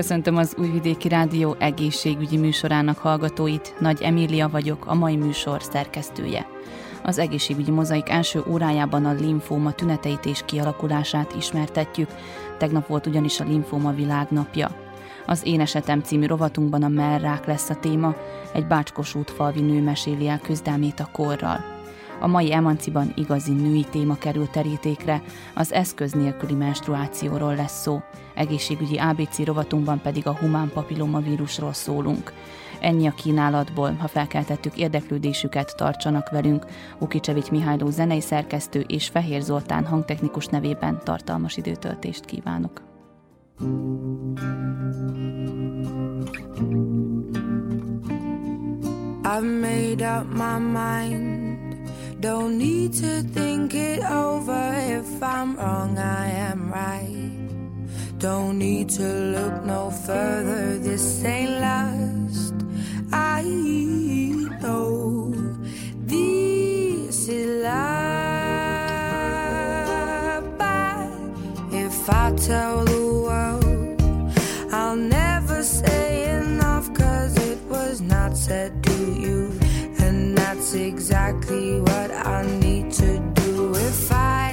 Köszöntöm 0.00 0.36
az 0.36 0.54
Újvidéki 0.58 1.08
Rádió 1.08 1.56
egészségügyi 1.58 2.36
műsorának 2.36 2.98
hallgatóit. 2.98 3.74
Nagy 3.78 4.02
Emília 4.02 4.48
vagyok, 4.48 4.86
a 4.86 4.94
mai 4.94 5.16
műsor 5.16 5.62
szerkesztője. 5.62 6.46
Az 7.04 7.18
egészségügyi 7.18 7.70
mozaik 7.70 8.08
első 8.08 8.42
órájában 8.48 9.04
a 9.04 9.12
limfóma 9.12 9.72
tüneteit 9.72 10.26
és 10.26 10.42
kialakulását 10.44 11.34
ismertetjük. 11.36 12.08
Tegnap 12.58 12.86
volt 12.86 13.06
ugyanis 13.06 13.40
a 13.40 13.44
limfóma 13.44 13.92
világnapja. 13.92 14.70
Az 15.26 15.46
Én 15.46 15.60
esetem 15.60 16.00
című 16.00 16.26
rovatunkban 16.26 16.82
a 16.82 16.88
merrák 16.88 17.46
lesz 17.46 17.70
a 17.70 17.74
téma, 17.74 18.14
egy 18.52 18.66
bácskos 18.66 19.14
útfalvi 19.14 19.60
nő 19.60 19.82
meséli 19.82 20.28
el 20.28 20.38
küzdelmét 20.38 21.00
a 21.00 21.08
korral. 21.12 21.79
A 22.20 22.26
mai 22.26 22.52
emanciban 22.52 23.12
igazi 23.16 23.52
női 23.52 23.86
téma 23.90 24.14
kerül 24.14 24.50
terítékre, 24.50 25.22
az 25.54 25.72
eszköz 25.72 26.12
nélküli 26.12 26.54
menstruációról 26.54 27.54
lesz 27.54 27.80
szó. 27.82 28.00
Egészségügyi 28.34 28.96
ABC 28.96 29.44
rovatunkban 29.44 30.00
pedig 30.00 30.26
a 30.26 30.36
humán 30.36 30.70
papillomavírusról 30.74 31.72
szólunk. 31.72 32.32
Ennyi 32.80 33.06
a 33.06 33.14
kínálatból, 33.14 33.92
ha 33.92 34.08
felkeltettük 34.08 34.76
érdeklődésüket, 34.76 35.76
tartsanak 35.76 36.30
velünk. 36.30 36.66
Ukicsevics 36.98 37.50
Mihályló 37.50 37.90
zenei 37.90 38.20
szerkesztő 38.20 38.84
és 38.88 39.08
Fehér 39.08 39.40
Zoltán 39.40 39.86
hangtechnikus 39.86 40.46
nevében 40.46 41.00
tartalmas 41.04 41.56
időtöltést 41.56 42.24
kívánok. 42.24 42.82
I've 49.22 49.60
made 49.60 50.02
up 50.02 50.26
my 50.34 50.58
mind. 50.58 51.49
Don't 52.20 52.58
need 52.58 52.92
to 52.94 53.22
think 53.22 53.74
it 53.74 54.04
over. 54.04 54.74
If 54.76 55.22
I'm 55.22 55.56
wrong, 55.56 55.96
I 55.98 56.28
am 56.28 56.70
right. 56.70 58.18
Don't 58.18 58.58
need 58.58 58.90
to 58.90 59.02
look 59.02 59.64
no 59.64 59.90
further. 59.90 60.78
This 60.78 61.24
ain't 61.24 61.52
last. 61.52 62.52
I 63.10 63.42
know 64.60 65.32
this 66.04 67.26
is 67.26 67.64
love. 67.64 67.80
But 70.58 71.08
if 71.72 72.10
I 72.10 72.32
tell 72.36 72.84
the 72.84 73.14
world, 73.24 74.02
I'll 74.70 74.94
never 74.94 75.62
say 75.62 76.28
enough, 76.38 76.92
cause 76.92 77.34
it 77.38 77.58
was 77.70 78.02
not 78.02 78.36
said 78.36 78.89
exactly 80.74 81.80
what 81.80 82.10
I 82.12 82.46
need 82.60 82.92
to 82.92 83.18
do. 83.34 83.74
If 83.74 84.12
I 84.12 84.49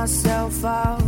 myself 0.00 0.64
up 0.64 1.00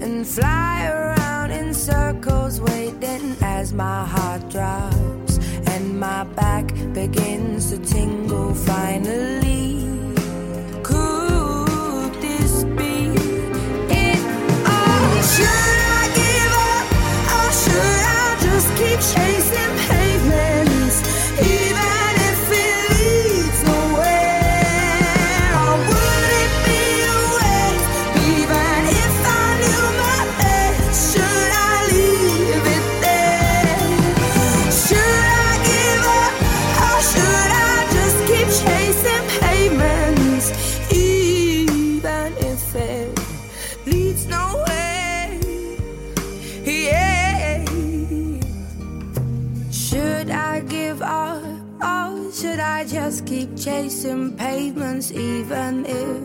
and 0.00 0.24
fly 0.24 0.86
around 0.86 1.50
in 1.50 1.74
circles, 1.74 2.60
waiting 2.60 3.36
as 3.42 3.72
my 3.72 4.04
heart 4.06 4.48
drops 4.48 5.38
and 5.72 5.98
my 5.98 6.22
back 6.40 6.66
begins 6.92 7.70
to 7.70 7.78
tingle. 7.78 8.54
Finally, 8.54 9.79
vanir 55.50 56.19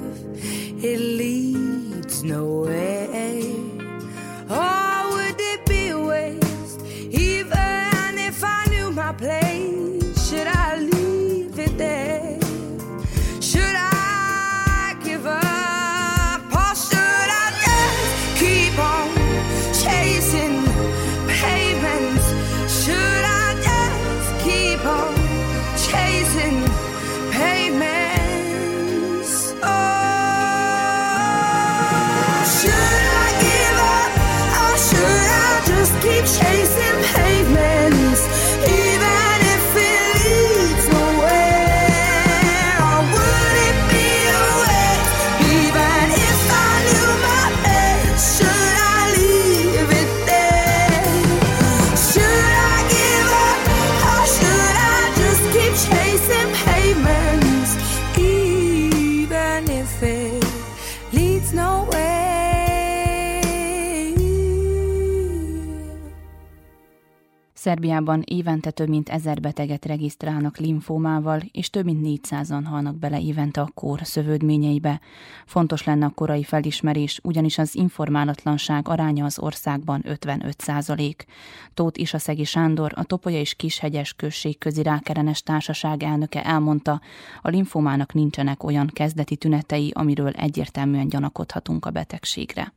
Szerbiában 67.66 68.22
évente 68.26 68.72
több 68.72 68.90
mint 68.90 69.10
ezer 69.10 69.40
beteget 69.40 69.86
regisztrálnak 69.86 70.58
linfómával, 70.58 71.40
és 71.52 71.70
több 71.70 71.86
mint 71.86 72.22
400-an 72.24 72.64
halnak 72.66 72.96
bele 72.96 73.20
évente 73.20 73.62
a 73.62 73.70
kór 73.74 74.00
szövődményeibe. 74.02 75.00
Fontos 75.46 75.84
lenne 75.84 76.06
a 76.06 76.12
korai 76.16 76.44
felismerés, 76.44 77.20
ugyanis 77.24 77.58
az 77.58 77.76
informálatlanság 77.76 78.88
aránya 78.88 79.26
az 79.26 79.40
országban 79.40 80.02
55 80.04 80.60
százalék. 80.60 81.26
Tóth 81.74 82.00
Isaszegi 82.00 82.44
Sándor, 82.44 82.92
a 82.96 83.04
Topolya 83.04 83.40
és 83.40 83.56
Kishegyes 83.56 84.14
község 84.14 84.58
közi 84.58 84.84
rákerenes 84.84 85.42
társaság 85.42 86.04
elnöke 86.04 86.44
elmondta, 86.44 87.02
a 87.42 87.50
linfómának 87.50 88.14
nincsenek 88.14 88.64
olyan 88.64 88.88
kezdeti 88.94 89.36
tünetei, 89.36 89.92
amiről 89.94 90.32
egyértelműen 90.32 91.08
gyanakodhatunk 91.08 91.86
a 91.86 91.92
betegségre. 91.92 92.74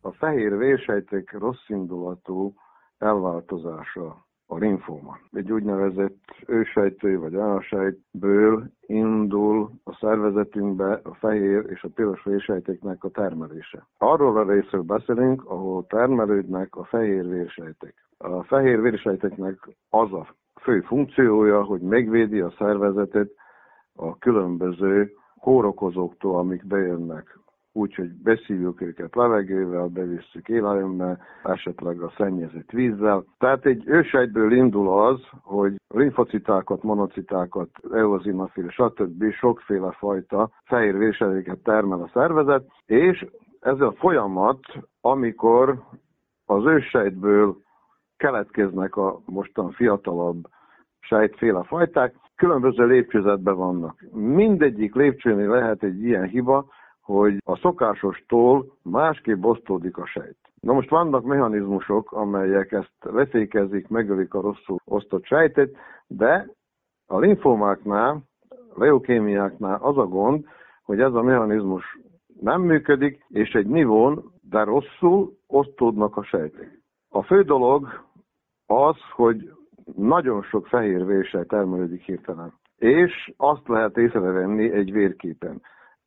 A 0.00 0.12
fehér 0.12 0.56
vérsejtek 0.56 1.32
rossz 1.38 1.68
indulatú 1.68 2.54
elváltozása 2.98 4.26
a 4.46 4.56
linfóma. 4.56 5.18
Egy 5.32 5.52
úgynevezett 5.52 6.24
ősejtő 6.46 7.18
vagy 7.18 7.34
anasejtből 7.34 8.70
indul 8.80 9.70
a 9.84 9.96
szervezetünkbe 10.00 11.00
a 11.04 11.14
fehér 11.14 11.64
és 11.68 11.82
a 11.82 11.88
piros 11.94 12.24
vérsejteknek 12.24 13.04
a 13.04 13.08
termelése. 13.08 13.86
Arról 13.98 14.36
a 14.36 14.52
részről 14.52 14.82
beszélünk, 14.82 15.44
ahol 15.44 15.86
termelődnek 15.86 16.76
a 16.76 16.84
fehér 16.84 17.28
vérsejtek. 17.28 17.94
A 18.18 18.42
fehér 18.42 18.80
vérsejteknek 18.80 19.68
az 19.90 20.12
a 20.12 20.34
fő 20.60 20.80
funkciója, 20.80 21.64
hogy 21.64 21.80
megvédi 21.80 22.40
a 22.40 22.54
szervezetet 22.58 23.30
a 23.94 24.18
különböző 24.18 25.12
kórokozóktól, 25.40 26.38
amik 26.38 26.66
bejönnek 26.66 27.38
úgyhogy 27.76 28.10
beszívjuk 28.22 28.80
őket 28.80 29.14
levegővel, 29.14 29.86
bevisszük 29.86 30.48
élelemmel, 30.48 31.20
esetleg 31.42 32.00
a 32.00 32.12
szennyezett 32.16 32.70
vízzel. 32.70 33.24
Tehát 33.38 33.66
egy 33.66 33.82
ősejtből 33.86 34.52
indul 34.52 35.00
az, 35.00 35.20
hogy 35.42 35.74
linfocitákat, 35.94 36.82
monocitákat, 36.82 37.68
eozinofil, 37.92 38.68
stb. 38.68 39.32
sokféle 39.32 39.90
fajta 39.90 40.50
fehér 40.64 40.98
vérsedéket 40.98 41.58
termel 41.58 42.02
a 42.02 42.10
szervezet, 42.12 42.66
és 42.86 43.26
ez 43.60 43.80
a 43.80 43.92
folyamat, 43.92 44.60
amikor 45.00 45.82
az 46.44 46.64
ősejtből 46.64 47.56
keletkeznek 48.16 48.96
a 48.96 49.20
mostan 49.24 49.70
fiatalabb 49.70 50.44
sejtféle 51.00 51.62
fajták, 51.62 52.14
különböző 52.36 52.86
lépcsőzetben 52.86 53.56
vannak. 53.56 54.04
Mindegyik 54.12 54.94
lépcsőnél 54.94 55.48
lehet 55.48 55.82
egy 55.82 56.02
ilyen 56.02 56.24
hiba, 56.24 56.66
hogy 57.06 57.42
a 57.44 57.56
szokásostól 57.56 58.66
másképp 58.82 59.44
osztódik 59.44 59.96
a 59.96 60.06
sejt. 60.06 60.36
Na 60.60 60.72
most 60.72 60.90
vannak 60.90 61.24
mechanizmusok, 61.24 62.12
amelyek 62.12 62.72
ezt 62.72 62.96
veszélykezik, 63.02 63.88
megölik 63.88 64.34
a 64.34 64.40
rosszul 64.40 64.76
osztott 64.84 65.24
sejtet, 65.24 65.76
de 66.06 66.48
a 67.06 67.18
linfomáknál, 67.18 68.22
leukémiáknál 68.74 69.78
az 69.82 69.98
a 69.98 70.06
gond, 70.06 70.44
hogy 70.82 71.00
ez 71.00 71.14
a 71.14 71.22
mechanizmus 71.22 71.98
nem 72.40 72.62
működik, 72.62 73.24
és 73.28 73.52
egy 73.52 73.66
nivón, 73.66 74.32
de 74.40 74.62
rosszul 74.62 75.32
osztódnak 75.46 76.16
a 76.16 76.22
sejtek. 76.22 76.80
A 77.08 77.22
fő 77.22 77.42
dolog 77.42 78.04
az, 78.66 78.96
hogy 79.14 79.52
nagyon 79.96 80.42
sok 80.42 80.66
fehér 80.66 81.06
vérsej 81.06 81.44
termelődik 81.46 82.02
hirtelen. 82.02 82.52
És 82.76 83.32
azt 83.36 83.68
lehet 83.68 83.96
észrevenni 83.96 84.70
egy 84.70 84.92
vérképen. 84.92 85.62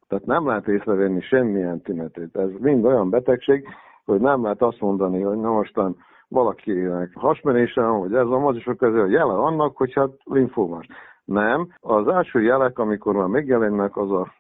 Tehát 0.10 0.26
nem 0.26 0.48
lehet 0.48 0.68
észrevenni 0.68 1.22
semmilyen 1.22 1.82
tünetét. 1.82 2.36
Ez 2.36 2.50
mind 2.60 2.86
olyan 2.86 3.10
betegség, 3.10 3.68
hogy 4.06 4.20
nem 4.20 4.44
lehet 4.44 4.62
azt 4.62 4.80
mondani, 4.80 5.22
hogy 5.22 5.38
na 5.38 5.52
mostan 5.52 5.96
valakinek 6.28 7.12
hasmenése 7.16 7.82
van, 7.82 8.00
hogy 8.00 8.14
ez 8.14 8.26
a 8.26 8.48
az 8.48 8.56
is 8.56 8.68
a 8.68 8.76
közül 8.76 9.12
jele 9.12 9.34
annak, 9.34 9.78
hogy 9.78 9.94
hát 9.94 10.10
linfómás. 10.24 10.88
Nem. 11.26 11.68
Az 11.80 12.08
első 12.08 12.42
jelek, 12.42 12.80
amikor 12.80 13.16
már 13.16 13.28
megjelennek, 13.28 13.98
az 13.98 14.12
a 14.12 14.34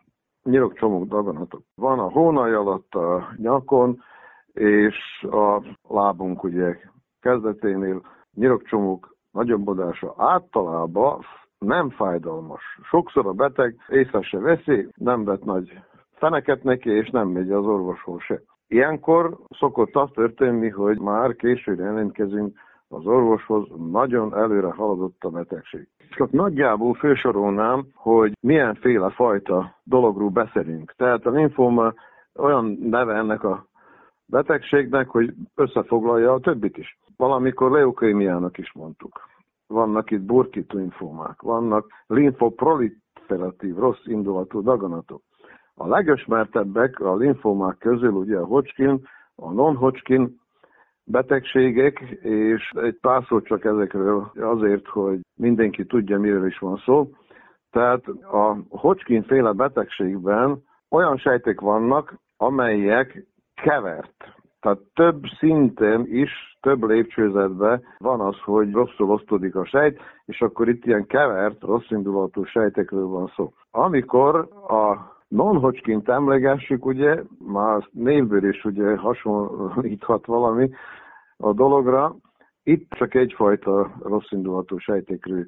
nyirokcsomók 0.43 1.07
daganatok. 1.07 1.61
Van 1.75 1.99
a 1.99 2.09
hónaj 2.09 2.53
alatt 2.53 2.93
a 2.93 3.27
nyakon, 3.37 4.03
és 4.53 5.27
a 5.31 5.63
lábunk 5.89 6.43
ugye 6.43 6.77
kezdeténél 7.21 8.01
nyirokcsomók 8.33 9.15
nagyobbodása 9.31 10.13
általában 10.17 11.19
nem 11.59 11.89
fájdalmas. 11.89 12.61
Sokszor 12.83 13.27
a 13.27 13.33
beteg 13.33 13.75
észre 13.87 14.21
se 14.21 14.39
veszi, 14.39 14.87
nem 14.95 15.23
vett 15.23 15.43
nagy 15.43 15.79
feneket 16.11 16.63
neki, 16.63 16.89
és 16.89 17.09
nem 17.09 17.27
megy 17.27 17.51
az 17.51 17.65
orvoshoz 17.65 18.21
se. 18.21 18.41
Ilyenkor 18.67 19.37
szokott 19.49 19.95
az 19.95 20.09
történni, 20.13 20.69
hogy 20.69 20.99
már 20.99 21.35
későn 21.35 21.79
jelentkezünk 21.79 22.57
az 22.87 23.05
orvoshoz, 23.05 23.67
nagyon 23.91 24.35
előre 24.37 24.71
haladott 24.71 25.23
a 25.23 25.29
betegség. 25.29 25.87
Csak 26.09 26.31
nagyjából 26.31 26.93
fősorolnám, 26.93 27.85
hogy 27.93 28.37
milyenféle 28.39 29.09
fajta 29.09 29.75
dologról 29.83 30.29
beszélünk. 30.29 30.93
Tehát 30.97 31.25
a 31.25 31.29
linfóma 31.29 31.93
olyan 32.35 32.77
neve 32.81 33.13
ennek 33.13 33.43
a 33.43 33.65
betegségnek, 34.25 35.07
hogy 35.07 35.33
összefoglalja 35.55 36.33
a 36.33 36.39
többit 36.39 36.77
is. 36.77 36.97
Valamikor 37.17 37.71
leukémiának 37.71 38.57
is 38.57 38.73
mondtuk 38.73 39.27
vannak 39.69 40.11
itt 40.11 40.21
burkit 40.21 40.73
linfómák, 40.73 41.41
vannak 41.41 41.87
linfoproliferatív, 42.07 43.75
rossz 43.75 44.05
indulatú 44.05 44.61
daganatok. 44.61 45.21
A 45.75 45.87
legismertebbek 45.87 46.99
a 46.99 47.15
linfómák 47.15 47.77
közül 47.77 48.11
ugye 48.11 48.37
a 48.37 48.45
Hodgkin, 48.45 49.07
a 49.35 49.51
non-Hodgkin 49.51 50.39
betegségek, 51.03 51.99
és 52.21 52.71
egy 52.75 52.97
pár 53.01 53.23
szót 53.27 53.45
csak 53.45 53.65
ezekről 53.65 54.31
azért, 54.39 54.87
hogy 54.87 55.19
mindenki 55.35 55.85
tudja, 55.85 56.19
miről 56.19 56.47
is 56.47 56.59
van 56.59 56.77
szó. 56.85 57.09
Tehát 57.71 58.07
a 58.31 58.57
Hodgkin 58.69 59.23
féle 59.23 59.51
betegségben 59.51 60.63
olyan 60.89 61.17
sejtek 61.17 61.61
vannak, 61.61 62.15
amelyek 62.37 63.25
kevert, 63.55 64.38
tehát 64.59 64.79
több 64.93 65.23
szinten 65.39 66.05
is, 66.07 66.57
több 66.61 66.83
lépcsőzetben 66.83 67.83
van 67.97 68.19
az, 68.19 68.37
hogy 68.39 68.71
rosszul 68.71 69.09
osztódik 69.09 69.55
a 69.55 69.65
sejt, 69.65 69.99
és 70.25 70.41
akkor 70.41 70.69
itt 70.69 70.85
ilyen 70.85 71.05
kevert, 71.05 71.61
rosszindulatú 71.61 72.43
sejtekről 72.43 73.07
van 73.07 73.31
szó. 73.35 73.53
Amikor 73.71 74.35
a 74.67 75.17
non-Hodgkin-t 75.27 76.09
emlegessük, 76.09 76.85
ugye, 76.85 77.23
már 77.39 77.87
névből 77.91 78.49
is 78.49 78.65
ugye 78.65 78.95
hasonlíthat 78.95 80.25
valami 80.25 80.69
a 81.37 81.53
dologra, 81.53 82.15
itt 82.63 82.89
csak 82.89 83.13
egyfajta 83.13 83.91
rosszindulatú 84.03 84.77
sejtekről 84.77 85.45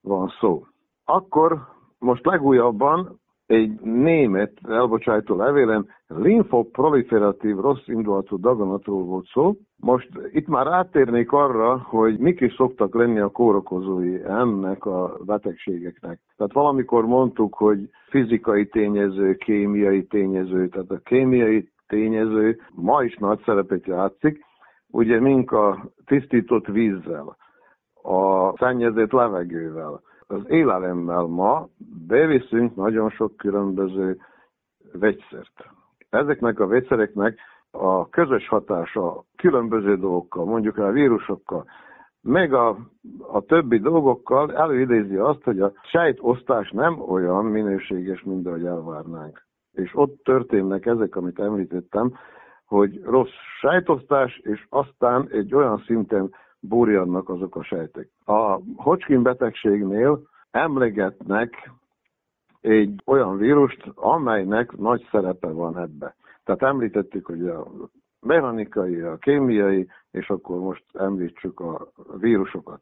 van 0.00 0.32
szó. 0.40 0.64
Akkor 1.04 1.68
most 1.98 2.26
legújabban 2.26 3.19
egy 3.50 3.80
német 3.80 4.52
elbocsájtó 4.68 5.36
levélem 5.36 5.86
linfoproliferatív 6.06 7.56
rossz 7.56 7.86
indulatú 7.86 8.40
daganatról 8.40 9.04
volt 9.04 9.26
szó. 9.26 9.56
Most 9.76 10.08
itt 10.32 10.46
már 10.46 10.66
áttérnék 10.66 11.32
arra, 11.32 11.78
hogy 11.78 12.18
mik 12.18 12.40
is 12.40 12.54
szoktak 12.54 12.94
lenni 12.94 13.18
a 13.18 13.28
kórokozói 13.28 14.24
ennek 14.24 14.84
a 14.86 15.16
betegségeknek. 15.24 16.20
Tehát 16.36 16.52
valamikor 16.52 17.06
mondtuk, 17.06 17.54
hogy 17.54 17.90
fizikai 18.08 18.66
tényező, 18.66 19.34
kémiai 19.34 20.04
tényező, 20.04 20.68
tehát 20.68 20.90
a 20.90 21.00
kémiai 21.04 21.68
tényező 21.86 22.58
ma 22.74 23.02
is 23.02 23.16
nagy 23.16 23.42
szerepet 23.44 23.86
játszik, 23.86 24.44
ugye 24.90 25.20
mink 25.20 25.52
a 25.52 25.90
tisztított 26.06 26.66
vízzel, 26.66 27.36
a 28.02 28.52
szennyezett 28.56 29.12
levegővel, 29.12 30.00
az 30.30 30.40
élelemmel 30.48 31.22
ma 31.22 31.68
beviszünk 32.06 32.76
nagyon 32.76 33.10
sok 33.10 33.36
különböző 33.36 34.18
vegyszert. 34.92 35.64
Ezeknek 36.10 36.60
a 36.60 36.66
vegyszereknek 36.66 37.38
a 37.70 38.08
közös 38.08 38.48
hatása 38.48 39.24
különböző 39.36 39.96
dolgokkal, 39.96 40.44
mondjuk 40.44 40.78
a 40.78 40.90
vírusokkal, 40.90 41.64
meg 42.22 42.52
a, 42.54 42.76
a 43.32 43.40
többi 43.40 43.78
dolgokkal 43.78 44.56
előidézi 44.56 45.16
azt, 45.16 45.42
hogy 45.42 45.60
a 45.60 45.72
sejtosztás 45.82 46.70
nem 46.70 47.00
olyan 47.00 47.44
minőséges, 47.44 48.22
mint 48.22 48.46
ahogy 48.46 48.64
elvárnánk. 48.64 49.42
És 49.72 49.90
ott 49.94 50.22
történnek 50.24 50.86
ezek, 50.86 51.16
amit 51.16 51.40
említettem, 51.40 52.12
hogy 52.64 53.00
rossz 53.04 53.34
sejtosztás, 53.60 54.40
és 54.42 54.66
aztán 54.68 55.28
egy 55.30 55.54
olyan 55.54 55.82
szinten 55.86 56.34
burjannak 56.60 57.28
azok 57.28 57.56
a 57.56 57.62
sejtek. 57.62 58.08
A 58.24 58.58
Hodgkin 58.76 59.22
betegségnél 59.22 60.20
emlegetnek 60.50 61.70
egy 62.60 63.02
olyan 63.06 63.36
vírust, 63.36 63.92
amelynek 63.94 64.76
nagy 64.76 65.08
szerepe 65.10 65.48
van 65.48 65.78
ebbe. 65.78 66.14
Tehát 66.44 66.62
említettük, 66.62 67.26
hogy 67.26 67.48
a 67.48 67.66
mechanikai, 68.20 69.00
a 69.00 69.16
kémiai, 69.16 69.88
és 70.10 70.30
akkor 70.30 70.58
most 70.58 70.84
említsük 70.92 71.60
a 71.60 71.88
vírusokat. 72.18 72.80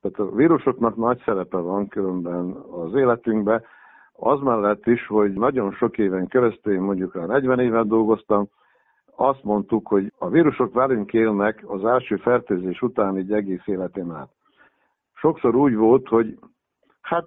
Tehát 0.00 0.18
a 0.18 0.34
vírusoknak 0.34 0.96
nagy 0.96 1.22
szerepe 1.24 1.56
van 1.56 1.88
különben 1.88 2.50
az 2.70 2.94
életünkben, 2.94 3.64
az 4.12 4.40
mellett 4.40 4.86
is, 4.86 5.06
hogy 5.06 5.32
nagyon 5.32 5.72
sok 5.72 5.98
éven 5.98 6.26
keresztül, 6.26 6.80
mondjuk 6.80 7.14
a 7.14 7.26
40 7.26 7.58
évet 7.58 7.86
dolgoztam, 7.86 8.48
azt 9.20 9.44
mondtuk, 9.44 9.88
hogy 9.88 10.12
a 10.18 10.28
vírusok 10.28 10.74
velünk 10.74 11.12
élnek 11.12 11.64
az 11.66 11.84
első 11.84 12.16
fertőzés 12.16 12.82
után 12.82 13.16
egy 13.16 13.32
egész 13.32 13.66
életén 13.66 14.10
át. 14.10 14.28
Sokszor 15.14 15.54
úgy 15.54 15.74
volt, 15.74 16.08
hogy 16.08 16.38
hát 17.00 17.26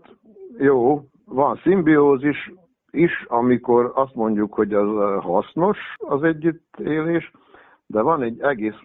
jó, 0.58 1.04
van 1.26 1.60
szimbiózis 1.64 2.54
is, 2.92 3.26
amikor 3.28 3.92
azt 3.96 4.16
mondjuk, 4.16 4.54
hogy 4.54 4.74
az 4.74 5.24
hasznos 5.24 5.78
az 5.98 6.24
együttélés, 6.24 7.32
de 7.86 8.02
van 8.02 8.22
egy 8.22 8.42
egész 8.42 8.80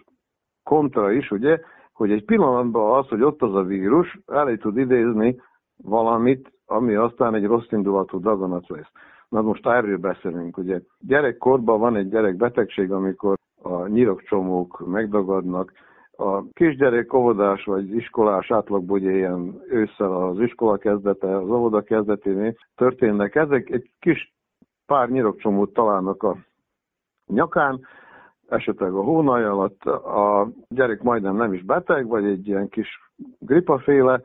kontra 0.63 1.11
is, 1.11 1.31
ugye, 1.31 1.59
hogy 1.93 2.11
egy 2.11 2.25
pillanatban 2.25 2.97
az, 2.99 3.07
hogy 3.07 3.21
ott 3.21 3.41
az 3.41 3.55
a 3.55 3.63
vírus, 3.63 4.19
elé 4.25 4.55
tud 4.55 4.77
idézni 4.77 5.41
valamit, 5.83 6.51
ami 6.65 6.95
aztán 6.95 7.35
egy 7.35 7.45
rossz 7.45 7.71
indulatú 7.71 8.19
daganat 8.19 8.67
lesz. 8.67 8.91
Na 9.29 9.41
most 9.41 9.67
erről 9.67 9.97
beszélünk, 9.97 10.57
ugye. 10.57 10.79
Gyerekkorban 10.99 11.79
van 11.79 11.95
egy 11.95 12.09
gyerekbetegség, 12.09 12.91
amikor 12.91 13.37
a 13.61 13.87
nyirokcsomók 13.87 14.87
megdagadnak, 14.87 15.71
a 16.17 16.43
kisgyerek 16.53 17.13
óvodás 17.13 17.63
vagy 17.63 17.95
iskolás 17.95 18.51
átlagban 18.51 18.97
ugye 18.97 19.11
ilyen 19.11 19.61
ősszel 19.69 20.13
az 20.13 20.39
iskola 20.39 20.77
kezdete, 20.77 21.37
az 21.37 21.49
óvoda 21.49 21.81
kezdeténél 21.81 22.55
történnek. 22.75 23.35
Ezek 23.35 23.69
egy 23.69 23.91
kis 23.99 24.33
pár 24.85 25.09
nyirokcsomót 25.09 25.73
találnak 25.73 26.23
a 26.23 26.37
nyakán, 27.27 27.79
esetleg 28.47 28.93
a 28.93 29.03
hónaj 29.03 29.45
alatt 29.45 29.85
a 29.85 30.49
gyerek 30.69 31.01
majdnem 31.01 31.35
nem 31.35 31.53
is 31.53 31.63
beteg, 31.63 32.07
vagy 32.07 32.25
egy 32.25 32.47
ilyen 32.47 32.69
kis 32.69 32.87
gripaféle, 33.39 34.21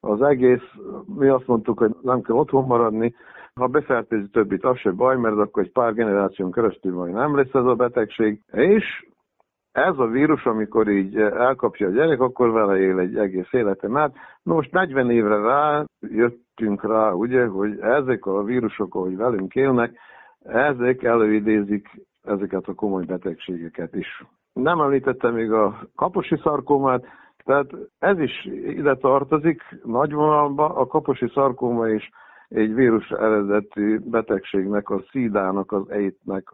az 0.00 0.22
egész, 0.22 0.62
mi 1.04 1.28
azt 1.28 1.46
mondtuk, 1.46 1.78
hogy 1.78 1.96
nem 2.02 2.20
kell 2.20 2.36
otthon 2.36 2.66
maradni, 2.66 3.14
ha 3.60 3.66
befertőzi 3.66 4.28
többit, 4.28 4.64
az 4.64 4.78
se 4.78 4.90
baj, 4.90 5.16
mert 5.16 5.36
akkor 5.36 5.62
egy 5.62 5.72
pár 5.72 5.94
generáción 5.94 6.52
keresztül 6.52 6.94
majd 6.94 7.12
nem 7.12 7.36
lesz 7.36 7.54
ez 7.54 7.64
a 7.64 7.74
betegség, 7.74 8.40
és 8.52 9.06
ez 9.72 9.98
a 9.98 10.06
vírus, 10.06 10.44
amikor 10.44 10.88
így 10.88 11.16
elkapja 11.16 11.86
a 11.86 11.90
gyerek, 11.90 12.20
akkor 12.20 12.50
vele 12.50 12.78
él 12.78 12.98
egy 12.98 13.16
egész 13.16 13.52
életem 13.52 13.96
át. 13.96 14.14
Most 14.42 14.72
40 14.72 15.10
évre 15.10 15.36
rá 15.36 15.84
jöttünk 16.00 16.82
rá, 16.82 17.10
ugye, 17.10 17.46
hogy 17.46 17.78
ezek 17.80 18.26
a 18.26 18.42
vírusok, 18.42 18.94
ahogy 18.94 19.16
velünk 19.16 19.54
élnek, 19.54 19.98
ezek 20.44 21.02
előidézik 21.02 21.88
ezeket 22.22 22.66
a 22.66 22.74
komoly 22.74 23.04
betegségeket 23.04 23.94
is. 23.94 24.24
Nem 24.52 24.80
említettem 24.80 25.34
még 25.34 25.52
a 25.52 25.78
kaposi 25.94 26.36
szarkómát, 26.42 27.04
tehát 27.44 27.66
ez 27.98 28.18
is 28.18 28.44
ide 28.64 28.94
tartozik 28.94 29.62
nagy 29.84 30.12
vonalba, 30.12 30.74
a 30.74 30.86
kaposi 30.86 31.28
szarkóma 31.34 31.88
is 31.88 32.10
egy 32.48 32.74
vírus 32.74 33.10
eredetű 33.10 33.98
betegségnek, 33.98 34.90
a 34.90 35.02
szídának, 35.10 35.72
az 35.72 35.90
ejtnek 35.90 36.48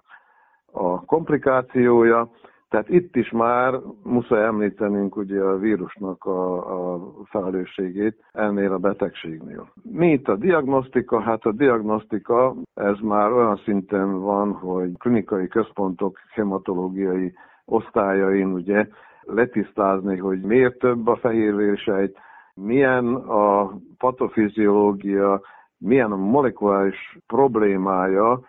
a 0.72 1.04
komplikációja. 1.04 2.30
Tehát 2.68 2.88
itt 2.88 3.16
is 3.16 3.30
már 3.30 3.74
muszáj 4.02 4.44
említenünk 4.44 5.16
ugye 5.16 5.40
a 5.40 5.58
vírusnak 5.58 6.24
a, 6.24 6.94
a 6.94 7.00
felelősségét 7.24 8.24
ennél 8.32 8.72
a 8.72 8.78
betegségnél. 8.78 9.72
Mi 9.82 10.12
itt 10.12 10.28
a 10.28 10.36
diagnosztika? 10.36 11.20
Hát 11.20 11.44
a 11.44 11.52
diagnosztika 11.52 12.54
ez 12.74 12.98
már 13.00 13.32
olyan 13.32 13.56
szinten 13.64 14.20
van, 14.20 14.52
hogy 14.52 14.90
klinikai 14.98 15.48
központok 15.48 16.18
hematológiai 16.30 17.32
osztályain 17.64 18.52
ugye 18.52 18.86
letisztázni, 19.22 20.16
hogy 20.16 20.40
miért 20.40 20.78
több 20.78 21.06
a 21.06 21.16
fehérvérsejt, 21.16 22.18
milyen 22.54 23.14
a 23.14 23.72
patofiziológia, 23.98 25.40
milyen 25.82 26.10
molekuláris 26.10 27.18
problémája 27.26 28.40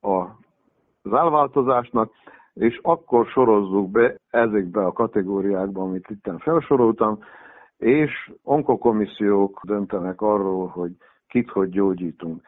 az 0.00 1.12
elváltozásnak, 1.12 2.12
és 2.52 2.78
akkor 2.82 3.26
sorozzuk 3.26 3.90
be 3.90 4.16
ezekbe 4.30 4.84
a 4.84 4.92
kategóriákba, 4.92 5.82
amit 5.82 6.10
itt 6.10 6.30
felsoroltam, 6.38 7.18
és 7.76 8.32
onkokomissziók 8.42 9.60
döntenek 9.64 10.20
arról, 10.20 10.66
hogy 10.66 10.96
kit 11.28 11.50
hogy 11.50 11.68
gyógyítunk. 11.68 12.42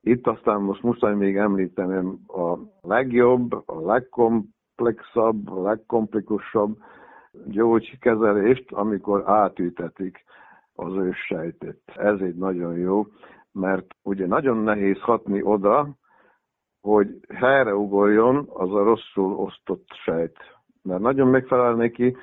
Itt 0.00 0.26
aztán 0.26 0.60
most 0.60 0.82
muszáj 0.82 1.14
még 1.14 1.36
említenem 1.36 2.18
a 2.26 2.56
legjobb, 2.80 3.52
a 3.52 3.80
legkomplexabb, 3.80 5.50
a 5.50 5.62
legkomplikusabb 5.62 6.78
gyógykezelést, 7.46 8.72
amikor 8.72 9.22
átültetik 9.26 10.24
az 10.74 10.94
őssejtet. 10.94 11.78
Ez 11.86 12.20
egy 12.20 12.34
nagyon 12.34 12.76
jó, 12.78 13.06
mert 13.52 13.86
ugye 14.02 14.26
nagyon 14.26 14.56
nehéz 14.56 15.00
hatni 15.00 15.42
oda, 15.42 15.88
hogy 16.80 17.08
helyre 17.34 17.74
ugorjon 17.74 18.46
az 18.48 18.74
a 18.74 18.82
rosszul 18.82 19.32
osztott 19.32 19.86
sejt. 20.04 20.38
Mert 20.82 21.00
nagyon 21.00 21.28
megfelel 21.28 21.74
neki 21.74 22.16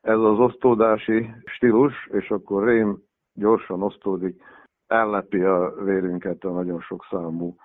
ez 0.00 0.18
az 0.18 0.38
osztódási 0.38 1.30
stílus, 1.44 2.08
és 2.12 2.30
akkor 2.30 2.64
rém 2.64 2.98
gyorsan 3.34 3.82
osztódik, 3.82 4.42
ellepi 4.86 5.40
a 5.40 5.74
vérünket 5.84 6.44
a 6.44 6.50
nagyon 6.50 6.80
sok 6.80 7.06
számú 7.10 7.56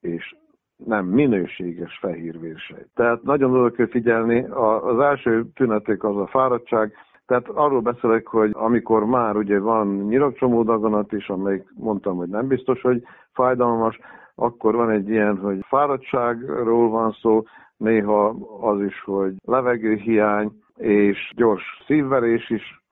és 0.00 0.36
nem 0.76 1.06
minőséges 1.06 1.98
fehérvérsejt. 1.98 2.88
Tehát 2.94 3.22
nagyon 3.22 3.54
oda 3.54 3.70
kell 3.70 3.88
figyelni, 3.88 4.44
az 4.44 4.98
első 4.98 5.46
tünetek 5.54 6.04
az 6.04 6.16
a 6.16 6.26
fáradtság, 6.26 6.94
tehát 7.26 7.48
arról 7.48 7.80
beszélek, 7.80 8.26
hogy 8.26 8.50
amikor 8.52 9.04
már 9.04 9.36
ugye 9.36 9.58
van 9.58 9.86
nyirokcsomó 9.88 10.62
daganat 10.62 11.12
is, 11.12 11.28
amelyik 11.28 11.68
mondtam, 11.74 12.16
hogy 12.16 12.28
nem 12.28 12.46
biztos, 12.46 12.80
hogy 12.80 13.02
fájdalmas, 13.32 13.98
akkor 14.34 14.74
van 14.74 14.90
egy 14.90 15.08
ilyen, 15.08 15.38
hogy 15.38 15.58
fáradtságról 15.68 16.88
van 16.88 17.12
szó, 17.20 17.42
néha 17.76 18.36
az 18.60 18.80
is, 18.80 19.02
hogy 19.04 19.34
levegőhiány 19.44 20.52
és 20.76 21.32
gyors 21.36 21.82
szívverés 21.86 22.50
is, 22.50 22.82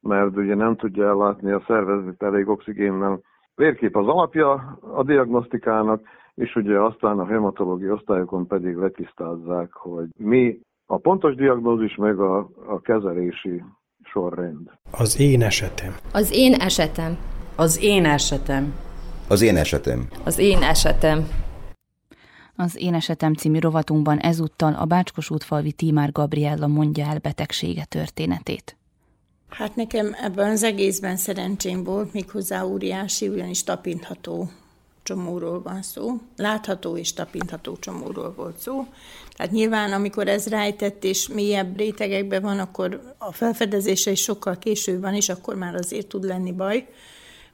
mert 0.00 0.36
ugye 0.36 0.54
nem 0.54 0.76
tudja 0.76 1.08
ellátni 1.08 1.50
a 1.50 1.62
szervezet 1.66 2.22
elég 2.22 2.48
oxigénnel. 2.48 3.20
Vérkép 3.54 3.96
az 3.96 4.06
alapja 4.06 4.78
a 4.94 5.02
diagnosztikának, 5.02 6.02
és 6.34 6.56
ugye 6.56 6.80
aztán 6.80 7.18
a 7.18 7.26
hematológiai 7.26 7.90
osztályokon 7.90 8.46
pedig 8.46 8.76
letisztázzák, 8.76 9.72
hogy 9.72 10.06
mi 10.18 10.60
a 10.86 10.98
pontos 10.98 11.34
diagnózis 11.34 11.96
meg 11.96 12.18
a, 12.18 12.38
a 12.66 12.80
kezelési 12.80 13.62
sorrend. 14.02 14.70
Az 14.90 15.20
én 15.20 15.42
esetem. 15.42 15.94
Az 16.12 16.32
én 16.32 16.54
esetem. 16.54 17.18
Az 17.56 17.82
én 17.82 18.04
esetem. 18.04 18.74
Az 19.28 19.42
én 19.42 19.56
esetem. 19.56 20.08
Az 20.24 20.38
én 20.38 20.62
esetem. 20.62 21.28
Az 22.56 22.76
Én 22.76 22.94
esetem 22.94 23.34
című 23.34 23.58
rovatunkban 23.58 24.18
ezúttal 24.18 24.74
a 24.74 24.84
Bácskos 24.84 25.30
útfalvi 25.30 25.72
Tímár 25.72 26.12
Gabriella 26.12 26.66
mondja 26.66 27.06
el 27.06 27.18
betegsége 27.18 27.84
történetét. 27.84 28.76
Hát 29.48 29.76
nekem 29.76 30.14
ebben 30.22 30.50
az 30.50 30.62
egészben 30.62 31.16
szerencsém 31.16 31.84
volt, 31.84 32.12
méghozzá 32.12 32.64
óriási, 32.64 33.28
ugyanis 33.28 33.64
tapintható 33.64 34.48
csomóról 35.04 35.62
van 35.62 35.82
szó. 35.82 36.12
Látható 36.36 36.96
és 36.96 37.12
tapintható 37.12 37.76
csomóról 37.76 38.34
volt 38.36 38.58
szó. 38.58 38.86
Tehát 39.36 39.52
nyilván, 39.52 39.92
amikor 39.92 40.28
ez 40.28 40.46
rájtett 40.46 41.04
és 41.04 41.28
mélyebb 41.28 41.76
rétegekben 41.76 42.42
van, 42.42 42.58
akkor 42.58 43.14
a 43.18 43.32
felfedezése 43.32 44.10
is 44.10 44.20
sokkal 44.20 44.58
később 44.58 45.00
van, 45.00 45.14
és 45.14 45.28
akkor 45.28 45.54
már 45.54 45.74
azért 45.74 46.06
tud 46.06 46.24
lenni 46.24 46.52
baj, 46.52 46.88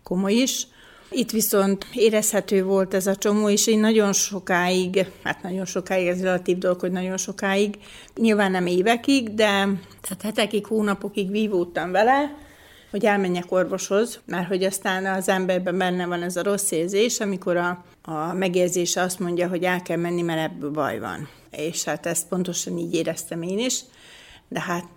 komoly 0.03 0.33
is. 0.33 0.67
Itt 1.11 1.31
viszont 1.31 1.87
érezhető 1.93 2.65
volt 2.65 2.95
ez 2.95 3.07
a 3.07 3.17
csomó, 3.17 3.49
és 3.49 3.67
én 3.67 3.81
nagyon 3.81 4.13
sokáig, 4.13 5.07
hát 5.23 5.43
nagyon 5.43 5.65
sokáig, 5.65 6.07
ez 6.07 6.23
relatív 6.23 6.59
dolog, 6.59 6.81
hogy 6.81 6.93
nagyon 6.93 7.17
sokáig, 7.17 7.79
nyilván 8.17 8.51
nem 8.51 8.67
évekig, 8.67 9.35
de 9.35 9.51
tehát 10.01 10.23
hetekig, 10.23 10.67
hónapokig 10.67 11.31
vívódtam 11.31 11.91
vele, 11.91 12.49
hogy 12.91 13.05
elmenjek 13.05 13.53
orvoshoz, 13.53 14.21
mert 14.25 14.49
hogy 14.49 14.65
aztán 14.65 15.07
az 15.07 15.29
emberben 15.29 15.79
benne 15.79 16.07
van 16.07 16.23
ez 16.23 16.37
a 16.37 16.43
rossz 16.43 16.71
érzés, 16.71 17.21
amikor 17.21 17.57
a, 17.57 17.85
a 18.03 18.33
megérzése 18.33 19.01
azt 19.01 19.19
mondja, 19.19 19.49
hogy 19.49 19.63
el 19.63 19.83
kell 19.83 19.97
menni, 19.97 20.23
mert 20.23 20.53
ebből 20.53 20.71
baj 20.71 20.99
van. 20.99 21.29
És 21.51 21.85
hát 21.85 22.07
ezt 22.07 22.29
pontosan 22.29 22.79
így 22.79 22.95
éreztem 22.95 23.43
én 23.43 23.59
is, 23.59 23.81
de 24.49 24.61
hát 24.61 24.89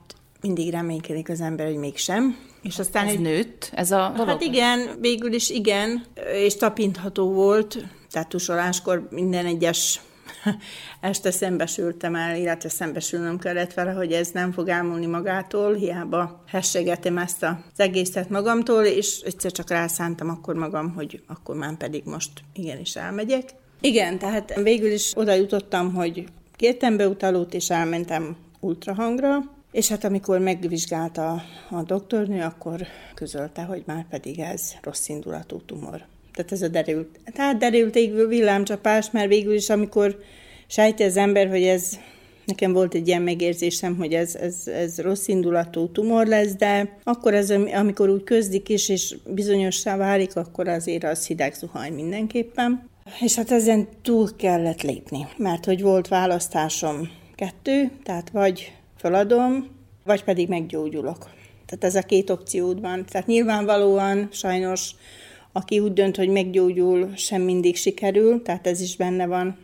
mindig 0.41 0.71
reménykedik 0.71 1.29
az 1.29 1.41
ember, 1.41 1.65
hogy 1.65 1.75
mégsem. 1.75 2.37
És 2.61 2.79
aztán 2.79 3.05
ez 3.05 3.13
egy... 3.13 3.19
nőtt, 3.19 3.71
ez 3.73 3.91
a 3.91 4.11
dolog? 4.15 4.29
Hát 4.29 4.41
igen, 4.41 4.89
végül 4.99 5.33
is 5.33 5.49
igen, 5.49 6.05
és 6.33 6.55
tapintható 6.55 7.31
volt, 7.31 7.77
tehát 8.11 8.29
tusoláskor 8.29 9.07
minden 9.09 9.45
egyes 9.45 10.01
este 11.01 11.31
szembesültem 11.31 12.15
el, 12.15 12.35
illetve 12.35 12.69
szembesülnöm 12.69 13.39
kellett 13.39 13.73
vele, 13.73 13.91
hogy 13.91 14.11
ez 14.11 14.29
nem 14.29 14.51
fog 14.51 14.67
elmúlni 14.67 15.05
magától, 15.05 15.73
hiába 15.73 16.43
hessegetem 16.47 17.17
ezt 17.17 17.43
az 17.43 17.55
egészet 17.75 18.29
magamtól, 18.29 18.83
és 18.83 19.19
egyszer 19.25 19.51
csak 19.51 19.69
rászántam 19.69 20.29
akkor 20.29 20.55
magam, 20.55 20.93
hogy 20.93 21.23
akkor 21.27 21.55
már 21.55 21.77
pedig 21.77 22.03
most 22.05 22.31
igenis 22.53 22.95
elmegyek. 22.95 23.49
Igen, 23.81 24.19
tehát 24.19 24.53
végül 24.61 24.91
is 24.91 25.11
oda 25.15 25.33
jutottam, 25.33 25.93
hogy 25.93 26.25
kértem 26.55 26.97
beutalót, 26.97 27.53
és 27.53 27.69
elmentem 27.69 28.35
ultrahangra, 28.59 29.39
és 29.71 29.87
hát 29.87 30.03
amikor 30.03 30.39
megvizsgálta 30.39 31.43
a 31.69 31.83
doktornő, 31.83 32.41
akkor 32.41 32.81
közölte, 33.13 33.61
hogy 33.61 33.83
már 33.85 34.05
pedig 34.09 34.39
ez 34.39 34.73
rossz 34.81 35.07
indulatú 35.07 35.61
tumor. 35.65 36.05
Tehát 36.33 36.51
ez 36.51 36.61
a 36.61 36.67
derült, 36.67 37.19
tehát 37.33 37.57
derült 37.57 37.95
égő 37.95 38.27
villámcsapás, 38.27 39.11
mert 39.11 39.27
végül 39.27 39.53
is 39.53 39.69
amikor 39.69 40.19
sejti 40.67 41.03
az 41.03 41.17
ember, 41.17 41.49
hogy 41.49 41.63
ez 41.63 41.99
nekem 42.45 42.73
volt 42.73 42.93
egy 42.93 43.07
ilyen 43.07 43.21
megérzésem, 43.21 43.95
hogy 43.95 44.13
ez, 44.13 44.35
ez, 44.35 44.67
ez 44.67 44.99
rossz 44.99 45.27
indulatú 45.27 45.91
tumor 45.91 46.27
lesz, 46.27 46.55
de 46.55 46.97
akkor 47.03 47.33
ez, 47.33 47.49
amikor 47.73 48.09
úgy 48.09 48.23
közdik 48.23 48.69
is, 48.69 48.89
és 48.89 49.15
bizonyossá 49.25 49.97
válik, 49.97 50.35
akkor 50.35 50.67
azért 50.67 51.03
az 51.03 51.27
hideg 51.27 51.53
zuhany 51.53 51.93
mindenképpen. 51.93 52.89
És 53.19 53.35
hát 53.35 53.51
ezen 53.51 53.87
túl 54.01 54.35
kellett 54.35 54.81
lépni, 54.81 55.27
mert 55.37 55.65
hogy 55.65 55.81
volt 55.81 56.07
választásom 56.07 57.09
kettő, 57.35 57.91
tehát 58.03 58.29
vagy 58.29 58.73
feladom, 58.97 59.67
vagy 60.03 60.23
pedig 60.23 60.47
meggyógyulok. 60.47 61.29
Tehát 61.65 61.83
ez 61.95 61.95
a 61.95 62.07
két 62.07 62.29
opciód 62.29 62.81
van. 62.81 63.05
Tehát 63.05 63.27
nyilvánvalóan 63.27 64.27
sajnos, 64.31 64.95
aki 65.53 65.79
úgy 65.79 65.93
dönt, 65.93 66.15
hogy 66.15 66.29
meggyógyul, 66.29 67.15
sem 67.15 67.41
mindig 67.41 67.75
sikerül, 67.75 68.41
tehát 68.41 68.67
ez 68.67 68.81
is 68.81 68.95
benne 68.95 69.25
van 69.25 69.57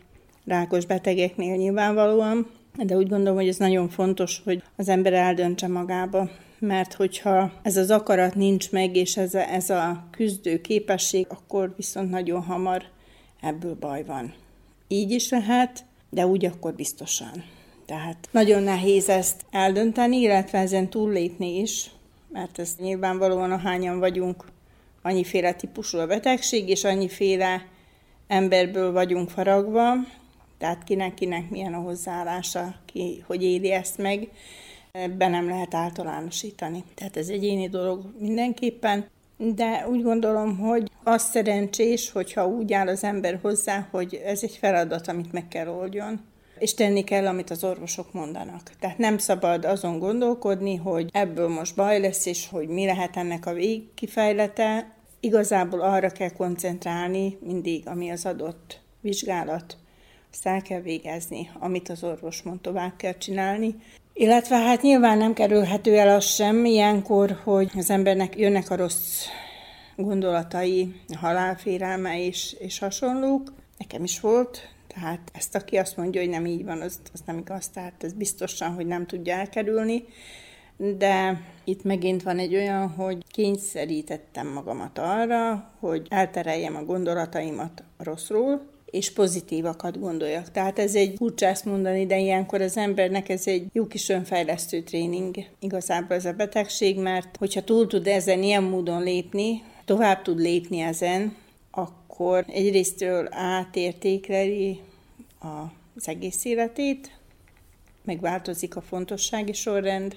rákos 0.46 0.86
betegeknél 0.86 1.56
nyilvánvalóan, 1.56 2.46
de 2.76 2.96
úgy 2.96 3.08
gondolom, 3.08 3.34
hogy 3.38 3.48
ez 3.48 3.56
nagyon 3.56 3.88
fontos, 3.88 4.40
hogy 4.44 4.62
az 4.76 4.88
ember 4.88 5.12
eldöntse 5.12 5.68
magába, 5.68 6.30
mert 6.58 6.92
hogyha 6.92 7.52
ez 7.62 7.76
az 7.76 7.90
akarat 7.90 8.34
nincs 8.34 8.70
meg, 8.70 8.96
és 8.96 9.16
ez 9.16 9.34
a, 9.34 9.52
ez 9.52 9.70
a 9.70 10.04
küzdő 10.10 10.60
képesség, 10.60 11.26
akkor 11.28 11.74
viszont 11.76 12.10
nagyon 12.10 12.42
hamar 12.42 12.82
ebből 13.40 13.76
baj 13.80 14.04
van. 14.04 14.34
Így 14.88 15.10
is 15.10 15.30
lehet, 15.30 15.84
de 16.10 16.26
úgy 16.26 16.44
akkor 16.44 16.74
biztosan. 16.74 17.44
Tehát 17.86 18.28
nagyon 18.30 18.62
nehéz 18.62 19.08
ezt 19.08 19.44
eldönteni, 19.50 20.16
illetve 20.16 20.58
ezen 20.58 20.90
túllépni 20.90 21.58
is, 21.58 21.90
mert 22.32 22.58
ez 22.58 22.74
nyilvánvalóan 22.78 23.60
hányan 23.60 23.98
vagyunk, 23.98 24.44
annyiféle 25.02 25.52
típusú 25.52 25.98
a 25.98 26.06
betegség, 26.06 26.68
és 26.68 26.84
annyiféle 26.84 27.66
emberből 28.26 28.92
vagyunk 28.92 29.30
faragva, 29.30 29.92
tehát 30.58 30.84
kinek-kinek 30.84 31.50
milyen 31.50 31.74
a 31.74 31.80
hozzáállása, 31.80 32.74
ki 32.84 33.24
hogy 33.26 33.42
éli 33.42 33.72
ezt 33.72 33.98
meg, 33.98 34.28
ebben 34.92 35.30
nem 35.30 35.48
lehet 35.48 35.74
általánosítani. 35.74 36.84
Tehát 36.94 37.16
ez 37.16 37.28
egyéni 37.28 37.68
dolog 37.68 38.14
mindenképpen, 38.18 39.06
de 39.36 39.88
úgy 39.88 40.02
gondolom, 40.02 40.58
hogy 40.58 40.90
az 41.02 41.22
szerencsés, 41.22 42.10
hogyha 42.10 42.46
úgy 42.46 42.72
áll 42.72 42.88
az 42.88 43.04
ember 43.04 43.38
hozzá, 43.42 43.88
hogy 43.90 44.14
ez 44.24 44.42
egy 44.42 44.56
feladat, 44.60 45.08
amit 45.08 45.32
meg 45.32 45.48
kell 45.48 45.68
oldjon 45.68 46.20
és 46.60 46.74
tenni 46.74 47.04
kell, 47.04 47.26
amit 47.26 47.50
az 47.50 47.64
orvosok 47.64 48.12
mondanak. 48.12 48.70
Tehát 48.80 48.98
nem 48.98 49.18
szabad 49.18 49.64
azon 49.64 49.98
gondolkodni, 49.98 50.76
hogy 50.76 51.08
ebből 51.12 51.48
most 51.48 51.76
baj 51.76 52.00
lesz, 52.00 52.26
és 52.26 52.48
hogy 52.48 52.68
mi 52.68 52.84
lehet 52.84 53.16
ennek 53.16 53.46
a 53.46 53.52
végkifejlete. 53.52 54.94
Igazából 55.20 55.80
arra 55.80 56.10
kell 56.10 56.30
koncentrálni 56.30 57.38
mindig, 57.40 57.88
ami 57.88 58.10
az 58.10 58.26
adott 58.26 58.80
vizsgálat. 59.00 59.76
Azt 60.32 60.46
el 60.46 60.62
kell 60.62 60.80
végezni, 60.80 61.50
amit 61.58 61.88
az 61.88 62.04
orvos 62.04 62.42
mond, 62.42 62.60
tovább 62.60 62.96
kell 62.96 63.18
csinálni. 63.18 63.74
Illetve 64.12 64.56
hát 64.56 64.82
nyilván 64.82 65.18
nem 65.18 65.32
kerülhető 65.32 65.98
el 65.98 66.08
az 66.08 66.24
sem 66.24 66.64
ilyenkor, 66.64 67.38
hogy 67.44 67.70
az 67.76 67.90
embernek 67.90 68.38
jönnek 68.38 68.70
a 68.70 68.76
rossz 68.76 69.26
gondolatai, 69.96 70.94
halálfélelme 71.16 72.24
és, 72.24 72.56
és 72.58 72.78
hasonlók. 72.78 73.52
Nekem 73.78 74.04
is 74.04 74.20
volt, 74.20 74.68
tehát 74.94 75.30
ezt, 75.32 75.54
aki 75.54 75.76
azt 75.76 75.96
mondja, 75.96 76.20
hogy 76.20 76.30
nem 76.30 76.46
így 76.46 76.64
van, 76.64 76.80
az, 76.80 77.00
az 77.12 77.22
nem 77.26 77.38
igaz. 77.38 77.68
Tehát 77.68 78.04
ez 78.04 78.12
biztosan, 78.12 78.74
hogy 78.74 78.86
nem 78.86 79.06
tudja 79.06 79.34
elkerülni. 79.34 80.04
De 80.98 81.40
itt 81.64 81.82
megint 81.84 82.22
van 82.22 82.38
egy 82.38 82.54
olyan, 82.54 82.88
hogy 82.88 83.24
kényszerítettem 83.28 84.46
magamat 84.46 84.98
arra, 84.98 85.70
hogy 85.78 86.06
eltereljem 86.08 86.76
a 86.76 86.84
gondolataimat 86.84 87.82
rosszról, 87.98 88.68
és 88.90 89.12
pozitívakat 89.12 90.00
gondoljak. 90.00 90.50
Tehát 90.50 90.78
ez 90.78 90.94
egy 90.94 91.14
furcsa 91.16 91.46
ezt 91.46 91.64
mondani, 91.64 92.06
de 92.06 92.18
ilyenkor 92.18 92.60
az 92.60 92.76
embernek 92.76 93.28
ez 93.28 93.46
egy 93.46 93.66
jó 93.72 93.86
kis 93.86 94.08
önfejlesztő 94.08 94.82
tréning. 94.82 95.36
Igazából 95.58 96.16
ez 96.16 96.24
a 96.24 96.32
betegség, 96.32 96.98
mert 96.98 97.36
hogyha 97.36 97.64
túl 97.64 97.86
tud 97.86 98.06
ezen 98.06 98.42
ilyen 98.42 98.62
módon 98.62 99.02
lépni, 99.02 99.62
tovább 99.84 100.22
tud 100.22 100.38
lépni 100.38 100.80
ezen, 100.80 101.36
akkor 102.20 102.44
egyrésztől 102.48 103.28
átértékleli 103.30 104.80
az 105.38 106.08
egész 106.08 106.44
életét, 106.44 107.18
megváltozik 108.04 108.76
a 108.76 108.80
fontossági 108.80 109.52
sorrend, 109.52 110.16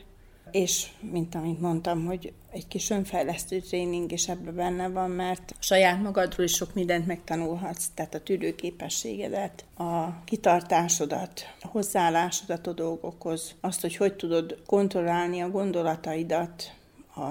és 0.52 0.88
mint 1.12 1.36
amit 1.36 1.62
mondtam, 1.62 2.06
hogy 2.06 2.34
egy 2.52 2.68
kis 2.68 2.90
önfejlesztő 2.90 3.60
tréning 3.60 4.12
is 4.12 4.28
ebben 4.28 4.56
benne 4.56 4.90
van, 4.90 5.10
mert 5.10 5.56
saját 5.60 6.02
magadról 6.02 6.46
is 6.46 6.54
sok 6.54 6.74
mindent 6.74 7.08
megtanulhatsz, 7.08 7.90
tehát 7.94 8.14
a 8.14 8.24
tüdőképességedet, 8.24 9.66
a 9.78 10.24
kitartásodat, 10.24 11.42
a 11.62 11.68
hozzáállásodat 11.68 12.68
a 12.68 12.74
dolgokhoz, 12.74 13.56
azt, 13.62 13.82
hogy 13.82 13.96
hogy 13.96 14.14
tudod 14.14 14.62
kontrollálni 14.66 15.42
a 15.42 15.50
gondolataidat, 15.50 16.74
a 17.16 17.30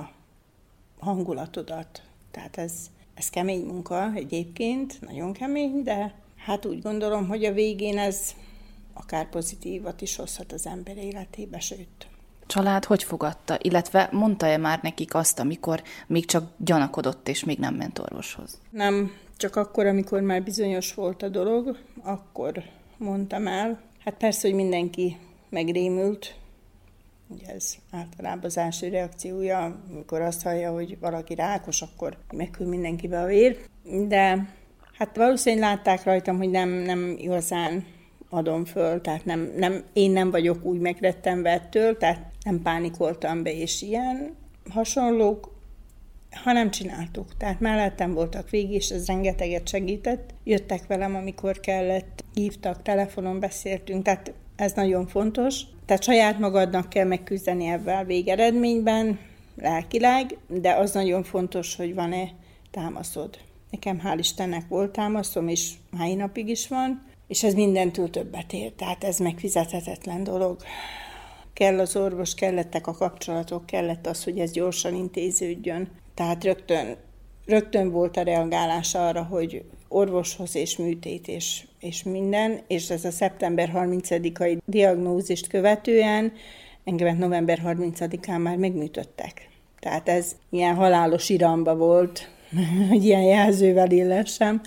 hangulatodat. 0.99 2.03
Tehát 2.31 2.57
ez, 2.57 2.73
ez 3.23 3.31
kemény 3.31 3.65
munka 3.65 4.13
egyébként, 4.15 5.01
nagyon 5.01 5.33
kemény, 5.33 5.83
de 5.83 6.15
hát 6.37 6.67
úgy 6.67 6.83
gondolom, 6.83 7.29
hogy 7.29 7.45
a 7.45 7.53
végén 7.53 7.99
ez 7.99 8.35
akár 8.93 9.29
pozitívat 9.29 10.01
is 10.01 10.17
hozhat 10.17 10.53
az 10.53 10.67
ember 10.67 10.97
életébe, 10.97 11.61
sőt. 11.61 12.07
Család 12.47 12.85
hogy 12.85 13.03
fogadta, 13.03 13.59
illetve 13.61 14.09
mondta-e 14.13 14.57
már 14.57 14.79
nekik 14.83 15.15
azt, 15.15 15.39
amikor 15.39 15.83
még 16.07 16.27
csak 16.27 16.51
gyanakodott 16.57 17.29
és 17.29 17.45
még 17.45 17.59
nem 17.59 17.75
ment 17.75 17.99
orvoshoz? 17.99 18.61
Nem, 18.71 19.13
csak 19.37 19.57
akkor, 19.57 19.87
amikor 19.87 20.21
már 20.21 20.43
bizonyos 20.43 20.95
volt 20.95 21.23
a 21.23 21.29
dolog, 21.29 21.79
akkor 22.03 22.63
mondtam 22.97 23.47
el. 23.47 23.81
Hát 24.05 24.15
persze, 24.15 24.49
hogy 24.49 24.57
mindenki 24.57 25.17
megrémült, 25.49 26.35
Ugye 27.35 27.47
ez 27.55 27.75
általában 27.91 28.45
az 28.45 28.59
első 28.59 28.89
reakciója, 28.89 29.81
amikor 29.91 30.21
azt 30.21 30.43
hallja, 30.43 30.73
hogy 30.73 30.99
valaki 31.01 31.35
rákos, 31.35 31.83
akkor 31.83 32.17
megkül 32.35 32.67
mindenkibe 32.67 33.21
a 33.21 33.27
vér. 33.27 33.59
De 34.09 34.49
hát 34.99 35.17
valószínűleg 35.17 35.69
látták 35.69 36.05
rajtam, 36.05 36.37
hogy 36.37 36.51
nem, 36.51 36.69
nem 36.69 37.15
igazán 37.19 37.85
adom 38.31 38.65
föl, 38.65 39.01
tehát 39.01 39.25
nem, 39.25 39.53
nem, 39.57 39.85
én 39.93 40.11
nem 40.11 40.31
vagyok 40.31 40.65
úgy 40.65 40.81
megrettenve 40.81 41.51
ettől, 41.51 41.97
tehát 41.97 42.33
nem 42.45 42.63
pánikoltam 42.63 43.43
be, 43.43 43.53
és 43.53 43.83
ilyen 43.83 44.35
hasonlók, 44.71 45.51
ha 46.45 46.53
nem 46.53 46.71
csináltuk. 46.71 47.37
Tehát 47.37 47.61
mellettem 47.61 48.15
voltak 48.15 48.51
végig, 48.51 48.73
és 48.73 48.89
ez 48.89 49.07
rengeteget 49.07 49.69
segített. 49.69 50.35
Jöttek 50.45 50.87
velem, 50.87 51.15
amikor 51.15 51.61
kellett, 51.61 52.25
hívtak, 52.35 52.83
telefonon 52.83 53.41
beszéltünk, 53.41 54.03
tehát 54.03 54.33
ez 54.63 54.73
nagyon 54.73 55.07
fontos. 55.07 55.61
Tehát 55.87 56.03
saját 56.03 56.39
magadnak 56.39 56.89
kell 56.89 57.07
megküzdeni 57.07 57.67
ebben 57.67 58.07
végeredményben, 58.07 59.19
lelkileg, 59.57 60.37
de 60.49 60.73
az 60.73 60.93
nagyon 60.93 61.23
fontos, 61.23 61.77
hogy 61.77 61.95
van-e 61.95 62.29
támaszod. 62.71 63.39
Nekem 63.71 64.01
hál' 64.05 64.19
Istennek 64.19 64.69
volt 64.69 64.93
támaszom, 64.93 65.49
és 65.49 65.71
mai 65.91 66.15
napig 66.15 66.49
is 66.49 66.69
van, 66.69 67.03
és 67.27 67.43
ez 67.43 67.55
mindentől 67.55 68.11
többet 68.11 68.53
ér, 68.53 68.73
tehát 68.73 69.05
ez 69.05 69.19
megfizethetetlen 69.19 70.25
dolog. 70.25 70.57
Kell 71.53 71.79
az 71.79 71.97
orvos, 71.97 72.35
kellettek 72.35 72.87
a 72.87 72.93
kapcsolatok, 72.93 73.67
kellett 73.67 74.07
az, 74.07 74.25
hogy 74.25 74.39
ez 74.39 74.51
gyorsan 74.51 74.95
intéződjön. 74.95 75.89
Tehát 76.15 76.45
rögtön, 76.45 76.97
rögtön 77.47 77.91
volt 77.91 78.17
a 78.17 78.23
reagálás 78.23 78.95
arra, 78.95 79.23
hogy 79.23 79.65
orvoshoz 79.93 80.57
és 80.57 80.77
műtét 80.77 81.29
és, 81.29 81.65
és 81.81 82.03
minden, 82.03 82.61
és 82.67 82.91
ez 82.91 83.05
a 83.05 83.11
szeptember 83.11 83.73
30-ai 83.75 84.59
diagnózist 84.67 85.47
követően 85.47 86.33
engemet 86.85 87.19
november 87.19 87.63
30-án 87.65 88.43
már 88.43 88.57
megműtöttek. 88.57 89.49
Tehát 89.81 90.09
ez 90.09 90.37
ilyen 90.51 90.75
halálos 90.75 91.29
iramba 91.29 91.77
volt, 91.77 92.31
hogy 92.89 93.05
ilyen 93.05 93.23
jelzővel 93.23 93.91
illessem, 93.91 94.61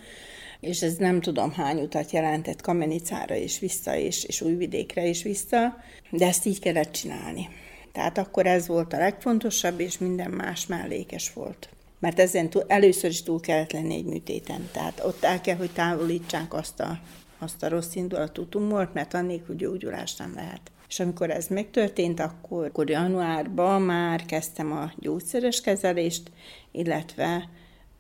és 0.60 0.82
ez 0.82 0.96
nem 0.96 1.22
tudom 1.22 1.52
hány 1.52 1.80
utat 1.80 2.12
jelentett 2.12 2.62
Kamenicára 2.62 3.36
és 3.36 3.60
vissza, 3.60 3.96
és, 3.96 4.24
és 4.24 4.42
Újvidékre 4.42 5.06
is 5.06 5.24
vissza, 5.24 5.76
de 6.10 6.26
ezt 6.26 6.46
így 6.46 6.60
kellett 6.60 6.92
csinálni. 6.92 7.50
Tehát 7.92 8.18
akkor 8.18 8.46
ez 8.46 8.68
volt 8.68 8.94
a 8.94 8.98
legfontosabb, 8.98 9.80
és 9.80 9.98
minden 9.98 10.32
más 10.32 10.66
mellékes 10.66 11.34
volt 11.34 11.70
mert 12.00 12.20
ezen 12.20 12.50
túl, 12.50 12.64
először 12.68 13.10
is 13.10 13.24
túl 13.24 13.40
kellett 13.40 13.72
lenni 13.72 13.96
egy 13.96 14.06
műtéten. 14.06 14.70
Tehát 14.72 15.02
ott 15.06 15.24
el 15.24 15.42
kell, 15.42 15.56
hogy 15.56 15.72
távolítsák 15.72 16.54
azt 16.54 16.80
a, 16.80 17.00
azt 17.40 17.64
a 17.64 17.70
rossz 17.70 17.96
indulatú 17.96 18.46
tumort, 18.46 18.94
mert 18.94 19.14
annélkül 19.14 19.56
gyógyulás 19.56 20.16
nem 20.16 20.34
lehet. 20.36 20.72
És 20.88 21.00
amikor 21.00 21.30
ez 21.30 21.48
megtörtént, 21.48 22.20
akkor, 22.20 22.66
akkor 22.66 22.90
januárban 22.90 23.82
már 23.82 24.26
kezdtem 24.26 24.72
a 24.72 24.92
gyógyszeres 24.98 25.62
kezelést, 25.62 26.32
illetve 26.72 27.50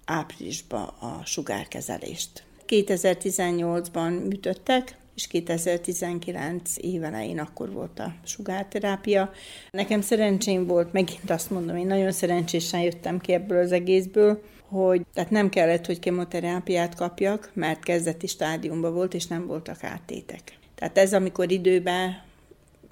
áprilisban 0.05 0.83
a 0.83 1.21
sugárkezelést. 1.25 2.43
2018-ban 2.67 4.27
műtöttek, 4.27 4.97
és 5.15 5.27
2019 5.27 6.71
évelején 6.77 7.39
akkor 7.39 7.71
volt 7.71 7.99
a 7.99 8.13
sugárterápia. 8.25 9.31
Nekem 9.71 10.01
szerencsém 10.01 10.67
volt, 10.67 10.93
megint 10.93 11.29
azt 11.29 11.49
mondom, 11.49 11.77
én 11.77 11.87
nagyon 11.87 12.11
szerencsésen 12.11 12.81
jöttem 12.81 13.19
ki 13.19 13.33
ebből 13.33 13.57
az 13.57 13.71
egészből, 13.71 14.41
hogy 14.67 15.05
tehát 15.13 15.29
nem 15.29 15.49
kellett, 15.49 15.85
hogy 15.85 15.99
kemoterápiát 15.99 16.95
kapjak, 16.95 17.51
mert 17.53 17.83
kezdeti 17.83 18.27
stádiumban 18.27 18.93
volt, 18.93 19.13
és 19.13 19.27
nem 19.27 19.47
voltak 19.47 19.83
áttétek. 19.83 20.57
Tehát 20.75 20.97
ez, 20.97 21.13
amikor 21.13 21.51
időben 21.51 22.23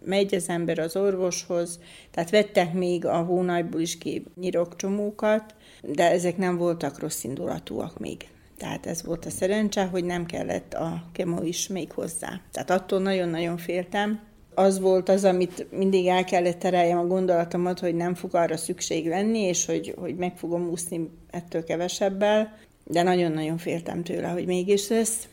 megy 0.06 0.36
az 0.36 0.50
ember 0.50 0.80
az 0.80 0.96
orvoshoz, 0.96 1.80
tehát 2.12 2.30
vettek 2.30 2.74
még 2.74 3.06
a 3.06 3.18
hónajból 3.18 3.82
is 3.82 3.98
ki 3.98 4.26
nyirokcsomókat, 4.36 5.56
de 5.82 6.12
ezek 6.12 6.38
nem 6.38 6.58
voltak 6.58 7.00
rossz 7.00 7.24
indulatúak 7.24 8.00
még. 8.00 8.28
Tehát 8.64 8.86
ez 8.86 9.04
volt 9.04 9.26
a 9.26 9.30
szerencse, 9.30 9.86
hogy 9.86 10.04
nem 10.04 10.26
kellett 10.26 10.74
a 10.74 11.04
kemo 11.12 11.42
is 11.42 11.68
még 11.68 11.92
hozzá. 11.92 12.42
Tehát 12.52 12.70
attól 12.70 13.00
nagyon-nagyon 13.00 13.58
féltem. 13.58 14.20
Az 14.54 14.80
volt 14.80 15.10
az, 15.10 15.24
amit 15.24 15.68
mindig 15.78 16.08
el 16.08 16.24
kellett 16.24 16.60
tereljem 16.60 16.98
a 16.98 17.06
gondolatomat, 17.06 17.80
hogy 17.80 17.96
nem 17.96 18.16
fog 18.16 18.36
arra 18.36 18.58
szükség 18.58 19.08
lenni, 19.08 19.40
és 19.40 19.66
hogy, 19.66 19.96
hogy 19.98 20.16
meg 20.16 20.38
fogom 20.38 20.70
úszni 20.70 21.10
ettől 21.30 21.64
kevesebbel, 21.64 22.58
de 22.84 23.04
nagyon-nagyon 23.04 23.58
féltem 23.58 24.04
tőle, 24.04 24.28
hogy 24.28 24.46
mégis 24.46 24.90
lesz. 24.90 25.28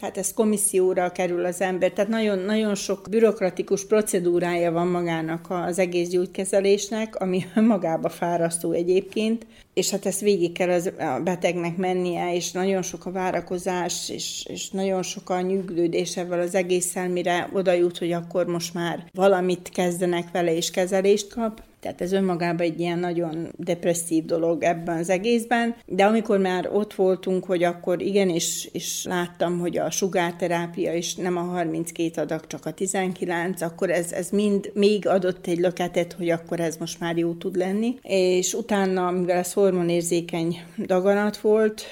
Tehát 0.00 0.16
ez 0.16 0.32
komisszióra 0.34 1.12
kerül 1.12 1.44
az 1.44 1.60
ember, 1.60 1.90
tehát 1.90 2.10
nagyon, 2.10 2.38
nagyon 2.38 2.74
sok 2.74 3.06
bürokratikus 3.10 3.86
procedúrája 3.86 4.72
van 4.72 4.86
magának 4.86 5.46
az 5.48 5.78
egész 5.78 6.08
gyógykezelésnek, 6.08 7.16
ami 7.16 7.44
magába 7.54 8.08
fárasztó 8.08 8.72
egyébként, 8.72 9.46
és 9.74 9.90
hát 9.90 10.06
ezt 10.06 10.20
végig 10.20 10.52
kell 10.52 10.70
az, 10.70 10.92
a 10.98 11.20
betegnek 11.24 11.76
mennie, 11.76 12.34
és 12.34 12.52
nagyon 12.52 12.82
sok 12.82 13.06
a 13.06 13.12
várakozás, 13.12 14.08
és, 14.08 14.44
és 14.48 14.70
nagyon 14.70 15.02
sok 15.02 15.30
a 15.30 15.40
nyűglődés 15.40 16.16
ebből 16.16 16.40
az 16.40 16.54
egésszel, 16.54 17.08
mire 17.08 17.48
oda 17.52 17.72
jut, 17.72 17.98
hogy 17.98 18.12
akkor 18.12 18.46
most 18.46 18.74
már 18.74 19.04
valamit 19.14 19.68
kezdenek 19.68 20.30
vele, 20.30 20.56
és 20.56 20.70
kezelést 20.70 21.34
kap. 21.34 21.62
Tehát 21.80 22.00
ez 22.00 22.12
önmagában 22.12 22.66
egy 22.66 22.80
ilyen 22.80 22.98
nagyon 22.98 23.48
depresszív 23.56 24.24
dolog 24.24 24.62
ebben 24.62 24.98
az 24.98 25.10
egészben. 25.10 25.74
De 25.86 26.04
amikor 26.04 26.38
már 26.38 26.68
ott 26.72 26.94
voltunk, 26.94 27.44
hogy 27.44 27.62
akkor 27.62 28.02
igenis, 28.02 28.68
és 28.72 29.04
láttam, 29.04 29.58
hogy 29.58 29.78
a 29.78 29.90
sugárterápia 29.90 30.94
is 30.94 31.14
nem 31.14 31.36
a 31.36 31.40
32 31.40 32.20
adag, 32.20 32.46
csak 32.46 32.66
a 32.66 32.72
19, 32.72 33.60
akkor 33.60 33.90
ez, 33.90 34.12
ez 34.12 34.30
mind 34.30 34.70
még 34.74 35.06
adott 35.06 35.46
egy 35.46 35.58
löketet, 35.58 36.12
hogy 36.12 36.30
akkor 36.30 36.60
ez 36.60 36.76
most 36.76 37.00
már 37.00 37.16
jó 37.16 37.32
tud 37.32 37.56
lenni. 37.56 37.94
És 38.02 38.54
utána, 38.54 39.10
mivel 39.10 39.38
ez 39.38 39.52
hormonérzékeny 39.60 40.62
daganat 40.78 41.38
volt, 41.38 41.82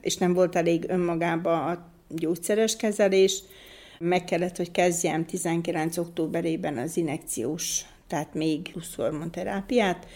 és 0.00 0.16
nem 0.16 0.34
volt 0.34 0.56
elég 0.56 0.84
önmagában 0.88 1.68
a 1.68 1.86
gyógyszeres 2.08 2.76
kezelés, 2.76 3.42
meg 3.98 4.24
kellett, 4.24 4.56
hogy 4.56 4.70
kezdjem 4.70 5.26
19. 5.26 5.96
októberében 5.96 6.78
az 6.78 6.96
inekciós 6.96 7.84
tehát 8.06 8.34
még 8.34 8.72
plusz 8.72 8.94
hormonterápiát, 8.94 10.06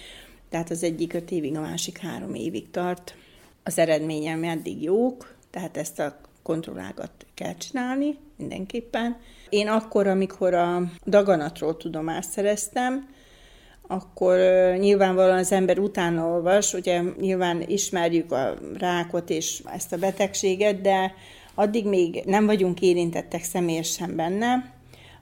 tehát 0.49 0.71
az 0.71 0.83
egyik 0.83 1.13
öt 1.13 1.31
évig, 1.31 1.57
a 1.57 1.61
másik 1.61 1.99
három 1.99 2.35
évig 2.35 2.71
tart. 2.71 3.15
Az 3.63 3.79
eredményem 3.79 4.45
eddig 4.45 4.83
jók, 4.83 5.35
tehát 5.51 5.77
ezt 5.77 5.99
a 5.99 6.21
kontrollákat 6.43 7.11
kell 7.35 7.55
csinálni 7.55 8.17
mindenképpen. 8.37 9.17
Én 9.49 9.69
akkor, 9.69 10.07
amikor 10.07 10.55
a 10.55 10.83
daganatról 11.07 11.77
tudomást 11.77 12.31
szereztem, 12.31 13.09
akkor 13.89 14.39
nyilvánvalóan 14.79 15.39
az 15.39 15.53
ember 15.53 15.79
utána 15.79 16.27
olvas, 16.27 16.75
ugye 16.75 17.03
nyilván 17.21 17.63
ismerjük 17.67 18.33
a 18.33 18.55
rákot 18.79 19.31
és 19.31 19.63
ezt 19.75 19.93
a 19.93 19.99
betegséget, 19.99 20.81
de 20.81 21.15
addig 21.55 21.87
még 21.87 22.23
nem 22.27 22.47
vagyunk 22.47 22.81
érintettek 22.81 23.43
személyesen 23.43 24.17
benne, 24.17 24.78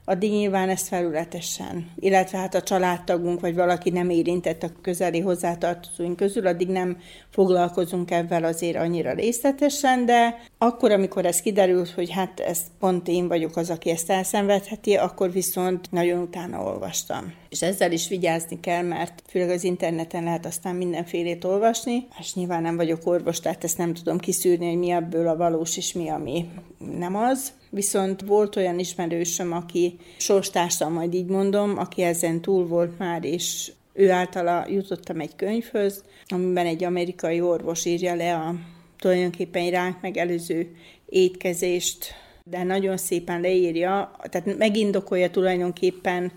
addig 0.09 0.31
nyilván 0.31 0.69
ezt 0.69 0.87
felületesen, 0.87 1.91
illetve 1.95 2.37
hát 2.37 2.55
a 2.55 2.61
családtagunk 2.61 3.39
vagy 3.39 3.55
valaki 3.55 3.89
nem 3.89 4.09
érintett 4.09 4.63
a 4.63 4.71
közeli 4.81 5.19
hozzátartozóink 5.19 6.15
közül, 6.15 6.47
addig 6.47 6.67
nem 6.67 6.97
foglalkozunk 7.29 8.11
ebben 8.11 8.43
azért 8.43 8.77
annyira 8.77 9.13
részletesen, 9.13 10.05
de 10.05 10.39
akkor, 10.57 10.91
amikor 10.91 11.25
ez 11.25 11.41
kiderült, 11.41 11.89
hogy 11.89 12.11
hát 12.11 12.39
ez 12.39 12.59
pont 12.79 13.07
én 13.07 13.27
vagyok 13.27 13.55
az, 13.55 13.69
aki 13.69 13.89
ezt 13.89 14.09
elszenvedheti, 14.09 14.95
akkor 14.95 15.31
viszont 15.31 15.91
nagyon 15.91 16.21
utána 16.21 16.63
olvastam. 16.63 17.33
És 17.49 17.61
ezzel 17.61 17.91
is 17.91 18.07
vigyázni 18.07 18.59
kell, 18.59 18.83
mert 18.83 19.21
főleg 19.29 19.49
az 19.49 19.63
interneten 19.63 20.23
lehet 20.23 20.45
aztán 20.45 20.75
mindenfélét 20.75 21.43
olvasni, 21.43 22.07
és 22.19 22.33
nyilván 22.33 22.61
nem 22.61 22.75
vagyok 22.75 23.05
orvos, 23.05 23.39
tehát 23.39 23.63
ezt 23.63 23.77
nem 23.77 23.93
tudom 23.93 24.17
kiszűrni, 24.17 24.67
hogy 24.67 24.77
mi 24.77 24.89
ebből 24.89 25.27
a 25.27 25.37
valós 25.37 25.77
és 25.77 25.93
mi, 25.93 26.09
ami 26.09 26.49
nem 26.97 27.15
az. 27.15 27.51
Viszont 27.69 28.21
volt 28.21 28.55
olyan 28.55 28.79
ismerősöm, 28.79 29.51
aki 29.51 29.97
sorstársam, 30.17 30.93
majd 30.93 31.13
így 31.13 31.25
mondom, 31.25 31.77
aki 31.77 32.01
ezen 32.01 32.41
túl 32.41 32.67
volt 32.67 32.97
már, 32.97 33.23
és 33.23 33.71
ő 33.93 34.11
általa 34.11 34.65
jutottam 34.69 35.19
egy 35.19 35.35
könyvhöz, 35.35 36.03
amiben 36.27 36.65
egy 36.65 36.83
amerikai 36.83 37.41
orvos 37.41 37.85
írja 37.85 38.15
le 38.15 38.35
a 38.35 38.55
tulajdonképpen 38.99 39.69
ránk 39.69 40.01
megelőző 40.01 40.75
étkezést, 41.05 42.13
de 42.43 42.63
nagyon 42.63 42.97
szépen 42.97 43.41
leírja, 43.41 44.11
tehát 44.29 44.57
megindokolja 44.57 45.29
tulajdonképpen 45.29 46.31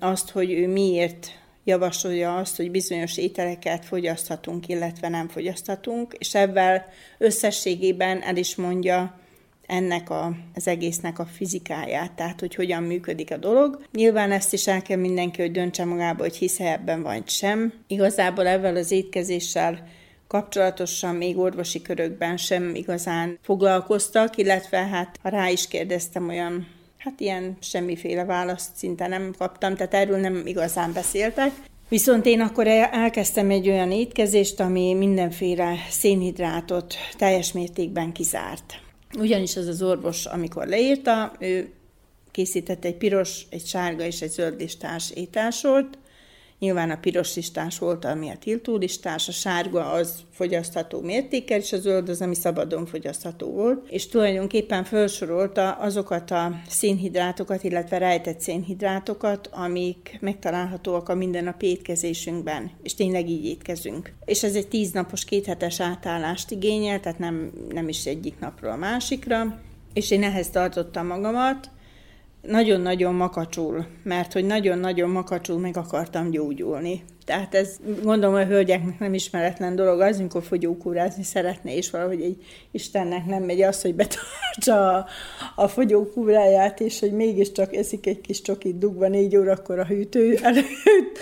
azt, 0.00 0.30
hogy 0.30 0.50
ő 0.50 0.68
miért 0.68 1.30
javasolja 1.64 2.36
azt, 2.36 2.56
hogy 2.56 2.70
bizonyos 2.70 3.16
ételeket 3.16 3.84
fogyaszthatunk, 3.84 4.68
illetve 4.68 5.08
nem 5.08 5.28
fogyaszthatunk, 5.28 6.14
és 6.18 6.34
ebben 6.34 6.82
összességében 7.18 8.22
el 8.22 8.36
is 8.36 8.56
mondja, 8.56 9.20
ennek 9.66 10.10
a, 10.10 10.32
az 10.54 10.68
egésznek 10.68 11.18
a 11.18 11.26
fizikáját, 11.26 12.12
tehát 12.12 12.40
hogy 12.40 12.54
hogyan 12.54 12.82
működik 12.82 13.30
a 13.30 13.36
dolog. 13.36 13.84
Nyilván 13.92 14.32
ezt 14.32 14.52
is 14.52 14.66
el 14.66 14.82
kell 14.82 14.98
mindenki, 14.98 15.40
hogy 15.40 15.52
döntse 15.52 15.84
magába, 15.84 16.22
hogy 16.22 16.36
hisz 16.36 16.60
ebben 16.60 17.02
vagy 17.02 17.28
sem. 17.28 17.72
Igazából 17.86 18.46
ezzel 18.46 18.76
az 18.76 18.90
étkezéssel 18.90 19.88
kapcsolatosan 20.28 21.14
még 21.14 21.38
orvosi 21.38 21.82
körökben 21.82 22.36
sem 22.36 22.74
igazán 22.74 23.38
foglalkoztak, 23.42 24.36
illetve 24.36 24.78
hát 24.78 25.18
ha 25.22 25.28
rá 25.28 25.48
is 25.48 25.68
kérdeztem 25.68 26.28
olyan 26.28 26.74
Hát 27.06 27.20
ilyen 27.20 27.56
semmiféle 27.60 28.24
választ 28.24 28.76
szinte 28.76 29.06
nem 29.06 29.34
kaptam, 29.38 29.74
tehát 29.74 29.94
erről 29.94 30.18
nem 30.18 30.42
igazán 30.44 30.92
beszéltek. 30.92 31.50
Viszont 31.88 32.26
én 32.26 32.40
akkor 32.40 32.66
elkezdtem 32.66 33.50
egy 33.50 33.68
olyan 33.68 33.90
étkezést, 33.90 34.60
ami 34.60 34.94
mindenféle 34.94 35.74
szénhidrátot 35.90 36.94
teljes 37.16 37.52
mértékben 37.52 38.12
kizárt. 38.12 38.80
Ugyanis 39.16 39.56
az 39.56 39.66
az 39.66 39.82
orvos, 39.82 40.26
amikor 40.26 40.66
leírta, 40.66 41.32
ő 41.38 41.72
készített 42.30 42.84
egy 42.84 42.96
piros, 42.96 43.46
egy 43.50 43.66
sárga 43.66 44.04
és 44.04 44.22
egy 44.22 44.30
zöld 44.30 44.60
listás 44.60 45.10
ételsort, 45.10 45.98
Nyilván 46.58 46.90
a 46.90 46.96
piros 46.96 47.34
listás 47.34 47.78
volt, 47.78 48.04
ami 48.04 48.28
a 48.28 48.36
tiltó 48.36 48.76
listás, 48.76 49.28
a 49.28 49.32
sárga 49.32 49.90
az 49.90 50.20
fogyasztható 50.30 51.00
mértékkel, 51.00 51.58
és 51.58 51.72
a 51.72 51.78
zöld 51.78 52.08
az, 52.08 52.20
ami 52.20 52.34
szabadon 52.34 52.86
fogyasztható 52.86 53.50
volt. 53.50 53.88
És 53.88 54.08
tulajdonképpen 54.08 54.84
felsorolta 54.84 55.72
azokat 55.72 56.30
a 56.30 56.60
szénhidrátokat, 56.68 57.64
illetve 57.64 57.98
rejtett 57.98 58.40
szénhidrátokat, 58.40 59.46
amik 59.52 60.18
megtalálhatóak 60.20 61.08
a 61.08 61.14
mindennapi 61.14 61.66
étkezésünkben, 61.66 62.70
és 62.82 62.94
tényleg 62.94 63.28
így 63.28 63.44
étkezünk. 63.44 64.12
És 64.24 64.42
ez 64.42 64.54
egy 64.54 64.68
tíznapos, 64.68 65.24
kéthetes 65.24 65.80
átállást 65.80 66.50
igényel, 66.50 67.00
tehát 67.00 67.18
nem, 67.18 67.52
nem 67.72 67.88
is 67.88 68.06
egyik 68.06 68.38
napról 68.38 68.70
a 68.70 68.76
másikra, 68.76 69.60
és 69.92 70.10
én 70.10 70.22
ehhez 70.22 70.50
tartottam 70.50 71.06
magamat, 71.06 71.70
nagyon-nagyon 72.48 73.14
makacsul, 73.14 73.86
mert 74.02 74.32
hogy 74.32 74.44
nagyon-nagyon 74.44 75.10
makacsul 75.10 75.58
meg 75.58 75.76
akartam 75.76 76.30
gyógyulni. 76.30 77.02
Tehát 77.24 77.54
ez 77.54 77.76
gondolom 78.02 78.34
a 78.34 78.44
hölgyeknek 78.44 78.98
nem 78.98 79.14
ismeretlen 79.14 79.76
dolog 79.76 80.00
az, 80.00 80.18
amikor 80.18 80.42
fogyókúrázni 80.42 81.22
szeretne, 81.22 81.74
és 81.74 81.90
valahogy 81.90 82.20
egy 82.20 82.44
Istennek 82.70 83.26
nem 83.26 83.42
megy 83.42 83.62
az, 83.62 83.82
hogy 83.82 83.94
betartsa 83.94 84.96
a, 84.96 85.06
a 85.54 85.68
fogyókúráját, 85.68 86.80
és 86.80 87.00
hogy 87.00 87.12
mégiscsak 87.12 87.74
eszik 87.74 88.06
egy 88.06 88.20
kis 88.20 88.42
csokit 88.42 88.78
dugva 88.78 89.08
négy 89.08 89.36
órakor 89.36 89.78
a 89.78 89.86
hűtő 89.86 90.38
előtt. 90.42 91.18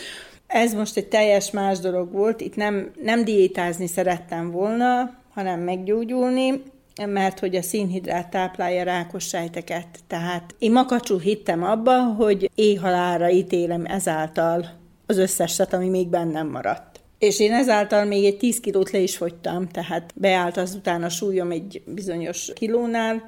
Ez 0.46 0.74
most 0.74 0.96
egy 0.96 1.08
teljes 1.08 1.50
más 1.50 1.78
dolog 1.78 2.12
volt, 2.12 2.40
itt 2.40 2.56
nem, 2.56 2.90
nem 3.02 3.24
diétázni 3.24 3.86
szerettem 3.86 4.50
volna, 4.50 5.18
hanem 5.34 5.60
meggyógyulni, 5.60 6.62
mert 7.06 7.38
hogy 7.38 7.56
a 7.56 7.62
szénhidrát 7.62 8.30
táplálja 8.30 8.82
rákos 8.82 9.24
sejteket. 9.26 9.86
Tehát 10.06 10.54
én 10.58 10.72
makacsul 10.72 11.18
hittem 11.18 11.62
abba, 11.62 12.02
hogy 12.02 12.50
éhalára 12.54 13.30
ítélem 13.30 13.84
ezáltal 13.84 14.66
az 15.06 15.18
összeset, 15.18 15.72
ami 15.72 15.88
még 15.88 16.08
bennem 16.08 16.48
maradt. 16.48 17.00
És 17.18 17.40
én 17.40 17.52
ezáltal 17.52 18.04
még 18.04 18.24
egy 18.24 18.36
10 18.36 18.60
kilót 18.60 18.90
le 18.90 18.98
is 18.98 19.16
fogytam, 19.16 19.68
tehát 19.68 20.12
beállt 20.14 20.56
azután 20.56 21.02
a 21.02 21.08
súlyom 21.08 21.50
egy 21.50 21.82
bizonyos 21.86 22.50
kilónál, 22.54 23.22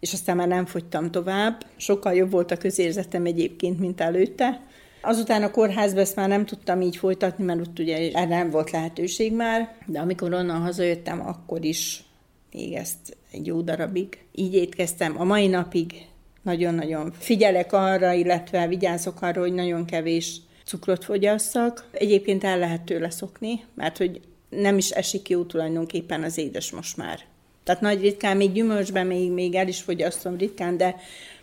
és 0.00 0.12
aztán 0.12 0.36
már 0.36 0.48
nem 0.48 0.66
fogytam 0.66 1.10
tovább. 1.10 1.66
Sokkal 1.76 2.14
jobb 2.14 2.30
volt 2.30 2.50
a 2.50 2.56
közérzetem 2.56 3.26
egyébként, 3.26 3.78
mint 3.78 4.00
előtte. 4.00 4.60
Azután 5.02 5.42
a 5.42 5.50
kórházba 5.50 6.00
ezt 6.00 6.16
már 6.16 6.28
nem 6.28 6.46
tudtam 6.46 6.80
így 6.80 6.96
folytatni, 6.96 7.44
mert 7.44 7.60
ott 7.60 7.78
ugye 7.78 7.96
erre 8.12 8.36
nem 8.36 8.50
volt 8.50 8.70
lehetőség 8.70 9.32
már, 9.32 9.74
de 9.86 10.00
amikor 10.00 10.32
onnan 10.32 10.60
hazajöttem, 10.60 11.20
akkor 11.26 11.64
is 11.64 12.04
még 12.52 12.72
ezt 12.72 13.16
egy 13.32 13.46
jó 13.46 13.60
darabig. 13.60 14.18
Így 14.34 14.54
étkeztem 14.54 15.20
a 15.20 15.24
mai 15.24 15.46
napig, 15.46 16.06
nagyon-nagyon 16.42 17.12
figyelek 17.18 17.72
arra, 17.72 18.12
illetve 18.12 18.66
vigyázok 18.66 19.22
arra, 19.22 19.40
hogy 19.40 19.52
nagyon 19.54 19.84
kevés 19.84 20.40
cukrot 20.64 21.04
fogyasszak. 21.04 21.88
Egyébként 21.92 22.44
el 22.44 22.58
lehet 22.58 22.82
tőle 22.82 23.10
szokni, 23.10 23.64
mert 23.74 23.96
hogy 23.96 24.20
nem 24.48 24.78
is 24.78 24.90
esik 24.90 25.28
jó 25.28 25.44
tulajdonképpen 25.44 26.22
az 26.22 26.38
édes 26.38 26.70
most 26.70 26.96
már. 26.96 27.20
Tehát 27.64 27.80
nagy 27.80 28.00
ritkán, 28.00 28.36
még 28.36 28.52
gyümölcsben 28.52 29.06
még, 29.06 29.30
még 29.30 29.54
el 29.54 29.68
is 29.68 29.80
fogyasztom 29.80 30.36
ritkán, 30.36 30.76
de 30.76 30.96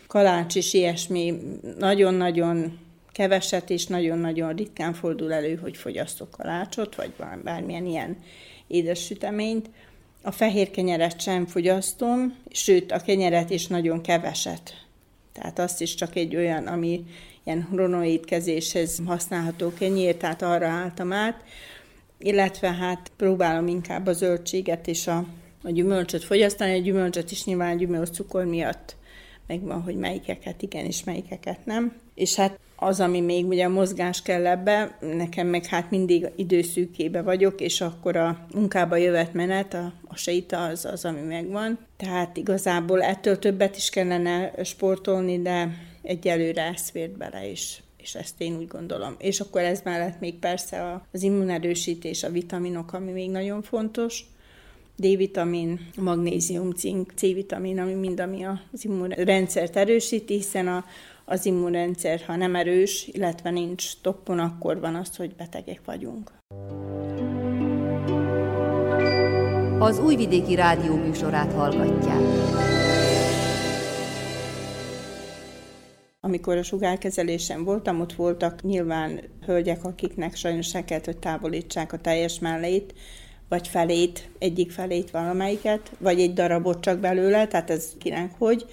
kalács 0.06 0.54
is 0.54 0.74
ilyesmi 0.74 1.34
nagyon-nagyon 1.78 2.78
keveset, 3.12 3.70
és 3.70 3.86
nagyon-nagyon 3.86 4.54
ritkán 4.54 4.94
fordul 4.94 5.32
elő, 5.32 5.54
hogy 5.54 5.76
fogyasztok 5.76 6.30
kalácsot, 6.30 6.94
vagy 6.94 7.12
bármilyen 7.44 7.86
ilyen 7.86 8.16
édes 8.66 9.04
süteményt. 9.04 9.70
A 10.28 10.30
fehér 10.30 10.70
kenyeret 10.70 11.20
sem 11.20 11.46
fogyasztom, 11.46 12.36
sőt 12.50 12.92
a 12.92 13.00
kenyeret 13.00 13.50
is 13.50 13.66
nagyon 13.66 14.00
keveset. 14.00 14.86
Tehát 15.32 15.58
azt 15.58 15.80
is 15.80 15.94
csak 15.94 16.16
egy 16.16 16.36
olyan, 16.36 16.66
ami 16.66 17.04
ilyen 17.44 17.68
hronoétkezéshez 17.70 19.00
használható 19.06 19.72
kenyér, 19.78 20.16
tehát 20.16 20.42
arra 20.42 20.66
álltam 20.66 21.12
át, 21.12 21.44
illetve 22.18 22.72
hát 22.72 23.12
próbálom 23.16 23.66
inkább 23.66 24.06
a 24.06 24.12
zöldséget 24.12 24.86
és 24.86 25.06
a, 25.06 25.24
a 25.62 25.70
gyümölcsöt 25.70 26.24
fogyasztani, 26.24 26.72
a 26.72 26.82
gyümölcsöt 26.82 27.30
is 27.30 27.44
nyilván 27.44 27.74
a 27.74 27.78
gyümölcs 27.78 28.10
cukor 28.10 28.44
miatt 28.44 28.96
megvan, 29.46 29.82
hogy 29.82 29.96
melyikeket 29.96 30.62
igen 30.62 30.84
és 30.84 31.04
melyikeket 31.04 31.66
nem. 31.66 31.96
És 32.14 32.34
hát 32.34 32.58
az, 32.80 33.00
ami 33.00 33.20
még 33.20 33.46
ugye 33.46 33.64
a 33.64 33.68
mozgás 33.68 34.22
kell 34.22 34.46
ebbe, 34.46 34.98
nekem 35.00 35.46
meg 35.46 35.66
hát 35.66 35.90
mindig 35.90 36.26
időszűkébe 36.36 37.22
vagyok, 37.22 37.60
és 37.60 37.80
akkor 37.80 38.16
a 38.16 38.46
munkába 38.54 38.96
jövet 38.96 39.32
menet, 39.32 39.74
a, 39.74 39.92
a 40.08 40.16
seita 40.16 40.64
az 40.64 40.84
az, 40.84 41.04
ami 41.04 41.20
megvan. 41.20 41.78
Tehát 41.96 42.36
igazából 42.36 43.02
ettől 43.02 43.38
többet 43.38 43.76
is 43.76 43.90
kellene 43.90 44.52
sportolni, 44.64 45.42
de 45.42 45.74
egyelőre 46.02 46.62
ez 46.62 46.88
fért 46.88 47.16
bele 47.16 47.46
is 47.46 47.82
és 48.08 48.14
ezt 48.14 48.40
én 48.40 48.56
úgy 48.56 48.66
gondolom. 48.66 49.14
És 49.18 49.40
akkor 49.40 49.60
ez 49.60 49.80
mellett 49.84 50.20
még 50.20 50.34
persze 50.34 51.02
az 51.12 51.22
immunerősítés, 51.22 52.22
a 52.22 52.30
vitaminok, 52.30 52.92
ami 52.92 53.12
még 53.12 53.30
nagyon 53.30 53.62
fontos, 53.62 54.24
D-vitamin, 54.96 55.90
magnézium, 55.96 56.70
cink, 56.70 57.12
C-vitamin, 57.16 57.78
ami 57.78 57.92
mind, 57.92 58.20
ami 58.20 58.44
az 58.44 58.84
immunrendszert 58.84 59.76
erősíti, 59.76 60.34
hiszen 60.34 60.68
a, 60.68 60.84
az 61.28 61.46
immunrendszer, 61.46 62.20
ha 62.26 62.36
nem 62.36 62.54
erős, 62.54 63.06
illetve 63.06 63.50
nincs 63.50 64.00
toppon, 64.00 64.38
akkor 64.38 64.80
van 64.80 64.94
az, 64.94 65.16
hogy 65.16 65.34
betegek 65.34 65.80
vagyunk. 65.84 66.32
Az 69.78 69.98
Újvidéki 69.98 70.54
Rádió 70.54 70.94
műsorát 70.94 71.52
hallgatják. 71.52 72.20
Amikor 76.20 76.56
a 76.56 76.62
sugárkezelésen 76.62 77.64
voltam, 77.64 78.00
ott 78.00 78.12
voltak 78.12 78.62
nyilván 78.62 79.20
hölgyek, 79.46 79.84
akiknek 79.84 80.34
sajnos 80.34 80.66
se 80.66 80.84
kellett, 80.84 81.04
hogy 81.04 81.18
távolítsák 81.18 81.92
a 81.92 81.98
teljes 81.98 82.38
mellét, 82.38 82.94
vagy 83.48 83.68
felét, 83.68 84.28
egyik 84.38 84.70
felét 84.70 85.10
valamelyiket, 85.10 85.90
vagy 85.98 86.20
egy 86.20 86.32
darabot 86.32 86.80
csak 86.80 86.98
belőle, 86.98 87.46
tehát 87.46 87.70
ez 87.70 87.92
kinek 87.98 88.30
hogy. 88.38 88.66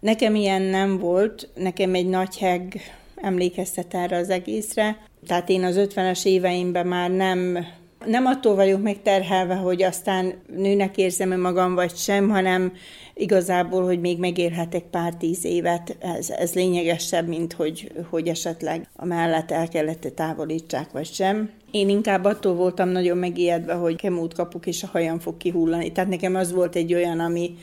Nekem 0.00 0.34
ilyen 0.34 0.62
nem 0.62 0.98
volt, 0.98 1.48
nekem 1.54 1.94
egy 1.94 2.08
nagy 2.08 2.38
heg 2.38 2.80
emlékeztet 3.16 3.94
erre 3.94 4.16
az 4.16 4.30
egészre. 4.30 4.98
Tehát 5.26 5.48
én 5.48 5.64
az 5.64 5.76
50-es 5.78 6.24
éveimben 6.24 6.86
már 6.86 7.10
nem 7.10 7.58
nem 8.06 8.26
attól 8.26 8.54
vagyok 8.54 8.82
megterhelve, 8.82 9.54
hogy 9.54 9.82
aztán 9.82 10.34
nőnek 10.56 10.96
érzem 10.96 11.40
magam, 11.40 11.74
vagy 11.74 11.96
sem, 11.96 12.28
hanem 12.28 12.72
igazából, 13.14 13.84
hogy 13.84 14.00
még 14.00 14.18
megélhetek 14.18 14.82
pár 14.82 15.14
tíz 15.14 15.44
évet, 15.44 15.96
ez, 15.98 16.30
ez 16.30 16.54
lényegesebb, 16.54 17.28
mint 17.28 17.52
hogy, 17.52 17.92
hogy 18.10 18.28
esetleg 18.28 18.88
a 18.96 19.04
mellett 19.04 19.50
el 19.50 19.68
kellett 19.68 20.12
távolítsák, 20.14 20.90
vagy 20.90 21.12
sem. 21.12 21.50
Én 21.70 21.88
inkább 21.88 22.24
attól 22.24 22.54
voltam 22.54 22.88
nagyon 22.88 23.16
megijedve, 23.16 23.72
hogy 23.72 23.96
kemót 23.96 24.34
kapuk, 24.34 24.66
és 24.66 24.82
a 24.82 24.88
hajam 24.92 25.18
fog 25.18 25.36
kihullani. 25.36 25.92
Tehát 25.92 26.10
nekem 26.10 26.34
az 26.34 26.52
volt 26.52 26.76
egy 26.76 26.94
olyan, 26.94 27.20
ami, 27.20 27.56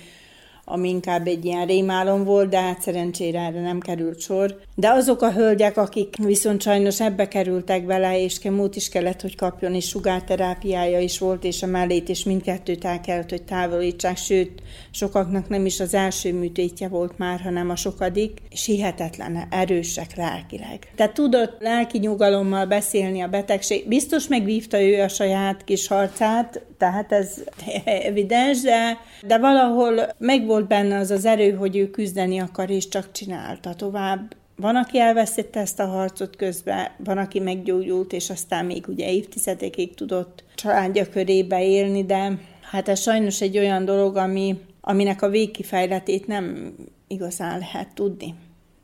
ami 0.69 0.89
inkább 0.89 1.27
egy 1.27 1.45
ilyen 1.45 1.65
rémálom 1.65 2.23
volt, 2.23 2.49
de 2.49 2.59
hát 2.59 2.81
szerencsére 2.81 3.39
erre 3.39 3.61
nem 3.61 3.79
került 3.79 4.19
sor. 4.19 4.59
De 4.75 4.89
azok 4.89 5.21
a 5.21 5.31
hölgyek, 5.31 5.77
akik 5.77 6.15
viszont 6.17 6.61
sajnos 6.61 7.01
ebbe 7.01 7.27
kerültek 7.27 7.85
bele, 7.85 8.21
és 8.21 8.39
kemót 8.39 8.75
is 8.75 8.89
kellett, 8.89 9.21
hogy 9.21 9.35
kapjon, 9.35 9.73
és 9.73 9.87
sugárterápiája 9.87 10.99
is 10.99 11.19
volt, 11.19 11.43
és 11.43 11.63
a 11.63 11.67
mellét 11.67 12.09
is 12.09 12.23
mindkettőt 12.23 12.85
el 12.85 13.01
kellett, 13.01 13.29
hogy 13.29 13.43
távolítsák, 13.43 14.17
sőt, 14.17 14.61
sokaknak 14.91 15.49
nem 15.49 15.65
is 15.65 15.79
az 15.79 15.93
első 15.93 16.33
műtétje 16.33 16.87
volt 16.87 17.17
már, 17.17 17.39
hanem 17.39 17.69
a 17.69 17.75
sokadik, 17.75 18.41
és 18.49 18.65
hihetetlen 18.65 19.47
erősek 19.49 20.15
lelkileg. 20.15 20.91
Tehát 20.95 21.13
tudott 21.13 21.57
lelki 21.59 21.97
nyugalommal 21.97 22.65
beszélni 22.65 23.21
a 23.21 23.27
betegség. 23.27 23.87
Biztos 23.87 24.27
megvívta 24.27 24.81
ő 24.81 25.01
a 25.01 25.07
saját 25.07 25.63
kis 25.63 25.87
harcát, 25.87 26.61
tehát 26.77 27.11
ez 27.11 27.43
evidens, 28.09 28.61
de, 28.61 28.97
de 29.27 29.37
valahol 29.37 30.15
megvolt 30.57 30.81
benne 30.87 30.99
az 30.99 31.11
az 31.11 31.25
erő, 31.25 31.51
hogy 31.51 31.77
ő 31.77 31.89
küzdeni 31.89 32.39
akar, 32.39 32.69
és 32.69 32.87
csak 32.87 33.11
csinálta 33.11 33.73
tovább. 33.73 34.35
Van, 34.55 34.75
aki 34.75 34.99
elveszítette 34.99 35.59
ezt 35.59 35.79
a 35.79 35.85
harcot 35.85 36.35
közben, 36.35 36.87
van, 37.03 37.17
aki 37.17 37.39
meggyógyult, 37.39 38.13
és 38.13 38.29
aztán 38.29 38.65
még 38.65 38.87
ugye 38.87 39.11
évtizedekig 39.11 39.93
tudott 39.93 40.43
családja 40.55 41.09
körébe 41.09 41.63
élni, 41.63 42.05
de 42.05 42.39
hát 42.61 42.89
ez 42.89 43.01
sajnos 43.01 43.41
egy 43.41 43.57
olyan 43.57 43.85
dolog, 43.85 44.15
ami, 44.15 44.59
aminek 44.81 45.21
a 45.21 45.29
végkifejletét 45.29 46.27
nem 46.27 46.75
igazán 47.07 47.59
lehet 47.59 47.93
tudni. 47.93 48.33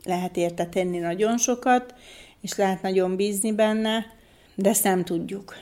Lehet 0.03 0.37
érte 0.37 0.65
tenni 0.65 0.97
nagyon 0.97 1.37
sokat, 1.37 1.93
és 2.41 2.55
lehet 2.55 2.81
nagyon 2.81 3.15
bízni 3.15 3.51
benne, 3.51 4.05
de 4.55 4.69
ezt 4.69 4.83
nem 4.83 5.03
tudjuk. 5.03 5.55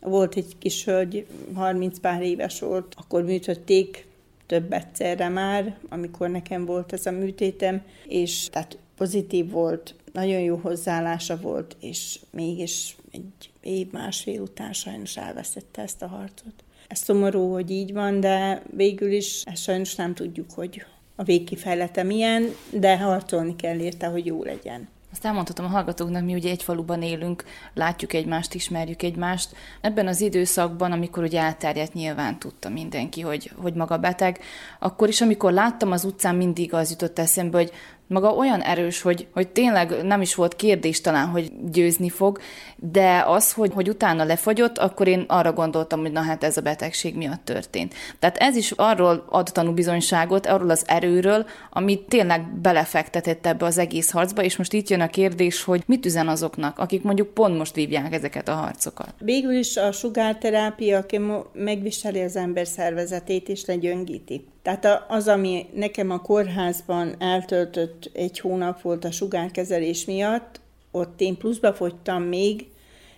Volt 0.00 0.36
egy 0.36 0.58
kis 0.58 0.84
hölgy, 0.84 1.26
30 1.54 1.98
pár 1.98 2.22
éves 2.22 2.60
volt, 2.60 2.94
akkor 2.96 3.22
műtötték 3.22 4.05
több 4.46 4.72
egyszerre 4.72 5.28
már, 5.28 5.76
amikor 5.88 6.30
nekem 6.30 6.64
volt 6.64 6.92
ez 6.92 7.06
a 7.06 7.10
műtétem, 7.10 7.82
és 8.06 8.48
tehát 8.48 8.78
pozitív 8.96 9.50
volt, 9.50 9.94
nagyon 10.12 10.40
jó 10.40 10.56
hozzáállása 10.56 11.40
volt, 11.40 11.76
és 11.80 12.20
mégis 12.30 12.96
egy 13.10 13.50
év, 13.60 13.90
másfél 13.90 14.40
után 14.40 14.72
sajnos 14.72 15.16
elveszette 15.16 15.82
ezt 15.82 16.02
a 16.02 16.06
harcot. 16.06 16.64
Ez 16.88 16.98
szomorú, 16.98 17.52
hogy 17.52 17.70
így 17.70 17.92
van, 17.92 18.20
de 18.20 18.62
végül 18.76 19.12
is 19.12 19.42
ezt 19.44 19.62
sajnos 19.62 19.94
nem 19.94 20.14
tudjuk, 20.14 20.50
hogy 20.50 20.84
a 21.16 21.22
végkifejlete 21.22 22.02
milyen, 22.02 22.44
de 22.70 22.98
harcolni 22.98 23.56
kell 23.56 23.78
érte, 23.78 24.06
hogy 24.06 24.26
jó 24.26 24.42
legyen. 24.42 24.88
Azt 25.16 25.24
elmondhatom 25.24 25.64
a 25.64 25.68
hallgatóknak, 25.68 26.24
mi 26.24 26.34
ugye 26.34 26.50
egy 26.50 26.62
faluban 26.62 27.02
élünk, 27.02 27.44
látjuk 27.74 28.12
egymást, 28.12 28.54
ismerjük 28.54 29.02
egymást. 29.02 29.56
Ebben 29.80 30.06
az 30.06 30.20
időszakban, 30.20 30.92
amikor 30.92 31.22
ugye 31.22 31.40
elterjedt, 31.40 31.92
nyilván 31.92 32.38
tudta 32.38 32.68
mindenki, 32.68 33.20
hogy, 33.20 33.52
hogy 33.56 33.74
maga 33.74 33.98
beteg, 33.98 34.40
akkor 34.78 35.08
is, 35.08 35.20
amikor 35.20 35.52
láttam 35.52 35.92
az 35.92 36.04
utcán, 36.04 36.34
mindig 36.34 36.74
az 36.74 36.90
jutott 36.90 37.18
eszembe, 37.18 37.58
hogy 37.58 37.72
maga 38.06 38.30
olyan 38.30 38.60
erős, 38.60 39.02
hogy, 39.02 39.26
hogy 39.32 39.48
tényleg 39.48 40.02
nem 40.02 40.20
is 40.20 40.34
volt 40.34 40.56
kérdés 40.56 41.00
talán, 41.00 41.26
hogy 41.26 41.52
győzni 41.70 42.08
fog, 42.08 42.38
de 42.76 43.22
az, 43.26 43.52
hogy, 43.52 43.72
hogy 43.74 43.88
utána 43.88 44.24
lefagyott, 44.24 44.78
akkor 44.78 45.08
én 45.08 45.24
arra 45.28 45.52
gondoltam, 45.52 46.00
hogy 46.00 46.12
na 46.12 46.20
hát 46.20 46.44
ez 46.44 46.56
a 46.56 46.60
betegség 46.60 47.16
miatt 47.16 47.44
történt. 47.44 47.94
Tehát 48.18 48.36
ez 48.36 48.56
is 48.56 48.70
arról 48.70 49.24
ad 49.28 49.50
tanúbizonyságot, 49.52 50.46
arról 50.46 50.70
az 50.70 50.84
erőről, 50.86 51.46
amit 51.70 52.08
tényleg 52.08 52.60
belefektetett 52.60 53.46
ebbe 53.46 53.64
az 53.64 53.78
egész 53.78 54.10
harcba, 54.10 54.42
és 54.42 54.56
most 54.56 54.72
itt 54.72 54.88
jön 54.88 55.00
a 55.00 55.08
kérdés, 55.08 55.64
hogy 55.64 55.82
mit 55.86 56.06
üzen 56.06 56.28
azoknak, 56.28 56.78
akik 56.78 57.02
mondjuk 57.02 57.34
pont 57.34 57.58
most 57.58 57.74
vívják 57.74 58.12
ezeket 58.12 58.48
a 58.48 58.54
harcokat. 58.54 59.14
Végül 59.18 59.52
is 59.52 59.76
a 59.76 59.92
sugárterápia, 59.92 60.98
aki 60.98 61.20
megviseli 61.52 62.20
az 62.20 62.36
ember 62.36 62.66
szervezetét 62.66 63.48
és 63.48 63.64
legyöngíti. 63.64 64.44
Tehát 64.66 65.04
az, 65.08 65.28
ami 65.28 65.66
nekem 65.74 66.10
a 66.10 66.20
kórházban 66.20 67.14
eltöltött 67.18 68.10
egy 68.12 68.40
hónap 68.40 68.80
volt 68.80 69.04
a 69.04 69.10
sugárkezelés 69.10 70.04
miatt, 70.04 70.60
ott 70.90 71.20
én 71.20 71.36
pluszba 71.36 71.72
fogytam 71.72 72.22
még, 72.22 72.66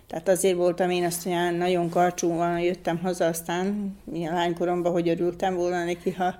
tehát 0.07 0.27
azért 0.27 0.55
voltam 0.55 0.89
én 0.89 1.03
azt 1.03 1.25
olyan 1.25 1.53
nagyon 1.53 1.89
karcsúval 1.89 2.59
jöttem 2.59 2.97
haza, 2.97 3.25
aztán 3.25 3.97
milyen 4.03 4.33
lánykoromban, 4.33 4.91
hogy 4.91 5.09
örültem 5.09 5.55
volna 5.55 5.83
neki, 5.83 6.11
ha 6.11 6.35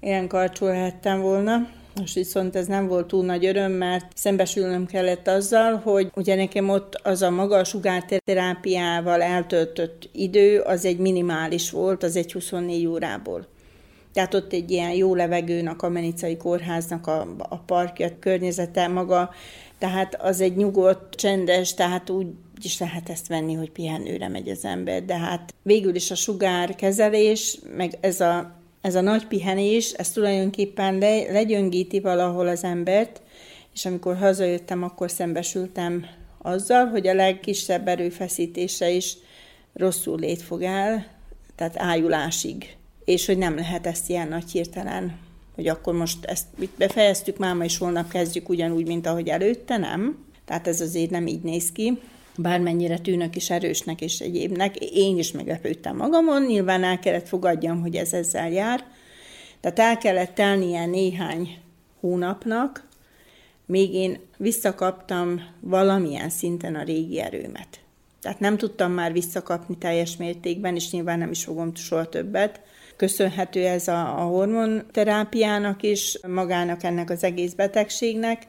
ilyen 0.00 0.28
karcsú 0.28 0.66
lehettem 0.66 1.20
volna. 1.20 1.68
Most 2.00 2.14
viszont 2.14 2.56
ez 2.56 2.66
nem 2.66 2.86
volt 2.86 3.06
túl 3.06 3.24
nagy 3.24 3.46
öröm, 3.46 3.72
mert 3.72 4.06
szembesülnöm 4.14 4.86
kellett 4.86 5.28
azzal, 5.28 5.76
hogy 5.76 6.10
ugye 6.14 6.34
nekem 6.34 6.68
ott 6.68 6.94
az 7.02 7.22
a 7.22 7.30
maga 7.30 7.56
a 7.56 7.64
sugárterápiával 7.64 9.22
eltöltött 9.22 10.08
idő, 10.12 10.60
az 10.60 10.84
egy 10.84 10.98
minimális 10.98 11.70
volt, 11.70 12.02
az 12.02 12.16
egy 12.16 12.32
24 12.32 12.86
órából. 12.86 13.50
Tehát 14.12 14.34
ott 14.34 14.52
egy 14.52 14.70
ilyen 14.70 14.92
jó 14.92 15.14
levegőnek, 15.14 15.82
a 15.82 15.88
Menicai 15.88 16.36
Kórháznak 16.36 17.06
a, 17.06 17.36
a 17.38 17.56
parkja, 17.56 18.18
környezete 18.18 18.88
maga, 18.88 19.30
tehát 19.78 20.22
az 20.22 20.40
egy 20.40 20.56
nyugodt, 20.56 21.14
csendes, 21.14 21.74
tehát 21.74 22.10
úgy 22.10 22.26
is 22.62 22.78
lehet 22.78 23.08
ezt 23.08 23.28
venni, 23.28 23.54
hogy 23.54 23.70
pihenőre 23.70 24.28
megy 24.28 24.48
az 24.48 24.64
ember, 24.64 25.04
de 25.04 25.16
hát 25.16 25.54
végül 25.62 25.94
is 25.94 26.10
a 26.10 26.14
sugárkezelés, 26.14 27.58
meg 27.76 27.98
ez 28.00 28.20
a, 28.20 28.54
ez 28.80 28.94
a 28.94 29.00
nagy 29.00 29.26
pihenés, 29.26 29.92
ez 29.92 30.10
tulajdonképpen 30.10 30.98
le, 30.98 31.32
legyöngíti 31.32 32.00
valahol 32.00 32.48
az 32.48 32.64
embert, 32.64 33.22
és 33.74 33.86
amikor 33.86 34.16
hazajöttem, 34.16 34.82
akkor 34.82 35.10
szembesültem 35.10 36.06
azzal, 36.38 36.86
hogy 36.86 37.06
a 37.06 37.14
legkisebb 37.14 37.88
erőfeszítése 37.88 38.90
is 38.90 39.16
rosszul 39.74 40.18
lét 40.18 40.42
fog 40.42 40.62
el, 40.62 41.06
tehát 41.56 41.74
ájulásig 41.78 42.76
és 43.04 43.26
hogy 43.26 43.38
nem 43.38 43.54
lehet 43.54 43.86
ezt 43.86 44.08
ilyen 44.08 44.28
nagy 44.28 44.50
hirtelen, 44.50 45.18
hogy 45.54 45.68
akkor 45.68 45.94
most 45.94 46.24
ezt 46.24 46.46
befejeztük 46.76 47.38
máma, 47.38 47.64
és 47.64 47.78
holnap 47.78 48.08
kezdjük 48.08 48.48
ugyanúgy, 48.48 48.86
mint 48.86 49.06
ahogy 49.06 49.28
előtte, 49.28 49.76
nem. 49.76 50.24
Tehát 50.44 50.68
ez 50.68 50.80
azért 50.80 51.10
nem 51.10 51.26
így 51.26 51.42
néz 51.42 51.72
ki 51.72 51.98
bármennyire 52.36 52.98
tűnök 52.98 53.36
is 53.36 53.50
erősnek 53.50 54.00
és 54.00 54.20
egyébnek, 54.20 54.76
én 54.76 55.18
is 55.18 55.32
meglepődtem 55.32 55.96
magamon, 55.96 56.42
nyilván 56.42 56.84
el 56.84 56.98
kellett 56.98 57.28
fogadjam, 57.28 57.80
hogy 57.80 57.96
ez 57.96 58.12
ezzel 58.12 58.50
jár, 58.50 58.84
tehát 59.60 59.78
el 59.78 59.98
kellett 59.98 60.34
telnie 60.34 60.86
néhány 60.86 61.58
hónapnak, 62.00 62.88
még 63.66 63.94
én 63.94 64.18
visszakaptam 64.36 65.40
valamilyen 65.60 66.30
szinten 66.30 66.74
a 66.74 66.82
régi 66.82 67.20
erőmet. 67.20 67.80
Tehát 68.20 68.40
nem 68.40 68.56
tudtam 68.56 68.92
már 68.92 69.12
visszakapni 69.12 69.76
teljes 69.78 70.16
mértékben, 70.16 70.74
és 70.74 70.90
nyilván 70.90 71.18
nem 71.18 71.30
is 71.30 71.44
fogom 71.44 71.74
soha 71.74 72.08
többet. 72.08 72.60
Köszönhető 73.02 73.66
ez 73.66 73.88
a, 73.88 74.18
a 74.18 74.22
hormonterápiának 74.22 75.82
is, 75.82 76.18
magának 76.26 76.82
ennek 76.82 77.10
az 77.10 77.24
egész 77.24 77.52
betegségnek, 77.52 78.42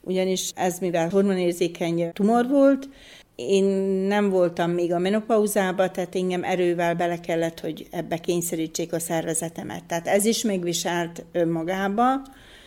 ugyanis 0.00 0.50
ez 0.54 0.78
mivel 0.78 1.08
hormonérzékeny 1.08 2.12
tumor 2.12 2.48
volt, 2.48 2.88
én 3.36 3.64
nem 4.08 4.30
voltam 4.30 4.70
még 4.70 4.92
a 4.92 4.98
menopauzába, 4.98 5.90
tehát 5.90 6.14
engem 6.14 6.44
erővel 6.44 6.94
bele 6.94 7.20
kellett, 7.20 7.60
hogy 7.60 7.86
ebbe 7.90 8.18
kényszerítsék 8.18 8.92
a 8.92 8.98
szervezetemet. 8.98 9.84
Tehát 9.84 10.06
ez 10.06 10.24
is 10.24 10.42
megviselt 10.42 11.24
önmagába, 11.32 12.22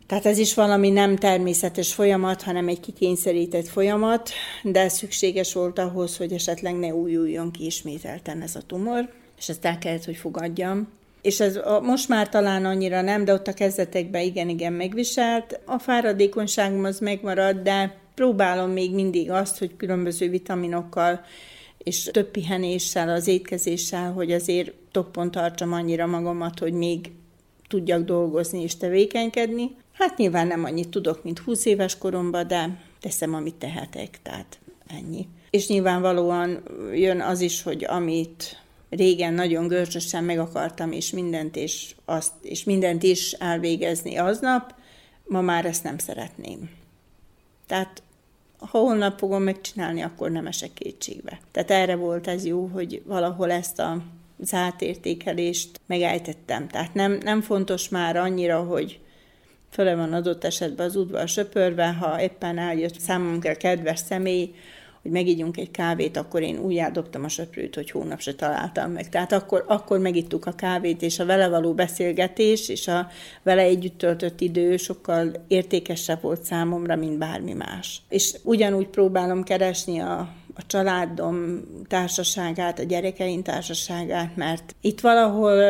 tehát 0.08 0.26
ez 0.26 0.38
is 0.38 0.54
valami 0.54 0.90
nem 0.90 1.16
természetes 1.16 1.94
folyamat, 1.94 2.42
hanem 2.42 2.68
egy 2.68 2.80
kikényszerített 2.80 3.68
folyamat, 3.68 4.30
de 4.64 4.90
szükséges 4.90 5.54
volt 5.54 5.80
ahhoz, 5.80 6.18
hogy 6.18 6.32
esetleg 6.32 6.76
ne 6.76 6.94
újuljon 6.94 7.52
ki 7.52 7.66
ismételten 7.66 8.42
ez 8.42 8.56
a 8.56 8.62
tumor, 8.62 9.10
és 9.38 9.50
ezt 9.50 9.66
el 9.66 9.78
kellett, 9.78 10.06
hogy 10.06 10.18
fogadjam. 10.18 10.96
És 11.22 11.40
ez 11.40 11.56
a, 11.56 11.82
most 11.82 12.08
már 12.08 12.30
talán 12.30 12.66
annyira 12.66 13.02
nem, 13.02 13.26
de 13.26 13.34
ott 13.34 13.48
a 13.48 13.54
kezdetekben 13.54 14.22
igen-igen 14.22 14.74
megviselt. 14.74 15.60
A 15.66 15.80
fáradékonyságom 15.80 16.84
az 16.84 17.00
megmarad, 17.00 17.58
de 17.58 17.98
próbálom 18.16 18.72
még 18.72 18.94
mindig 18.94 19.32
azt, 19.32 19.58
hogy 19.58 19.76
különböző 19.78 20.30
vitaminokkal 20.30 21.22
és 21.78 22.04
több 22.04 22.32
pihenéssel, 22.32 23.10
az 23.10 23.28
étkezéssel, 23.28 24.12
hogy 24.12 24.32
azért 24.32 24.72
toppon 24.92 25.32
tartsam 25.32 25.74
annyira 25.74 26.06
magamat, 26.06 26.60
hogy 26.60 26.74
még 26.74 27.12
tudjak 27.68 28.04
dolgozni 28.04 28.62
és 28.62 28.78
tevékenykedni. 28.78 29.76
Hát 29.94 30.18
nyilván 30.18 30.48
nem 30.48 30.64
annyit 30.64 30.90
tudok, 30.90 31.24
mint 31.24 31.40
20 31.40 31.66
éves 31.66 31.98
koromban, 31.98 32.48
de 32.48 32.84
teszem, 33.00 33.34
amit 33.34 33.56
tehetek, 33.56 34.20
tehát 34.22 34.60
ennyi. 34.88 35.28
És 35.50 35.68
nyilvánvalóan 35.68 36.64
jön 36.94 37.22
az 37.22 37.42
is, 37.42 37.64
hogy 37.64 37.86
amit 37.86 38.62
régen 38.90 39.34
nagyon 39.34 39.68
görcsösen 39.68 40.24
meg 40.24 40.40
akartam, 40.40 40.92
és 40.92 41.12
mindent, 41.12 41.56
és, 41.56 41.96
azt, 42.06 42.34
és 42.42 42.64
mindent 42.64 43.04
is 43.04 43.32
elvégezni 43.32 44.18
aznap, 44.18 44.74
ma 45.26 45.42
már 45.42 45.66
ezt 45.66 45.84
nem 45.84 45.98
szeretném. 45.98 46.70
Tehát 47.68 48.02
ha 48.60 48.78
holnap 48.78 49.20
fogom 49.20 49.44
megcsinálni, 49.44 50.02
akkor 50.02 50.32
nem 50.32 50.48
esek 50.48 50.74
kétségbe. 50.74 51.40
Tehát 51.52 51.72
erre 51.72 51.96
volt 51.96 52.28
ez 52.28 52.46
jó, 52.46 52.66
hogy 52.66 53.02
valahol 53.06 53.52
ezt 53.52 53.80
a 53.80 54.02
zárt 54.40 54.82
értékelést 54.82 55.80
megejtettem. 55.86 56.68
Tehát 56.68 56.94
nem, 56.94 57.12
nem 57.24 57.42
fontos 57.42 57.90
már 57.90 58.16
annyira, 58.16 58.64
hogy 58.64 59.00
föle 59.70 59.96
van 59.96 60.14
adott 60.14 60.44
esetben 60.44 60.86
az 60.86 60.96
udvar 60.96 61.28
söpörve, 61.28 61.94
ha 61.94 62.22
éppen 62.22 62.58
eljött 62.58 63.00
számomra 63.00 63.56
kedves 63.56 64.00
személy, 64.00 64.54
hogy 65.08 65.16
megígyunk 65.16 65.58
egy 65.58 65.72
kávét, 65.72 66.18
akkor 66.18 66.42
én 66.42 66.60
úgy 66.60 66.78
eldobtam 66.78 67.24
a 67.24 67.28
söprőt, 67.28 67.76
hogy 67.76 67.92
hónap 67.92 68.20
se 68.20 68.34
találtam 68.34 68.92
meg. 68.92 69.10
Tehát 69.10 69.32
akkor, 69.32 69.64
akkor 69.68 70.00
megittuk 70.00 70.46
a 70.46 70.52
kávét, 70.52 71.02
és 71.02 71.20
a 71.20 71.26
vele 71.26 71.48
való 71.48 71.74
beszélgetés, 71.74 72.70
és 72.70 72.88
a 72.88 73.08
vele 73.44 73.62
együtt 73.62 73.98
töltött 73.98 74.42
idő 74.42 74.78
sokkal 74.78 75.46
értékesebb 75.48 76.22
volt 76.22 76.44
számomra, 76.44 76.96
mint 76.96 77.18
bármi 77.18 77.54
más. 77.54 78.02
És 78.10 78.36
ugyanúgy 78.44 78.88
próbálom 78.88 79.44
keresni 79.44 80.00
a, 80.00 80.20
a 80.56 80.66
családom 80.68 81.62
társaságát, 81.88 82.80
a 82.80 82.84
gyerekeim 82.84 83.44
társaságát, 83.44 84.36
mert 84.36 84.76
itt 84.82 85.00
valahol 85.00 85.62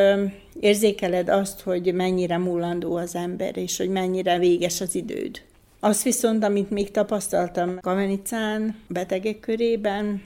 érzékeled 0.60 1.30
azt, 1.30 1.62
hogy 1.62 1.94
mennyire 1.94 2.38
múlandó 2.38 2.96
az 2.96 3.16
ember, 3.16 3.58
és 3.58 3.78
hogy 3.78 3.90
mennyire 3.90 4.40
véges 4.40 4.82
az 4.82 4.96
időd. 4.96 5.42
Azt 5.80 6.04
viszont, 6.04 6.44
amit 6.44 6.70
még 6.70 6.92
tapasztaltam 6.92 7.80
Kamenicán 7.80 8.76
betegek 8.88 9.40
körében, 9.40 10.24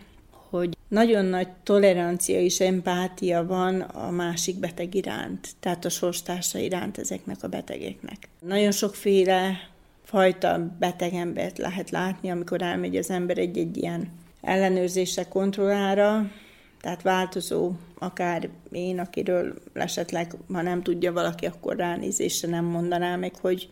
hogy 0.49 0.77
nagyon 0.87 1.25
nagy 1.25 1.47
tolerancia 1.63 2.39
és 2.39 2.59
empátia 2.59 3.45
van 3.45 3.81
a 3.81 4.11
másik 4.11 4.59
beteg 4.59 4.95
iránt, 4.95 5.47
tehát 5.59 5.85
a 5.85 5.89
sorstársa 5.89 6.57
iránt 6.57 6.97
ezeknek 6.97 7.43
a 7.43 7.47
betegeknek. 7.47 8.17
Nagyon 8.39 8.71
sokféle 8.71 9.69
fajta 10.03 10.75
beteg 10.79 11.13
embert 11.13 11.57
lehet 11.57 11.89
látni, 11.89 12.29
amikor 12.29 12.61
elmegy 12.61 12.95
az 12.95 13.09
ember 13.09 13.37
egy-egy 13.37 13.77
ilyen 13.77 14.11
ellenőrzésre, 14.41 15.27
kontrollára, 15.27 16.31
tehát 16.81 17.01
változó, 17.01 17.71
akár 17.99 18.49
én, 18.71 18.99
akiről 18.99 19.53
esetleg, 19.73 20.35
ha 20.53 20.61
nem 20.61 20.83
tudja 20.83 21.13
valaki, 21.13 21.45
akkor 21.45 21.75
ránézésre 21.75 22.49
nem 22.49 22.65
mondaná 22.65 23.15
meg, 23.15 23.35
hogy 23.41 23.69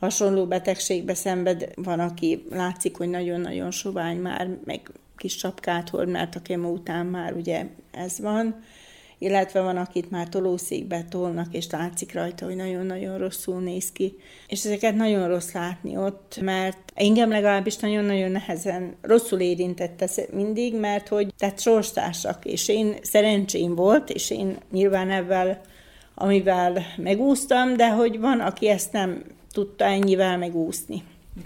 hasonló 0.00 0.46
betegségbe 0.46 1.14
szenved, 1.14 1.68
van, 1.74 2.00
aki 2.00 2.44
látszik, 2.50 2.96
hogy 2.96 3.08
nagyon-nagyon 3.08 3.70
sovány 3.70 4.16
már, 4.16 4.48
meg 4.64 4.90
kis 5.16 5.36
sapkát 5.36 5.88
hord, 5.88 6.08
mert 6.08 6.34
a 6.34 6.42
kemo 6.42 6.68
után 6.68 7.06
már 7.06 7.32
ugye 7.32 7.66
ez 7.90 8.18
van, 8.18 8.62
illetve 9.18 9.60
van, 9.60 9.76
akit 9.76 10.10
már 10.10 10.28
tolószékbe 10.28 11.04
tolnak, 11.08 11.54
és 11.54 11.70
látszik 11.70 12.14
rajta, 12.14 12.44
hogy 12.44 12.56
nagyon-nagyon 12.56 13.18
rosszul 13.18 13.60
néz 13.60 13.92
ki. 13.92 14.16
És 14.48 14.64
ezeket 14.64 14.94
nagyon 14.94 15.28
rossz 15.28 15.52
látni 15.52 15.96
ott, 15.96 16.38
mert 16.40 16.92
engem 16.94 17.30
legalábbis 17.30 17.76
nagyon-nagyon 17.76 18.30
nehezen 18.30 18.94
rosszul 19.00 19.40
érintette 19.40 20.08
mindig, 20.32 20.74
mert 20.78 21.08
hogy 21.08 21.34
tehát 21.38 21.60
sorstársak, 21.60 22.44
és 22.44 22.68
én 22.68 22.94
szerencsém 23.02 23.74
volt, 23.74 24.10
és 24.10 24.30
én 24.30 24.56
nyilván 24.70 25.10
ebben 25.10 25.60
amivel 26.14 26.82
megúsztam, 26.96 27.76
de 27.76 27.90
hogy 27.90 28.20
van, 28.20 28.40
aki 28.40 28.68
ezt 28.68 28.92
nem 28.92 29.24
tudta 29.52 29.84
ennyivel 29.84 30.38
megúszni. 30.38 31.02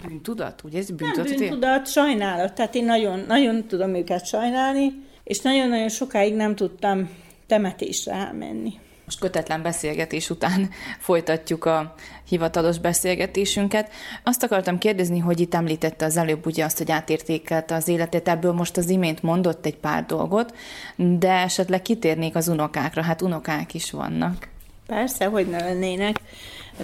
Bűntudat, 0.07 0.63
ugye 0.63 0.77
ez 0.77 0.89
bűntudat? 0.91 1.29
Nem 1.29 1.37
bűntudat, 1.37 1.87
sajnálat. 1.87 2.53
Tehát 2.53 2.75
én 2.75 2.85
nagyon, 2.85 3.23
nagyon 3.27 3.67
tudom 3.67 3.95
őket 3.95 4.25
sajnálni, 4.25 4.93
és 5.23 5.39
nagyon-nagyon 5.39 5.89
sokáig 5.89 6.35
nem 6.35 6.55
tudtam 6.55 7.09
temetésre 7.47 8.13
elmenni. 8.13 8.73
Most 9.05 9.19
kötetlen 9.19 9.61
beszélgetés 9.61 10.29
után 10.29 10.69
folytatjuk 10.99 11.65
a 11.65 11.93
hivatalos 12.27 12.79
beszélgetésünket. 12.79 13.91
Azt 14.23 14.43
akartam 14.43 14.77
kérdezni, 14.77 15.19
hogy 15.19 15.39
itt 15.39 15.53
említette 15.53 16.05
az 16.05 16.17
előbb 16.17 16.45
ugye 16.45 16.65
azt, 16.65 16.77
hogy 16.77 16.91
átértékelte 16.91 17.75
az 17.75 17.87
életét, 17.87 18.27
ebből 18.27 18.51
most 18.51 18.77
az 18.77 18.89
imént 18.89 19.23
mondott 19.23 19.65
egy 19.65 19.77
pár 19.77 20.05
dolgot, 20.05 20.55
de 20.95 21.31
esetleg 21.31 21.81
kitérnék 21.81 22.35
az 22.35 22.47
unokákra, 22.47 23.01
hát 23.01 23.21
unokák 23.21 23.73
is 23.73 23.91
vannak. 23.91 24.47
Persze, 24.85 25.25
hogy 25.25 25.49
ne 25.49 25.57
lennének. 25.57 26.19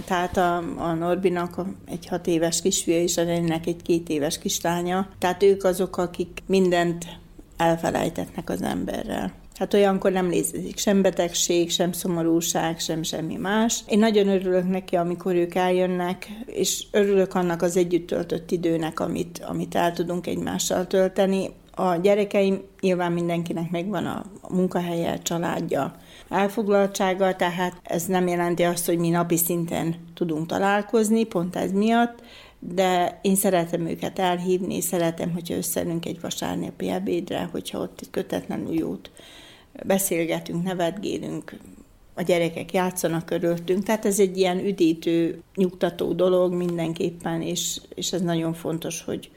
Tehát 0.04 0.36
a, 0.36 0.56
a 0.76 0.92
Norbinak 0.94 1.60
egy 1.86 2.06
hat 2.06 2.26
éves 2.26 2.60
kisfia 2.60 3.00
és 3.00 3.16
a 3.16 3.24
Renének 3.24 3.66
egy 3.66 3.82
két 3.82 4.08
éves 4.08 4.38
kislánya. 4.38 5.08
Tehát 5.18 5.42
ők 5.42 5.64
azok, 5.64 5.96
akik 5.96 6.42
mindent 6.46 7.06
elfelejtetnek 7.56 8.50
az 8.50 8.62
emberrel. 8.62 9.32
Hát 9.54 9.74
olyankor 9.74 10.12
nem 10.12 10.28
létezik 10.28 10.78
sem 10.78 11.02
betegség, 11.02 11.70
sem 11.70 11.92
szomorúság, 11.92 12.78
sem 12.78 13.02
semmi 13.02 13.36
más. 13.36 13.80
Én 13.86 13.98
nagyon 13.98 14.28
örülök 14.28 14.68
neki, 14.68 14.96
amikor 14.96 15.34
ők 15.34 15.54
eljönnek, 15.54 16.28
és 16.46 16.86
örülök 16.90 17.34
annak 17.34 17.62
az 17.62 17.76
együtt 17.76 18.06
töltött 18.06 18.50
időnek, 18.50 19.00
amit, 19.00 19.42
amit 19.46 19.74
el 19.74 19.92
tudunk 19.92 20.26
egymással 20.26 20.86
tölteni. 20.86 21.50
A 21.74 21.96
gyerekeim 21.96 22.62
nyilván 22.80 23.12
mindenkinek 23.12 23.70
megvan 23.70 24.06
a 24.06 24.24
munkahelye, 24.48 25.18
családja, 25.18 25.94
elfoglaltsága, 26.32 27.36
tehát 27.36 27.80
ez 27.82 28.04
nem 28.04 28.26
jelenti 28.26 28.62
azt, 28.62 28.86
hogy 28.86 28.98
mi 28.98 29.08
napi 29.08 29.36
szinten 29.36 29.94
tudunk 30.14 30.46
találkozni, 30.46 31.24
pont 31.24 31.56
ez 31.56 31.72
miatt, 31.72 32.22
de 32.58 33.18
én 33.22 33.34
szeretem 33.34 33.86
őket 33.86 34.18
elhívni, 34.18 34.80
szeretem, 34.80 35.32
hogyha 35.32 35.54
összeülünk 35.54 36.06
egy 36.06 36.20
vasárnapi 36.20 36.88
ebédre, 36.88 37.48
hogyha 37.52 37.78
ott 37.78 37.98
egy 38.00 38.10
kötetlenül 38.10 38.74
jót 38.74 39.10
beszélgetünk, 39.86 40.62
nevetgélünk, 40.62 41.56
a 42.14 42.22
gyerekek 42.22 42.72
játszanak 42.72 43.24
körültünk, 43.24 43.82
tehát 43.82 44.04
ez 44.04 44.20
egy 44.20 44.36
ilyen 44.36 44.58
üdítő, 44.58 45.42
nyugtató 45.54 46.12
dolog 46.12 46.52
mindenképpen, 46.52 47.42
és, 47.42 47.80
és 47.94 48.12
ez 48.12 48.20
nagyon 48.20 48.54
fontos, 48.54 49.02
hogy, 49.02 49.30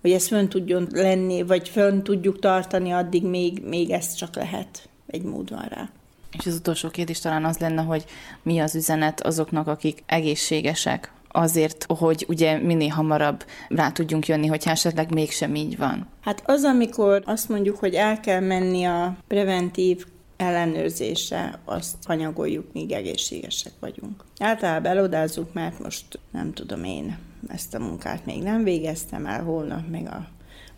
hogy 0.00 0.12
ez 0.12 0.26
fönn 0.26 0.48
tudjon 0.48 0.86
lenni, 0.90 1.42
vagy 1.42 1.68
fönn 1.68 2.02
tudjuk 2.02 2.38
tartani, 2.38 2.90
addig 2.90 3.24
még, 3.24 3.62
még 3.64 3.90
ez 3.90 4.14
csak 4.14 4.34
lehet, 4.34 4.88
egy 5.06 5.22
mód 5.22 5.50
van 5.50 5.68
rá. 5.68 5.90
És 6.38 6.46
az 6.46 6.54
utolsó 6.54 6.88
kérdés 6.88 7.18
talán 7.18 7.44
az 7.44 7.58
lenne, 7.58 7.82
hogy 7.82 8.04
mi 8.42 8.58
az 8.58 8.74
üzenet 8.74 9.20
azoknak, 9.20 9.66
akik 9.66 10.02
egészségesek, 10.06 11.12
azért, 11.32 11.86
hogy 11.88 12.24
ugye 12.28 12.58
minél 12.58 12.88
hamarabb 12.88 13.44
rá 13.68 13.90
tudjunk 13.90 14.26
jönni, 14.26 14.46
hogy 14.46 14.62
esetleg 14.64 15.12
mégsem 15.12 15.54
így 15.54 15.76
van. 15.76 16.06
Hát 16.20 16.42
az, 16.46 16.64
amikor 16.64 17.22
azt 17.26 17.48
mondjuk, 17.48 17.76
hogy 17.76 17.94
el 17.94 18.20
kell 18.20 18.40
menni 18.40 18.84
a 18.84 19.16
preventív 19.26 20.04
ellenőrzésre, 20.36 21.58
azt 21.64 21.96
hanyagoljuk, 22.06 22.72
míg 22.72 22.92
egészségesek 22.92 23.72
vagyunk. 23.80 24.24
Általában 24.38 24.90
elodázzuk, 24.90 25.52
mert 25.52 25.78
most 25.78 26.18
nem 26.30 26.52
tudom 26.52 26.84
én, 26.84 27.18
ezt 27.48 27.74
a 27.74 27.78
munkát 27.78 28.26
még 28.26 28.42
nem 28.42 28.62
végeztem 28.62 29.26
el, 29.26 29.42
holnap 29.42 29.88
meg 29.90 30.06
a 30.06 30.28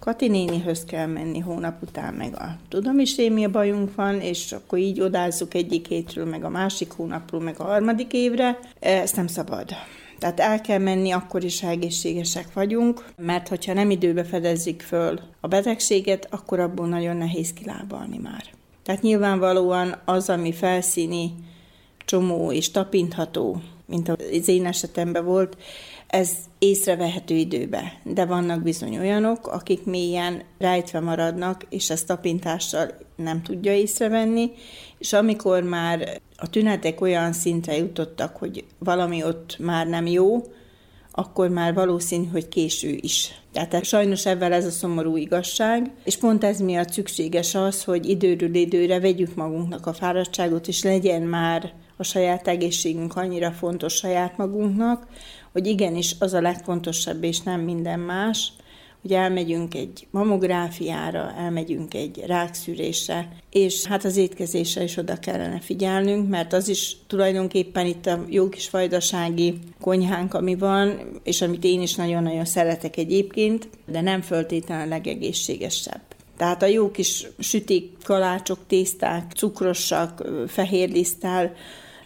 Kati 0.05 0.29
nénihöz 0.29 0.85
kell 0.85 1.07
menni, 1.07 1.39
hónap 1.39 1.83
után 1.83 2.15
meg 2.15 2.35
a 2.35 2.57
tudom 2.69 2.99
is 2.99 3.19
én 3.19 3.33
mi 3.33 3.45
a 3.45 3.51
bajunk 3.51 3.95
van, 3.95 4.21
és 4.21 4.53
akkor 4.53 4.79
így 4.79 5.01
odázzuk 5.01 5.55
egyik 5.55 5.87
hétről, 5.87 6.25
meg 6.25 6.45
a 6.45 6.49
másik 6.49 6.93
hónapról, 6.93 7.41
meg 7.41 7.61
a 7.61 7.65
harmadik 7.65 8.13
évre. 8.13 8.59
Ezt 8.81 9.17
nem 9.17 9.27
szabad. 9.27 9.69
Tehát 10.19 10.41
el 10.41 10.61
kell 10.61 10.79
menni, 10.79 11.11
akkor 11.11 11.45
is 11.45 11.63
egészségesek 11.63 12.53
vagyunk, 12.53 13.05
mert 13.17 13.49
hogyha 13.49 13.73
nem 13.73 13.91
időbe 13.91 14.25
fedezzük 14.25 14.81
föl 14.81 15.21
a 15.41 15.49
betegséget, 15.49 16.27
akkor 16.31 16.61
abból 16.61 16.89
nagyon 16.89 17.17
nehéz 17.17 17.53
kilábalni 17.53 18.19
már. 18.19 18.45
Tehát 18.83 19.03
nyilvánvalóan 19.03 20.01
az, 20.05 20.29
ami 20.29 20.53
felszíni, 20.53 21.35
csomó 22.05 22.53
és 22.53 22.71
tapintható, 22.71 23.61
mint 23.87 24.09
az 24.09 24.49
én 24.49 24.67
esetemben 24.67 25.25
volt, 25.25 25.57
ez 26.13 26.31
észrevehető 26.59 27.35
időbe, 27.35 27.93
de 28.05 28.25
vannak 28.25 28.63
bizony 28.63 28.99
olyanok, 28.99 29.47
akik 29.47 29.85
mélyen 29.85 30.43
rejtve 30.59 31.01
maradnak, 31.01 31.67
és 31.69 31.91
ezt 31.91 32.07
tapintással 32.07 32.89
nem 33.17 33.43
tudja 33.43 33.75
észrevenni, 33.75 34.51
és 34.99 35.13
amikor 35.13 35.63
már 35.63 36.21
a 36.37 36.49
tünetek 36.51 37.01
olyan 37.01 37.33
szintre 37.33 37.77
jutottak, 37.77 38.37
hogy 38.37 38.65
valami 38.79 39.25
ott 39.25 39.57
már 39.59 39.87
nem 39.87 40.07
jó, 40.07 40.43
akkor 41.13 41.49
már 41.49 41.75
valószínű, 41.75 42.27
hogy 42.27 42.49
késő 42.49 42.99
is. 43.01 43.31
Tehát 43.53 43.85
sajnos 43.85 44.27
ebben 44.27 44.53
ez 44.53 44.67
a 44.67 44.71
szomorú 44.71 45.17
igazság, 45.17 45.91
és 46.05 46.19
pont 46.19 46.45
ez 46.45 46.61
miatt 46.61 46.93
szükséges 46.93 47.55
az, 47.55 47.85
hogy 47.85 48.09
időről 48.09 48.55
időre 48.55 49.01
vegyük 49.01 49.35
magunknak 49.35 49.87
a 49.87 49.93
fáradtságot, 49.93 50.69
és 50.69 50.83
legyen 50.83 51.23
már 51.23 51.73
a 51.97 52.03
saját 52.03 52.49
egészségünk 52.49 53.17
annyira 53.17 53.51
fontos 53.51 53.95
saját 53.95 54.37
magunknak, 54.37 55.07
hogy 55.53 55.67
igenis 55.67 56.15
az 56.19 56.33
a 56.33 56.41
legfontosabb, 56.41 57.25
és 57.25 57.41
nem 57.41 57.61
minden 57.61 58.01
más, 58.01 58.53
hogy 59.03 59.13
elmegyünk 59.13 59.75
egy 59.75 60.07
mamográfiára, 60.11 61.35
elmegyünk 61.39 61.95
egy 61.95 62.23
rákszűrésre, 62.27 63.29
és 63.51 63.85
hát 63.85 64.05
az 64.05 64.17
étkezésre 64.17 64.83
is 64.83 64.97
oda 64.97 65.17
kellene 65.19 65.61
figyelnünk, 65.61 66.29
mert 66.29 66.53
az 66.53 66.69
is 66.69 66.97
tulajdonképpen 67.07 67.87
itt 67.87 68.07
a 68.07 68.25
jó 68.29 68.49
kis 68.49 68.71
vajdasági 68.71 69.59
konyhánk, 69.81 70.35
ami 70.35 70.55
van, 70.55 71.01
és 71.23 71.43
amit 71.43 71.65
én 71.65 71.83
is 71.83 71.95
nagyon-nagyon 71.95 72.45
szeretek 72.45 72.97
egyébként, 72.97 73.69
de 73.87 74.01
nem 74.01 74.21
föltétlenül 74.21 74.85
a 74.85 74.89
legegészségesebb. 74.89 76.03
Tehát 76.37 76.63
a 76.63 76.67
jó 76.67 76.91
kis 76.91 77.27
sütik, 77.39 77.91
kalácsok, 78.05 78.59
tészták, 78.67 79.33
cukrosak, 79.33 80.23
fehér 80.47 80.89
lisztál, 80.89 81.53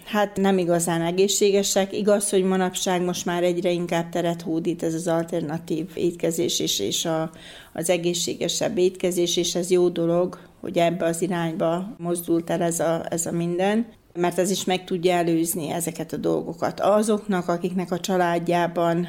hát 0.06 0.36
nem 0.36 0.58
igazán 0.58 1.02
egészségesek. 1.02 1.92
Igaz, 1.92 2.30
hogy 2.30 2.42
manapság 2.42 3.02
most 3.02 3.24
már 3.24 3.42
egyre 3.42 3.70
inkább 3.70 4.08
teret 4.08 4.42
hódít 4.42 4.82
ez 4.82 4.94
az 4.94 5.08
alternatív 5.08 5.86
étkezés 5.94 6.60
és, 6.60 6.78
és 6.78 7.04
a, 7.04 7.30
az 7.72 7.90
egészségesebb 7.90 8.78
étkezés, 8.78 9.36
és 9.36 9.54
ez 9.54 9.70
jó 9.70 9.88
dolog, 9.88 10.38
hogy 10.60 10.78
ebbe 10.78 11.04
az 11.04 11.22
irányba 11.22 11.94
mozdult 11.98 12.50
el 12.50 12.62
ez 12.62 12.80
a, 12.80 13.06
ez 13.08 13.26
a 13.26 13.32
minden 13.32 13.86
mert 14.16 14.38
ez 14.38 14.50
is 14.50 14.64
meg 14.64 14.84
tudja 14.84 15.14
előzni 15.14 15.70
ezeket 15.70 16.12
a 16.12 16.16
dolgokat. 16.16 16.80
Azoknak, 16.80 17.48
akiknek 17.48 17.90
a 17.90 18.00
családjában 18.00 19.06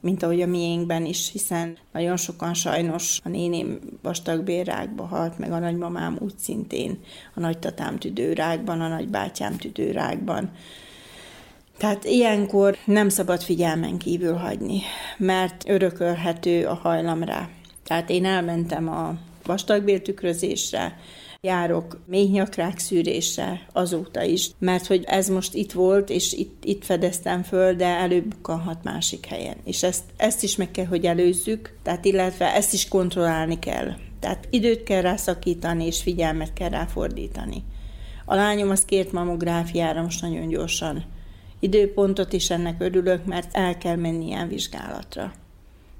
mint 0.00 0.22
ahogy 0.22 0.42
a 0.42 0.46
miénkben 0.46 1.04
is, 1.04 1.30
hiszen 1.32 1.76
nagyon 1.92 2.16
sokan 2.16 2.54
sajnos 2.54 3.20
a 3.24 3.28
néném 3.28 3.78
vastagbérrákba 4.02 5.04
halt, 5.04 5.38
meg 5.38 5.52
a 5.52 5.58
nagymamám 5.58 6.16
úgy 6.20 6.38
szintén, 6.38 6.98
a 7.34 7.40
nagytatám 7.40 7.98
tüdőrákban, 7.98 8.80
a 8.80 8.88
nagybátyám 8.88 9.56
tüdőrákban. 9.56 10.50
Tehát 11.78 12.04
ilyenkor 12.04 12.76
nem 12.84 13.08
szabad 13.08 13.42
figyelmen 13.42 13.98
kívül 13.98 14.34
hagyni, 14.34 14.80
mert 15.16 15.68
örökölhető 15.68 16.66
a 16.66 16.74
hajlam 16.74 17.22
rá. 17.22 17.48
Tehát 17.84 18.10
én 18.10 18.24
elmentem 18.24 18.88
a 18.88 19.14
vastagbéltükrözésre, 19.44 20.98
járok 21.42 21.98
nyakrák 22.06 22.78
szűrésre 22.78 23.66
azóta 23.72 24.22
is, 24.22 24.50
mert 24.58 24.86
hogy 24.86 25.04
ez 25.06 25.28
most 25.28 25.54
itt 25.54 25.72
volt, 25.72 26.10
és 26.10 26.32
itt, 26.32 26.64
itt 26.64 26.84
fedeztem 26.84 27.42
föl, 27.42 27.74
de 27.74 27.86
előbb 27.86 28.34
kanhat 28.42 28.84
másik 28.84 29.26
helyen. 29.26 29.56
És 29.64 29.82
ezt, 29.82 30.04
ezt 30.16 30.42
is 30.42 30.56
meg 30.56 30.70
kell, 30.70 30.86
hogy 30.86 31.04
előzzük, 31.04 31.76
tehát 31.82 32.04
illetve 32.04 32.54
ezt 32.54 32.72
is 32.72 32.88
kontrollálni 32.88 33.58
kell. 33.58 33.92
Tehát 34.20 34.48
időt 34.50 34.82
kell 34.82 35.00
rászakítani, 35.00 35.86
és 35.86 36.02
figyelmet 36.02 36.52
kell 36.52 36.68
ráfordítani. 36.68 37.64
A 38.24 38.34
lányom 38.34 38.70
az 38.70 38.84
kért 38.84 39.12
mamográfiára 39.12 40.02
most 40.02 40.22
nagyon 40.22 40.48
gyorsan 40.48 41.04
időpontot, 41.60 42.32
is 42.32 42.50
ennek 42.50 42.80
örülök, 42.80 43.24
mert 43.24 43.56
el 43.56 43.78
kell 43.78 43.96
menni 43.96 44.26
ilyen 44.26 44.48
vizsgálatra 44.48 45.32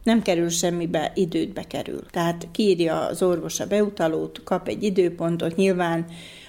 nem 0.03 0.23
kerül 0.23 0.49
semmibe, 0.49 1.13
időt 1.15 1.67
kerül. 1.67 2.01
Tehát 2.11 2.49
kiírja 2.53 3.07
az 3.07 3.23
orvos 3.23 3.61
a 3.61 3.67
beutalót, 3.67 4.43
kap 4.45 4.69
egy 4.69 4.83
időpontot, 4.83 5.57
nyilván 5.57 6.07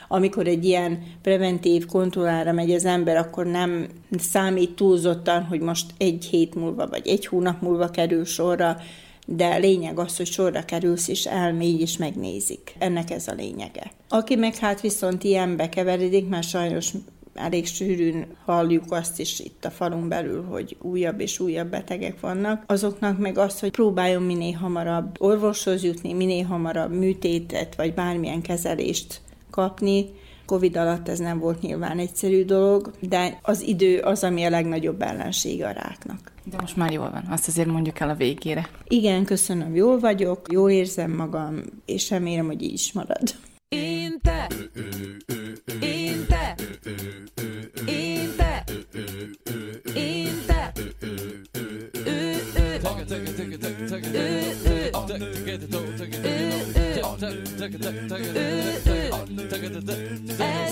amikor 0.08 0.48
egy 0.48 0.66
ilyen 0.66 1.04
preventív 1.22 1.86
kontrollára 1.86 2.52
megy 2.52 2.72
az 2.72 2.86
ember, 2.86 3.18
akkor 3.18 3.46
nem 3.46 3.88
számít 4.20 4.76
túlzottan, 4.76 5.44
hogy 5.44 5.60
most 5.60 5.86
egy 5.98 6.26
hét 6.26 6.56
múlva 6.56 6.88
vagy 6.88 7.08
egy 7.08 7.26
hónap 7.26 7.62
múlva 7.62 7.90
kerül 7.90 8.26
sorra, 8.26 8.78
de 9.26 9.58
lényeg 9.58 10.00
az, 10.00 10.18
hogy 10.18 10.26
sorra 10.26 10.66
kerülsz, 10.66 11.08
és 11.08 11.26
elmégy, 11.26 11.82
és 11.82 11.98
megnézik. 11.98 12.76
Ennek 12.80 13.12
ez 13.12 13.28
a 13.28 13.34
lényege. 13.34 13.92
Aki 14.10 14.36
meg 14.36 14.56
hát 14.56 14.82
viszont 14.82 15.24
ilyenbe 15.24 15.70
keveredik, 15.70 16.28
mert 16.28 16.48
sajnos 16.48 16.92
elég 17.34 17.68
sűrűn 17.68 18.26
halljuk 18.46 18.84
azt 18.90 19.20
is 19.20 19.40
itt 19.40 19.66
a 19.66 19.70
falun 19.70 20.08
belül, 20.08 20.44
hogy 20.44 20.78
újabb 20.82 21.20
és 21.20 21.40
újabb 21.40 21.70
betegek 21.70 22.20
vannak, 22.20 22.64
azoknak 22.68 23.18
meg 23.18 23.38
az, 23.38 23.60
hogy 23.60 23.72
próbáljon 23.72 24.24
minél 24.24 24.54
hamarabb 24.54 25.16
orvoshoz 25.20 25.84
jutni, 25.84 26.14
minél 26.14 26.46
hamarabb 26.46 26.94
műtétet 26.94 27.76
vagy 27.76 27.94
bármilyen 27.94 28.42
kezelést 28.42 29.22
kapni, 29.50 30.06
Covid 30.52 30.78
alatt 30.78 31.10
ez 31.10 31.20
nem 31.20 31.40
volt 31.40 31.62
nyilván 31.62 32.00
egyszerű 32.00 32.46
dolog, 32.46 32.92
de 33.00 33.40
az 33.42 33.62
idő 33.62 34.00
az, 34.00 34.24
ami 34.24 34.44
a 34.44 34.50
legnagyobb 34.50 35.02
ellenség 35.02 35.64
a 35.64 35.72
ráknak. 35.72 36.32
De 36.44 36.58
most 36.60 36.76
már 36.76 36.92
jól 36.92 37.10
van, 37.12 37.26
azt 37.30 37.48
azért 37.48 37.68
mondjuk 37.68 38.00
el 38.00 38.10
a 38.10 38.16
végére. 38.16 38.70
Igen, 38.88 39.26
köszönöm, 39.26 39.76
jól 39.76 40.00
vagyok, 40.00 40.46
jól 40.52 40.72
érzem 40.72 41.12
magam, 41.12 41.64
és 41.86 42.10
remélem, 42.10 42.46
hogy 42.46 42.62
így 42.62 42.74
is 42.74 42.94
marad. 42.94 43.36
Én 43.70 44.20
te, 44.22 44.48
én 45.82 46.26
te, 46.98 47.24
én 47.86 48.34
te, 48.38 48.64
én 49.94 50.46
te, 50.46 50.72
ez 60.38 60.72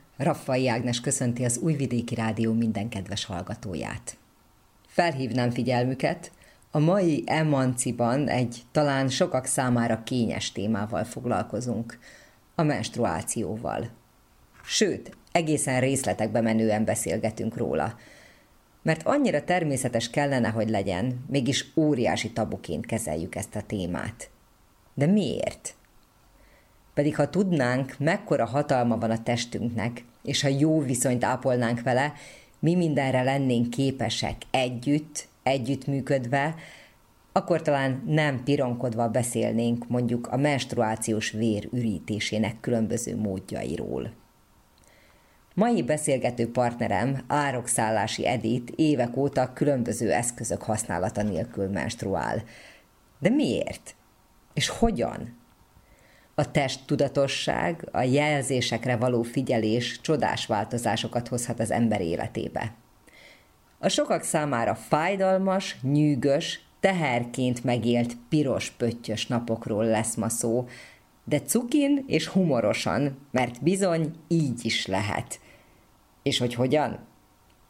Raffai 0.23 0.67
Ágnes 0.67 1.01
köszönti 1.01 1.45
az 1.45 1.57
Újvidéki 1.57 2.15
Rádió 2.15 2.53
minden 2.53 2.89
kedves 2.89 3.25
hallgatóját. 3.25 4.17
Felhívnám 4.87 5.51
figyelmüket, 5.51 6.31
a 6.71 6.79
mai 6.79 7.23
Emanciban 7.25 8.27
egy 8.27 8.61
talán 8.71 9.09
sokak 9.09 9.45
számára 9.45 10.03
kényes 10.03 10.51
témával 10.51 11.03
foglalkozunk, 11.03 11.99
a 12.55 12.63
menstruációval. 12.63 13.89
Sőt, 14.63 15.17
egészen 15.31 15.79
részletekbe 15.79 16.41
menően 16.41 16.85
beszélgetünk 16.85 17.57
róla, 17.57 17.97
mert 18.81 19.07
annyira 19.07 19.43
természetes 19.43 20.09
kellene, 20.09 20.49
hogy 20.49 20.69
legyen, 20.69 21.25
mégis 21.27 21.65
óriási 21.75 22.31
tabuként 22.31 22.85
kezeljük 22.85 23.35
ezt 23.35 23.55
a 23.55 23.61
témát. 23.61 24.29
De 24.93 25.05
miért? 25.05 25.75
Pedig 26.93 27.15
ha 27.15 27.29
tudnánk, 27.29 27.95
mekkora 27.99 28.45
hatalma 28.45 28.97
van 28.97 29.11
a 29.11 29.23
testünknek, 29.23 30.03
és 30.23 30.41
ha 30.41 30.47
jó 30.47 30.81
viszonyt 30.81 31.23
ápolnánk 31.23 31.81
vele, 31.81 32.13
mi 32.59 32.75
mindenre 32.75 33.21
lennénk 33.23 33.69
képesek 33.69 34.35
együtt, 34.51 35.27
együttműködve, 35.43 36.55
akkor 37.31 37.61
talán 37.61 38.03
nem 38.05 38.43
pironkodva 38.43 39.07
beszélnénk 39.07 39.87
mondjuk 39.87 40.27
a 40.27 40.37
menstruációs 40.37 41.31
vér 41.31 41.69
ürítésének 41.71 42.59
különböző 42.59 43.17
módjairól. 43.17 44.13
Mai 45.53 45.83
beszélgető 45.83 46.51
partnerem, 46.51 47.23
árokszállási 47.27 48.27
Edit 48.27 48.69
évek 48.75 49.17
óta 49.17 49.53
különböző 49.53 50.11
eszközök 50.11 50.61
használata 50.61 51.23
nélkül 51.23 51.69
menstruál. 51.69 52.43
De 53.19 53.29
miért? 53.29 53.95
És 54.53 54.69
hogyan? 54.69 55.40
A 56.41 56.51
testtudatosság, 56.51 57.87
a 57.91 58.01
jelzésekre 58.01 58.95
való 58.95 59.21
figyelés 59.21 60.01
csodás 60.01 60.45
változásokat 60.45 61.27
hozhat 61.27 61.59
az 61.59 61.71
ember 61.71 62.01
életébe. 62.01 62.73
A 63.79 63.87
sokak 63.87 64.23
számára 64.23 64.75
fájdalmas, 64.75 65.77
nyűgös, 65.81 66.59
teherként 66.79 67.63
megélt 67.63 68.17
piros 68.29 68.69
pöttyös 68.69 69.27
napokról 69.27 69.85
lesz 69.85 70.15
ma 70.15 70.29
szó, 70.29 70.67
de 71.23 71.41
cukin 71.41 72.03
és 72.07 72.27
humorosan, 72.27 73.27
mert 73.31 73.63
bizony 73.63 74.11
így 74.27 74.65
is 74.65 74.85
lehet. 74.85 75.39
És 76.23 76.37
hogy 76.37 76.53
hogyan? 76.53 76.99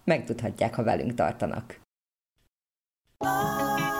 Megtudhatják, 0.03 0.75
ha 0.75 0.83
velünk 0.83 1.13
tartanak. 1.13 1.79
Oh. 3.17 3.90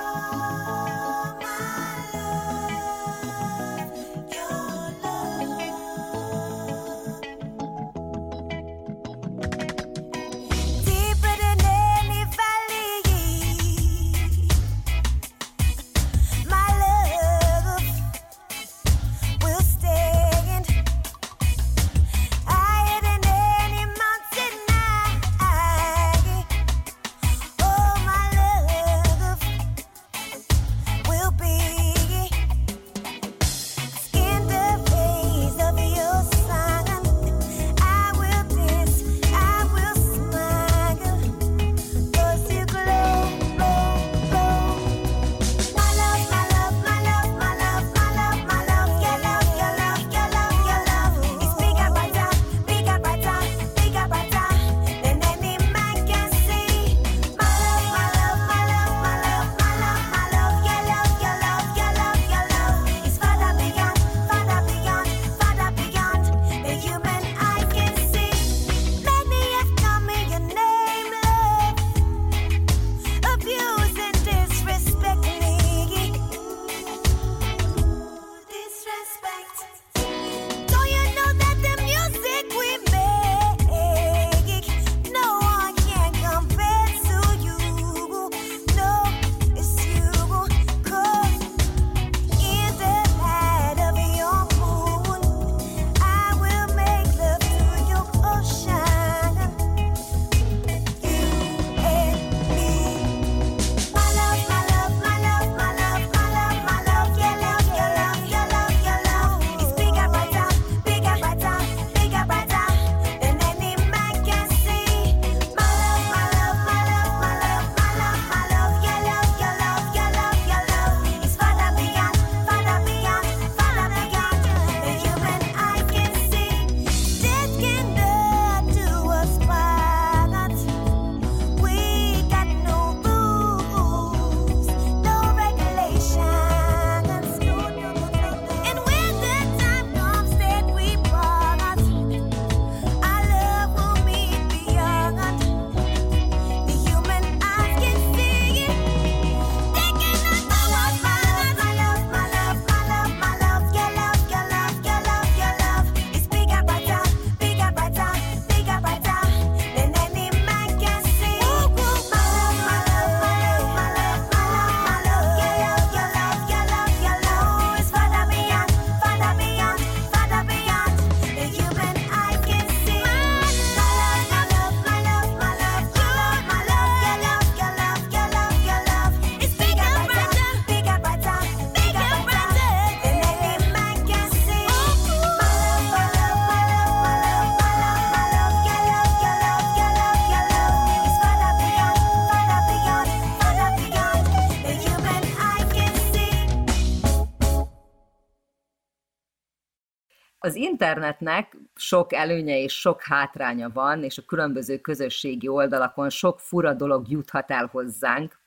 Internetnek 200.82 201.58
sok 201.76 202.14
előnye 202.14 202.58
és 202.58 202.80
sok 202.80 203.02
hátránya 203.02 203.70
van, 203.74 204.04
és 204.04 204.18
a 204.18 204.26
különböző 204.26 204.78
közösségi 204.78 205.48
oldalakon 205.48 206.10
sok 206.10 206.40
fura 206.40 206.74
dolog 206.74 207.10
juthat 207.10 207.52
el 207.52 207.66
hozzánk. 207.72 208.40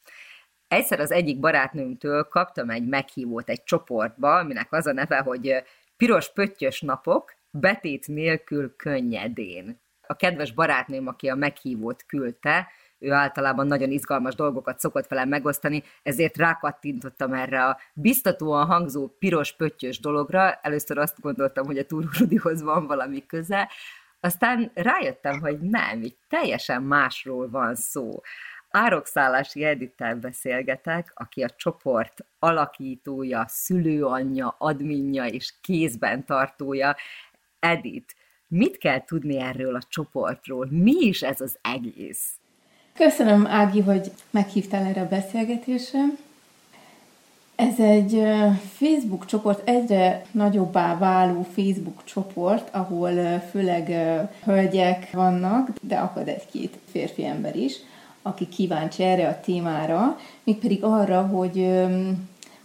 Egyszer 0.69 1.01
az 1.01 1.11
egyik 1.11 1.41
barátnőmtől 1.41 2.23
kaptam 2.25 2.71
egy 2.71 2.87
meghívót 2.87 3.49
egy 3.49 3.63
csoportba, 3.63 4.39
aminek 4.39 4.73
az 4.73 4.87
a 4.87 4.93
neve, 4.93 5.19
hogy 5.19 5.63
Piros 5.97 6.33
Pöttyös 6.33 6.81
Napok, 6.81 7.35
betét 7.51 8.09
nélkül 8.09 8.77
könnyedén. 8.77 9.81
A 10.07 10.15
kedves 10.15 10.53
barátnőm, 10.53 11.07
aki 11.07 11.29
a 11.29 11.35
meghívót 11.35 12.05
küldte, 12.07 12.69
ő 12.99 13.13
általában 13.13 13.67
nagyon 13.67 13.91
izgalmas 13.91 14.35
dolgokat 14.35 14.79
szokott 14.79 15.07
velem 15.07 15.29
megosztani, 15.29 15.83
ezért 16.03 16.37
rákattintottam 16.37 17.33
erre 17.33 17.65
a 17.65 17.79
biztatóan 17.93 18.67
hangzó 18.67 19.09
piros 19.19 19.53
pöttyös 19.57 20.01
dologra. 20.01 20.53
Először 20.53 20.99
azt 20.99 21.21
gondoltam, 21.21 21.67
hogy 21.67 21.79
a 21.79 21.87
Túrudihoz 21.87 22.63
van 22.63 22.87
valami 22.87 23.27
köze, 23.27 23.69
aztán 24.21 24.71
rájöttem, 24.75 25.41
hogy 25.41 25.61
nem, 25.61 26.03
így 26.03 26.17
teljesen 26.29 26.83
másról 26.83 27.51
van 27.51 27.75
szó. 27.75 28.21
Árokszállási 28.71 29.65
Edittel 29.65 30.17
beszélgetek, 30.17 31.13
aki 31.15 31.43
a 31.43 31.51
csoport 31.51 32.25
alakítója, 32.39 33.45
szülőanyja, 33.49 34.55
adminja 34.59 35.27
és 35.27 35.55
kézben 35.61 36.25
tartója. 36.25 36.97
Edit, 37.59 38.17
mit 38.49 38.79
kell 38.79 39.05
tudni 39.05 39.39
erről 39.39 39.75
a 39.75 39.83
csoportról? 39.89 40.67
Mi 40.71 40.97
is 41.01 41.23
ez 41.23 41.41
az 41.41 41.59
egész? 41.63 42.39
Köszönöm, 42.99 43.47
Ági, 43.47 43.81
hogy 43.81 44.13
meghívtál 44.31 44.85
erre 44.85 45.01
a 45.01 45.09
beszélgetésre. 45.09 46.01
Ez 47.57 47.79
egy 47.79 48.23
Facebook 48.77 49.27
csoport, 49.27 49.69
egyre 49.69 50.25
nagyobbá 50.31 50.99
váló 50.99 51.47
Facebook 51.55 52.05
csoport, 52.05 52.75
ahol 52.75 53.39
főleg 53.51 53.89
hölgyek 54.45 55.11
vannak, 55.11 55.69
de 55.81 55.97
akad 55.97 56.29
egy-két 56.29 56.79
férfi 56.91 57.25
ember 57.25 57.57
is, 57.57 57.77
aki 58.23 58.49
kíváncsi 58.49 59.03
erre 59.03 59.29
a 59.29 59.41
témára, 59.41 60.19
mégpedig 60.45 60.85
arra, 60.85 61.27
hogy 61.27 61.85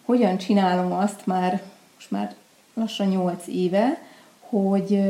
hogyan 0.06 0.38
csinálom 0.38 0.92
azt 0.92 1.26
már, 1.26 1.62
most 1.96 2.12
már 2.12 2.36
lassan 2.74 3.08
8 3.08 3.48
éve, 3.48 4.02
hogy 4.40 5.02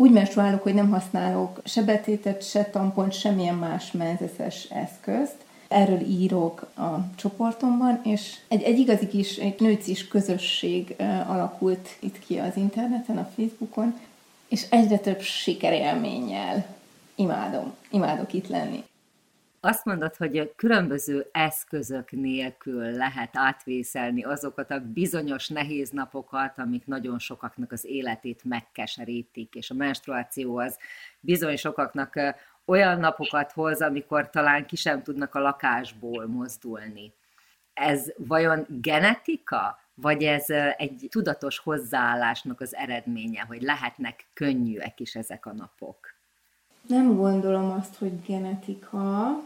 úgy 0.00 0.10
menstruálok, 0.10 0.62
hogy 0.62 0.74
nem 0.74 0.90
használok 0.90 1.60
se 1.64 1.82
betétet, 1.82 2.48
se 2.48 2.64
tampont, 2.64 3.12
semmilyen 3.12 3.54
más 3.54 3.92
menzeszes 3.92 4.64
eszközt. 4.64 5.36
Erről 5.68 6.00
írok 6.00 6.60
a 6.76 7.14
csoportomban, 7.16 8.00
és 8.04 8.36
egy, 8.48 8.62
egy 8.62 8.78
igazi 8.78 9.06
kis, 9.06 9.36
egy 9.36 9.60
nőcis 9.60 10.08
közösség 10.08 10.96
alakult 11.26 11.88
itt 11.98 12.18
ki 12.18 12.38
az 12.38 12.56
interneten, 12.56 13.18
a 13.18 13.30
Facebookon, 13.36 13.98
és 14.48 14.66
egyre 14.70 14.98
több 14.98 15.20
sikerélménnyel 15.20 16.66
imádom, 17.14 17.74
imádok 17.90 18.32
itt 18.32 18.48
lenni. 18.48 18.84
Azt 19.62 19.84
mondod, 19.84 20.16
hogy 20.16 20.52
különböző 20.56 21.28
eszközök 21.32 22.10
nélkül 22.10 22.90
lehet 22.90 23.36
átvészelni 23.36 24.24
azokat 24.24 24.70
a 24.70 24.80
bizonyos 24.80 25.48
nehéz 25.48 25.90
napokat, 25.90 26.58
amik 26.58 26.86
nagyon 26.86 27.18
sokaknak 27.18 27.72
az 27.72 27.84
életét 27.84 28.44
megkeserítik, 28.44 29.54
és 29.54 29.70
a 29.70 29.74
menstruáció 29.74 30.56
az 30.56 30.78
bizony 31.20 31.56
sokaknak 31.56 32.14
olyan 32.64 33.00
napokat 33.00 33.52
hoz, 33.52 33.80
amikor 33.80 34.30
talán 34.30 34.66
ki 34.66 34.76
sem 34.76 35.02
tudnak 35.02 35.34
a 35.34 35.40
lakásból 35.40 36.26
mozdulni. 36.26 37.12
Ez 37.72 38.12
vajon 38.16 38.66
genetika, 38.68 39.78
vagy 39.94 40.22
ez 40.22 40.50
egy 40.76 41.06
tudatos 41.10 41.58
hozzáállásnak 41.58 42.60
az 42.60 42.74
eredménye, 42.74 43.42
hogy 43.42 43.62
lehetnek 43.62 44.26
könnyűek 44.32 45.00
is 45.00 45.14
ezek 45.14 45.46
a 45.46 45.52
napok? 45.52 46.19
Nem 46.90 47.16
gondolom 47.16 47.70
azt, 47.70 47.96
hogy 47.98 48.22
genetika. 48.26 49.40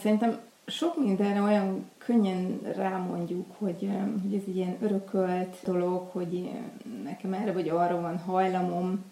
Szerintem 0.00 0.38
sok 0.66 1.04
mindenre 1.04 1.42
olyan 1.42 1.90
könnyen 1.98 2.60
rámondjuk, 2.76 3.46
hogy, 3.58 3.88
hogy 4.22 4.34
ez 4.34 4.42
egy 4.46 4.56
ilyen 4.56 4.76
örökölt 4.80 5.56
dolog, 5.64 6.08
hogy 6.12 6.50
nekem 7.04 7.32
erre 7.32 7.52
vagy 7.52 7.68
arra 7.68 8.00
van 8.00 8.18
hajlamom, 8.18 9.04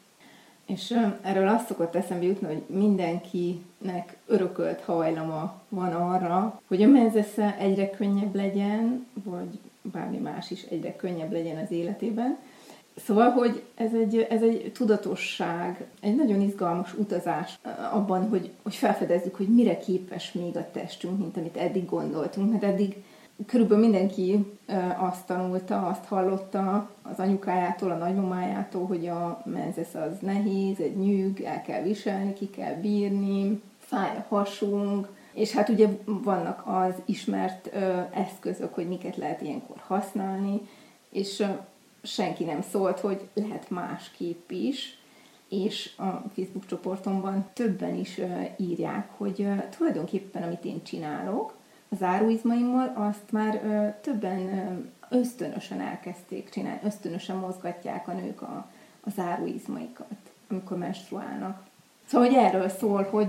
és 0.66 0.94
erről 1.22 1.48
azt 1.48 1.66
szokott 1.66 1.94
eszembe 1.94 2.24
jutni, 2.24 2.46
hogy 2.46 2.62
mindenkinek 2.66 4.16
örökölt 4.26 4.80
hajlama 4.80 5.60
van 5.68 5.92
arra, 5.92 6.60
hogy 6.68 6.82
a 6.82 6.88
menzesze 6.88 7.56
egyre 7.58 7.90
könnyebb 7.90 8.34
legyen, 8.34 9.06
vagy 9.12 9.58
bármi 9.82 10.18
más 10.18 10.50
is 10.50 10.62
egyre 10.62 10.96
könnyebb 10.96 11.32
legyen 11.32 11.64
az 11.64 11.70
életében, 11.70 12.38
Szóval, 12.96 13.30
hogy 13.30 13.62
ez 13.74 13.94
egy, 13.94 14.26
ez 14.30 14.42
egy 14.42 14.72
tudatosság, 14.74 15.86
egy 16.00 16.16
nagyon 16.16 16.40
izgalmas 16.40 16.94
utazás 16.94 17.58
abban, 17.92 18.28
hogy, 18.28 18.50
hogy 18.62 18.74
felfedezzük, 18.74 19.34
hogy 19.34 19.48
mire 19.48 19.78
képes 19.78 20.32
még 20.32 20.56
a 20.56 20.70
testünk, 20.72 21.18
mint 21.18 21.36
amit 21.36 21.56
eddig 21.56 21.88
gondoltunk, 21.88 22.50
mert 22.50 22.64
eddig 22.64 23.02
körülbelül 23.46 23.84
mindenki 23.84 24.56
azt 24.98 25.26
tanulta, 25.26 25.86
azt 25.86 26.04
hallotta 26.04 26.90
az 27.02 27.18
anyukájától, 27.18 27.90
a 27.90 27.96
nagymamájától, 27.96 28.86
hogy 28.86 29.06
a 29.06 29.42
menzesz 29.44 29.94
az 29.94 30.18
nehéz, 30.20 30.80
egy 30.80 30.96
nyűg, 30.96 31.40
el 31.40 31.62
kell 31.62 31.82
viselni, 31.82 32.32
ki 32.32 32.50
kell 32.50 32.74
bírni, 32.74 33.62
fáj 33.78 34.16
a 34.16 34.34
hasunk, 34.34 35.08
és 35.32 35.52
hát 35.52 35.68
ugye 35.68 35.88
vannak 36.04 36.62
az 36.66 36.94
ismert 37.04 37.70
eszközök, 38.14 38.74
hogy 38.74 38.88
miket 38.88 39.16
lehet 39.16 39.42
ilyenkor 39.42 39.76
használni, 39.86 40.60
és 41.10 41.44
senki 42.04 42.44
nem 42.44 42.62
szólt, 42.62 43.00
hogy 43.00 43.28
lehet 43.34 43.70
másképp 43.70 44.50
is, 44.50 44.98
és 45.48 45.90
a 45.96 46.10
Facebook 46.34 46.66
csoportomban 46.66 47.46
többen 47.52 47.94
is 47.94 48.20
írják, 48.56 49.08
hogy 49.16 49.46
tulajdonképpen 49.76 50.42
amit 50.42 50.64
én 50.64 50.82
csinálok, 50.82 51.54
az 51.88 52.02
áruizmaimmal, 52.02 52.92
azt 52.94 53.32
már 53.32 53.60
többen 54.00 54.92
ösztönösen 55.08 55.80
elkezdték 55.80 56.48
csinálni, 56.50 56.80
ösztönösen 56.84 57.36
mozgatják 57.36 58.08
a 58.08 58.12
nők 58.12 58.42
a, 58.42 58.66
az 59.04 59.12
áruizmaikat, 59.18 60.16
amikor 60.50 60.78
menstruálnak. 60.78 61.62
Szóval, 62.06 62.28
hogy 62.28 62.36
erről 62.36 62.68
szól, 62.68 63.02
hogy 63.02 63.28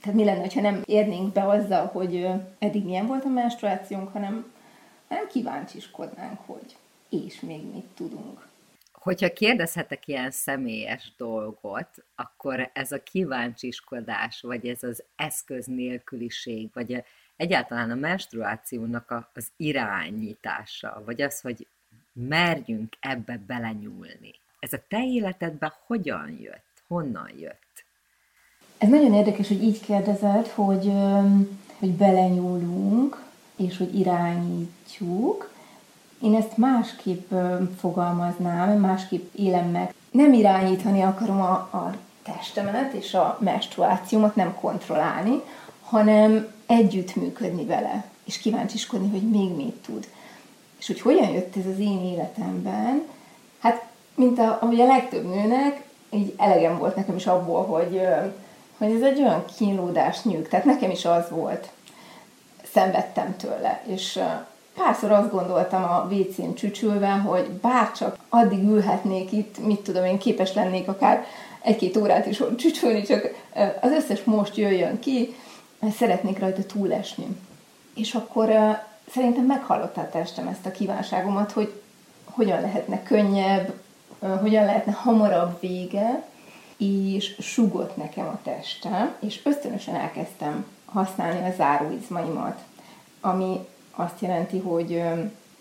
tehát 0.00 0.14
mi 0.14 0.24
lenne, 0.24 0.46
ha 0.54 0.60
nem 0.60 0.82
érnénk 0.84 1.32
be 1.32 1.48
azzal, 1.48 1.86
hogy 1.86 2.28
eddig 2.58 2.84
milyen 2.84 3.06
volt 3.06 3.24
a 3.24 3.28
menstruációnk, 3.28 4.12
hanem 4.12 4.52
nem 5.08 5.26
kíváncsiskodnánk, 5.28 6.38
hogy 6.46 6.76
és 7.10 7.40
még 7.40 7.64
mit 7.72 7.86
tudunk. 7.94 8.48
Hogyha 8.92 9.32
kérdezhetek 9.32 10.06
ilyen 10.06 10.30
személyes 10.30 11.12
dolgot, 11.16 11.88
akkor 12.14 12.70
ez 12.72 12.92
a 12.92 13.02
kíváncsiskodás, 13.02 14.40
vagy 14.40 14.68
ez 14.68 14.82
az 14.82 15.02
eszköz 15.16 15.66
nélküliség, 15.66 16.70
vagy 16.72 17.04
egyáltalán 17.36 17.90
a 17.90 17.94
menstruációnak 17.94 19.30
az 19.34 19.48
irányítása, 19.56 21.02
vagy 21.04 21.22
az, 21.22 21.40
hogy 21.40 21.66
merjünk 22.12 22.96
ebbe 23.00 23.40
belenyúlni. 23.46 24.34
Ez 24.58 24.72
a 24.72 24.82
te 24.88 25.04
életedben 25.04 25.72
hogyan 25.86 26.38
jött? 26.40 26.82
Honnan 26.86 27.30
jött? 27.38 27.84
Ez 28.78 28.88
nagyon 28.88 29.14
érdekes, 29.14 29.48
hogy 29.48 29.62
így 29.62 29.80
kérdezed, 29.80 30.46
hogy, 30.46 30.92
hogy 31.78 31.90
belenyúlunk, 31.90 33.24
és 33.56 33.76
hogy 33.76 33.98
irányítjuk. 33.98 35.52
Én 36.22 36.34
ezt 36.34 36.56
másképp 36.56 37.32
fogalmaznám, 37.78 38.78
másképp 38.78 39.34
élem 39.34 39.70
meg. 39.70 39.94
Nem 40.10 40.32
irányítani 40.32 41.02
akarom 41.02 41.40
a, 41.40 41.52
a 41.52 41.94
testemet 42.22 42.92
és 42.92 43.14
a 43.14 43.38
menstruációmat, 43.40 44.36
nem 44.36 44.54
kontrollálni, 44.60 45.42
hanem 45.82 46.52
együttműködni 46.66 47.64
vele, 47.64 48.04
és 48.24 48.38
kíváncsiskodni, 48.38 49.10
hogy 49.10 49.30
még 49.30 49.56
mit 49.56 49.74
tud. 49.74 50.08
És 50.78 50.86
hogy 50.86 51.00
hogyan 51.00 51.30
jött 51.30 51.56
ez 51.56 51.66
az 51.66 51.78
én 51.78 52.04
életemben, 52.04 53.02
hát 53.58 53.86
mint 54.14 54.38
a, 54.38 54.58
ahogy 54.60 54.80
a 54.80 54.86
legtöbb 54.86 55.24
nőnek, 55.24 55.82
így 56.10 56.34
elegem 56.36 56.78
volt 56.78 56.96
nekem 56.96 57.16
is 57.16 57.26
abból, 57.26 57.64
hogy, 57.64 58.00
hogy 58.78 58.90
ez 58.90 59.02
egy 59.02 59.18
olyan 59.18 59.44
kínlódás 59.56 60.22
nyűg, 60.22 60.48
tehát 60.48 60.64
nekem 60.64 60.90
is 60.90 61.04
az 61.04 61.30
volt. 61.30 61.70
Szenvedtem 62.72 63.36
tőle, 63.36 63.82
és 63.86 64.20
párszor 64.84 65.10
azt 65.10 65.30
gondoltam 65.30 65.82
a 65.82 66.08
WC-n 66.10 66.54
csücsülve, 66.54 67.08
hogy 67.08 67.50
bárcsak 67.50 68.18
addig 68.28 68.62
ülhetnék 68.62 69.32
itt, 69.32 69.64
mit 69.64 69.80
tudom 69.80 70.04
én, 70.04 70.18
képes 70.18 70.54
lennék 70.54 70.88
akár 70.88 71.26
egy-két 71.62 71.96
órát 71.96 72.26
is 72.26 72.42
csücsülni, 72.56 73.02
csak 73.02 73.28
az 73.80 73.90
összes 73.90 74.24
most 74.24 74.56
jöjjön 74.56 74.98
ki, 74.98 75.34
szeretnék 75.96 76.38
rajta 76.38 76.62
túlesni. 76.62 77.26
És 77.94 78.14
akkor 78.14 78.50
szerintem 79.12 79.44
meghallotta 79.44 80.00
a 80.00 80.08
testem 80.08 80.46
ezt 80.46 80.66
a 80.66 80.70
kívánságomat, 80.70 81.52
hogy 81.52 81.80
hogyan 82.24 82.60
lehetne 82.60 83.02
könnyebb, 83.02 83.72
hogyan 84.40 84.64
lehetne 84.64 84.92
hamarabb 84.92 85.60
vége, 85.60 86.22
és 86.76 87.36
sugott 87.38 87.96
nekem 87.96 88.26
a 88.26 88.38
testem, 88.42 89.14
és 89.20 89.40
ösztönösen 89.44 89.94
elkezdtem 89.94 90.66
használni 90.84 91.48
a 91.48 91.54
záróizmaimat, 91.56 92.58
ami 93.20 93.66
azt 93.90 94.20
jelenti, 94.20 94.58
hogy 94.58 95.02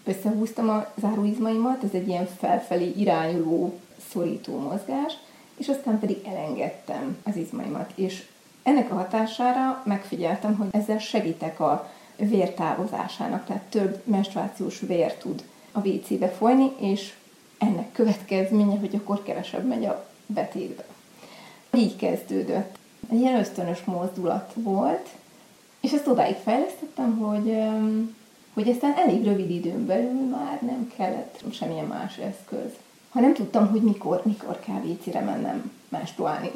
összehúztam 0.04 0.70
a 0.70 0.88
záróizmaimat, 1.02 1.84
ez 1.84 1.94
egy 1.94 2.08
ilyen 2.08 2.28
felfelé 2.38 2.94
irányuló 2.98 3.80
szorító 4.12 4.58
mozgás, 4.58 5.14
és 5.58 5.68
aztán 5.68 6.00
pedig 6.00 6.18
elengedtem 6.26 7.18
az 7.24 7.36
izmaimat, 7.36 7.92
és 7.96 8.26
ennek 8.64 8.92
a 8.92 8.96
hatására 8.96 9.82
megfigyeltem, 9.86 10.56
hogy 10.56 10.68
ezzel 10.72 11.00
segítek 11.00 11.60
a 11.60 11.90
vér 12.16 12.50
távozásának, 12.50 13.46
tehát 13.46 13.62
több 13.62 14.02
menstruációs 14.04 14.80
vér 14.80 15.14
tud 15.14 15.44
a 15.72 15.88
WC-be 15.88 16.28
folyni, 16.28 16.72
és 16.80 17.14
ennek 17.58 17.92
következménye, 17.92 18.80
hogy 18.80 18.96
akkor 18.96 19.24
kevesebb 19.24 19.68
megy 19.68 19.86
a 19.86 20.08
betétbe. 20.26 20.86
Így 21.74 21.96
kezdődött. 21.96 22.78
Egy 23.12 23.20
ilyen 23.20 23.40
ösztönös 23.40 23.84
mozdulat 23.84 24.52
volt, 24.56 25.10
és 25.80 25.92
ezt 25.92 26.08
odáig 26.08 26.36
fejlesztettem, 26.36 27.18
hogy 27.18 27.58
hogy 28.54 28.70
aztán 28.70 28.94
elég 28.98 29.24
rövid 29.24 29.50
időn 29.50 29.86
belül 29.86 30.30
már 30.30 30.62
nem 30.62 30.92
kellett 30.98 31.44
semmilyen 31.52 31.86
más 31.86 32.18
eszköz. 32.18 32.74
Ha 33.10 33.20
nem 33.20 33.34
tudtam, 33.34 33.68
hogy 33.68 33.82
mikor, 33.82 34.22
mikor 34.24 34.60
kell 34.60 34.82
vécére 34.82 35.22
mennem 35.22 35.72
menstruálni. 35.90 36.52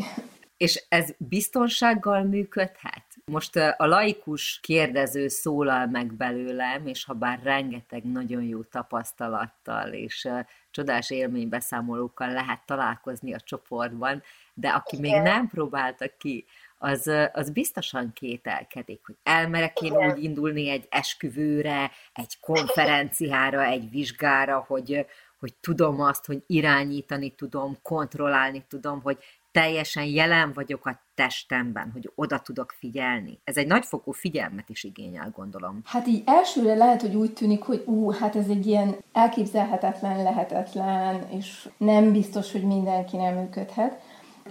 És 0.58 0.86
ez 0.90 1.10
biztonsággal 1.18 2.24
működhet? 2.24 3.06
Most 3.26 3.56
a 3.56 3.86
laikus 3.86 4.60
kérdező 4.62 5.28
szólal 5.28 5.88
meg 5.88 6.14
belőlem, 6.14 6.88
és 6.88 7.06
ha 7.06 7.14
bár 7.14 7.40
rengeteg 7.44 8.04
nagyon 8.04 8.44
jó 8.44 8.64
tapasztalattal 8.64 9.94
és 9.94 10.30
csodás 10.72 11.10
élménybeszámolókkal 11.10 12.32
lehet 12.32 12.66
találkozni 12.66 13.34
a 13.34 13.40
csoportban, 13.40 14.24
de 14.54 14.70
aki 14.70 14.98
Igen. 14.98 15.12
még 15.12 15.22
nem 15.22 15.48
próbálta 15.48 16.06
ki, 16.18 16.46
az, 16.84 17.12
az 17.34 17.50
biztosan 17.50 18.14
kételkedik, 18.14 19.00
hogy 19.06 19.16
elmerek 19.24 19.82
én 19.82 19.94
Igen. 19.94 20.12
úgy 20.12 20.24
indulni 20.24 20.70
egy 20.70 20.88
esküvőre, 20.90 21.92
egy 22.14 22.40
konferenciára, 22.50 23.64
egy 23.64 23.90
vizsgára, 23.90 24.66
hogy, 24.68 25.06
hogy 25.40 25.54
tudom 25.54 26.02
azt, 26.02 26.26
hogy 26.26 26.44
irányítani 26.48 27.36
tudom, 27.36 27.78
kontrollálni 27.82 28.66
tudom, 28.68 29.02
hogy 29.02 29.18
teljesen 29.52 30.04
jelen 30.04 30.54
vagyok 30.54 30.86
a 30.86 31.00
testemben, 31.16 31.90
hogy 31.92 32.12
oda 32.16 32.40
tudok 32.40 32.76
figyelni. 32.78 33.40
Ez 33.44 33.58
egy 33.58 33.68
nagyfokú 33.68 34.12
figyelmet 34.12 34.70
is 34.70 34.84
igényel, 34.84 35.32
gondolom. 35.36 35.82
Hát 35.86 36.08
így 36.08 36.24
elsőre 36.26 36.76
lehet, 36.76 37.02
hogy 37.02 37.16
úgy 37.16 37.34
tűnik, 37.34 37.62
hogy 37.62 37.84
ú, 37.86 38.12
hát 38.12 38.36
ez 38.36 38.48
egy 38.48 38.66
ilyen 38.66 38.96
elképzelhetetlen, 39.12 40.24
lehetetlen, 40.24 41.30
és 41.30 41.70
nem 41.78 42.12
biztos, 42.12 42.52
hogy 42.52 42.64
mindenki 42.64 43.18
nem 43.18 43.36
működhet. 43.36 44.02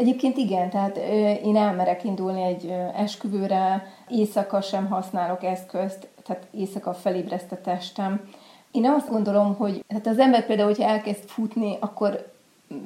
Egyébként 0.03 0.36
igen, 0.36 0.70
tehát 0.70 0.96
én 1.44 1.57
elmerek 1.57 2.05
indulni 2.05 2.42
egy 2.42 2.74
esküvőre, 2.96 3.86
éjszaka 4.09 4.61
sem 4.61 4.86
használok 4.86 5.42
eszközt, 5.42 6.09
tehát 6.22 6.46
éjszaka 6.50 6.94
felébreszt 6.94 7.53
a 7.53 7.61
testem. 7.61 8.28
Én 8.70 8.86
azt 8.86 9.11
gondolom, 9.11 9.55
hogy 9.55 9.84
hát 9.88 10.07
az 10.07 10.18
ember 10.18 10.46
például, 10.46 10.68
hogyha 10.68 10.88
elkezd 10.88 11.24
futni, 11.26 11.76
akkor 11.80 12.32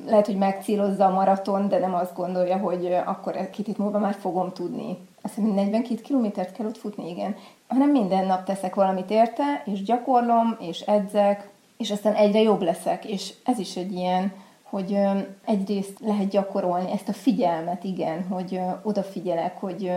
lehet, 0.07 0.27
hogy 0.27 0.37
megcélozza 0.37 1.07
a 1.07 1.14
maraton, 1.14 1.69
de 1.69 1.79
nem 1.79 1.95
azt 1.95 2.17
gondolja, 2.17 2.57
hogy 2.57 2.97
akkor 3.07 3.51
két 3.51 3.67
hét 3.67 3.79
múlva 3.79 3.99
már 3.99 4.14
fogom 4.14 4.53
tudni. 4.53 4.97
Azt 5.23 5.35
hiszem, 5.35 5.51
42 5.51 6.01
kilométert 6.01 6.53
kell 6.53 6.67
ott 6.67 6.79
futni, 6.79 7.11
igen. 7.11 7.37
Hanem 7.69 7.91
minden 7.91 8.27
nap 8.27 8.45
teszek 8.45 8.75
valamit 8.75 9.11
érte, 9.11 9.62
és 9.64 9.83
gyakorlom, 9.83 10.57
és 10.61 10.81
edzek, 10.81 11.49
és 11.77 11.91
aztán 11.91 12.14
egyre 12.14 12.41
jobb 12.41 12.62
leszek. 12.62 13.05
És 13.05 13.33
ez 13.45 13.59
is 13.59 13.77
egy 13.77 13.93
ilyen, 13.93 14.33
hogy 14.71 14.99
egyrészt 15.45 16.01
lehet 16.01 16.29
gyakorolni 16.29 16.91
ezt 16.91 17.09
a 17.09 17.12
figyelmet, 17.12 17.85
igen, 17.85 18.27
hogy 18.29 18.61
odafigyelek, 18.83 19.61
hogy 19.61 19.93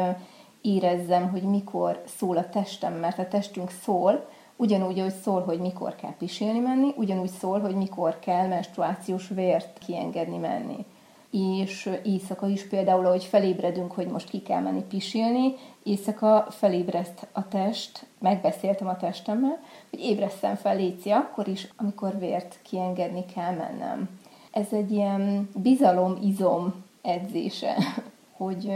érezzem, 0.62 1.30
hogy 1.30 1.42
mikor 1.42 2.04
szól 2.18 2.38
a 2.38 2.50
testem, 2.50 2.94
mert 2.94 3.20
a 3.20 3.28
testünk 3.28 3.70
szól, 3.70 4.28
Ugyanúgy, 4.62 5.00
hogy 5.00 5.14
szól, 5.14 5.42
hogy 5.42 5.60
mikor 5.60 5.96
kell 5.96 6.16
pisilni 6.18 6.60
menni, 6.60 6.94
ugyanúgy 6.98 7.30
szól, 7.30 7.60
hogy 7.60 7.76
mikor 7.76 8.20
kell 8.20 8.48
menstruációs 8.48 9.28
vért 9.28 9.78
kiengedni 9.78 10.38
menni. 10.38 10.86
És 11.32 11.90
éjszaka 12.04 12.48
is 12.48 12.68
például, 12.68 13.06
ahogy 13.06 13.24
felébredünk, 13.24 13.92
hogy 13.92 14.08
most 14.08 14.30
ki 14.30 14.42
kell 14.42 14.62
menni 14.62 14.82
pisilni, 14.82 15.54
éjszaka 15.84 16.46
felébreszt 16.50 17.28
a 17.32 17.48
test, 17.48 18.06
megbeszéltem 18.20 18.88
a 18.88 18.98
testemmel, 18.98 19.60
hogy 19.90 20.00
ébresztem 20.00 20.56
fel 20.56 20.76
Léci 20.76 21.10
akkor 21.10 21.48
is, 21.48 21.68
amikor 21.76 22.20
vért 22.20 22.60
kiengedni 22.62 23.26
kell 23.34 23.56
mennem. 23.56 24.10
Ez 24.52 24.68
egy 24.72 24.92
ilyen 24.92 25.50
bizalom-izom 25.56 26.84
edzése, 27.02 27.76
hogy 28.38 28.72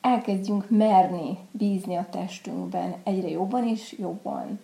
elkezdjünk 0.00 0.70
merni 0.70 1.38
bízni 1.50 1.96
a 1.96 2.06
testünkben 2.10 2.94
egyre 3.04 3.28
jobban 3.28 3.68
és 3.68 3.94
jobban 3.98 4.58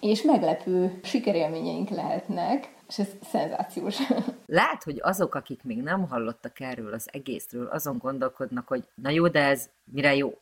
és 0.00 0.22
meglepő 0.22 1.00
sikerélményeink 1.02 1.88
lehetnek, 1.88 2.74
és 2.88 2.98
ez 2.98 3.08
szenzációs. 3.30 3.98
Lehet, 4.46 4.82
hogy 4.82 4.98
azok, 5.02 5.34
akik 5.34 5.62
még 5.62 5.82
nem 5.82 6.08
hallottak 6.08 6.60
erről 6.60 6.92
az 6.92 7.08
egészről, 7.12 7.66
azon 7.66 7.98
gondolkodnak, 7.98 8.66
hogy 8.68 8.84
na 8.94 9.10
jó, 9.10 9.28
de 9.28 9.40
ez 9.40 9.68
mire 9.84 10.14
jó? 10.14 10.38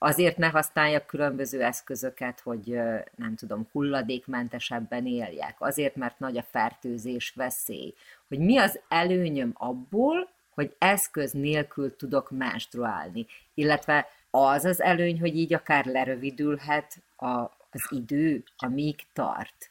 Azért 0.00 0.36
ne 0.36 0.46
használjak 0.46 1.06
különböző 1.06 1.62
eszközöket, 1.62 2.40
hogy 2.40 2.78
nem 3.16 3.34
tudom, 3.36 3.68
hulladékmentesebben 3.72 5.06
éljek. 5.06 5.56
Azért, 5.58 5.96
mert 5.96 6.18
nagy 6.18 6.36
a 6.36 6.42
fertőzés 6.42 7.32
veszély. 7.36 7.94
Hogy 8.28 8.38
mi 8.38 8.58
az 8.58 8.80
előnyöm 8.88 9.52
abból, 9.54 10.28
hogy 10.54 10.76
eszköz 10.78 11.32
nélkül 11.32 11.96
tudok 11.96 12.30
menstruálni. 12.30 13.26
Illetve 13.54 14.06
az 14.30 14.64
az 14.64 14.80
előny, 14.80 15.20
hogy 15.20 15.36
így 15.36 15.54
akár 15.54 15.84
lerövidülhet 15.84 16.96
a 17.16 17.56
az 17.70 17.86
idő, 17.90 18.42
amíg 18.56 18.96
tart? 19.12 19.70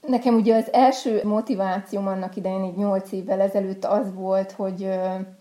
Nekem 0.00 0.34
ugye 0.34 0.56
az 0.56 0.72
első 0.72 1.20
motivációm 1.24 2.06
annak 2.06 2.36
idején, 2.36 2.64
így 2.64 2.76
nyolc 2.76 3.12
évvel 3.12 3.40
ezelőtt 3.40 3.84
az 3.84 4.14
volt, 4.14 4.52
hogy 4.52 4.88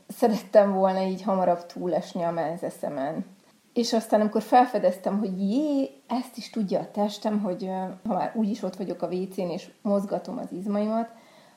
szerettem 0.07 0.73
volna 0.73 1.01
így 1.01 1.21
hamarabb 1.21 1.65
túlesni 1.65 2.23
a 2.23 2.31
menzeszemen. 2.31 3.25
És 3.73 3.93
aztán, 3.93 4.19
amikor 4.19 4.41
felfedeztem, 4.41 5.19
hogy 5.19 5.51
jé, 5.51 5.89
ezt 6.07 6.37
is 6.37 6.49
tudja 6.49 6.79
a 6.79 6.91
testem, 6.91 7.41
hogy 7.41 7.69
ha 8.03 8.13
már 8.13 8.31
úgyis 8.35 8.61
ott 8.61 8.75
vagyok 8.75 9.01
a 9.01 9.07
WC-n, 9.07 9.41
és 9.41 9.67
mozgatom 9.81 10.37
az 10.37 10.51
izmaimat, 10.51 11.09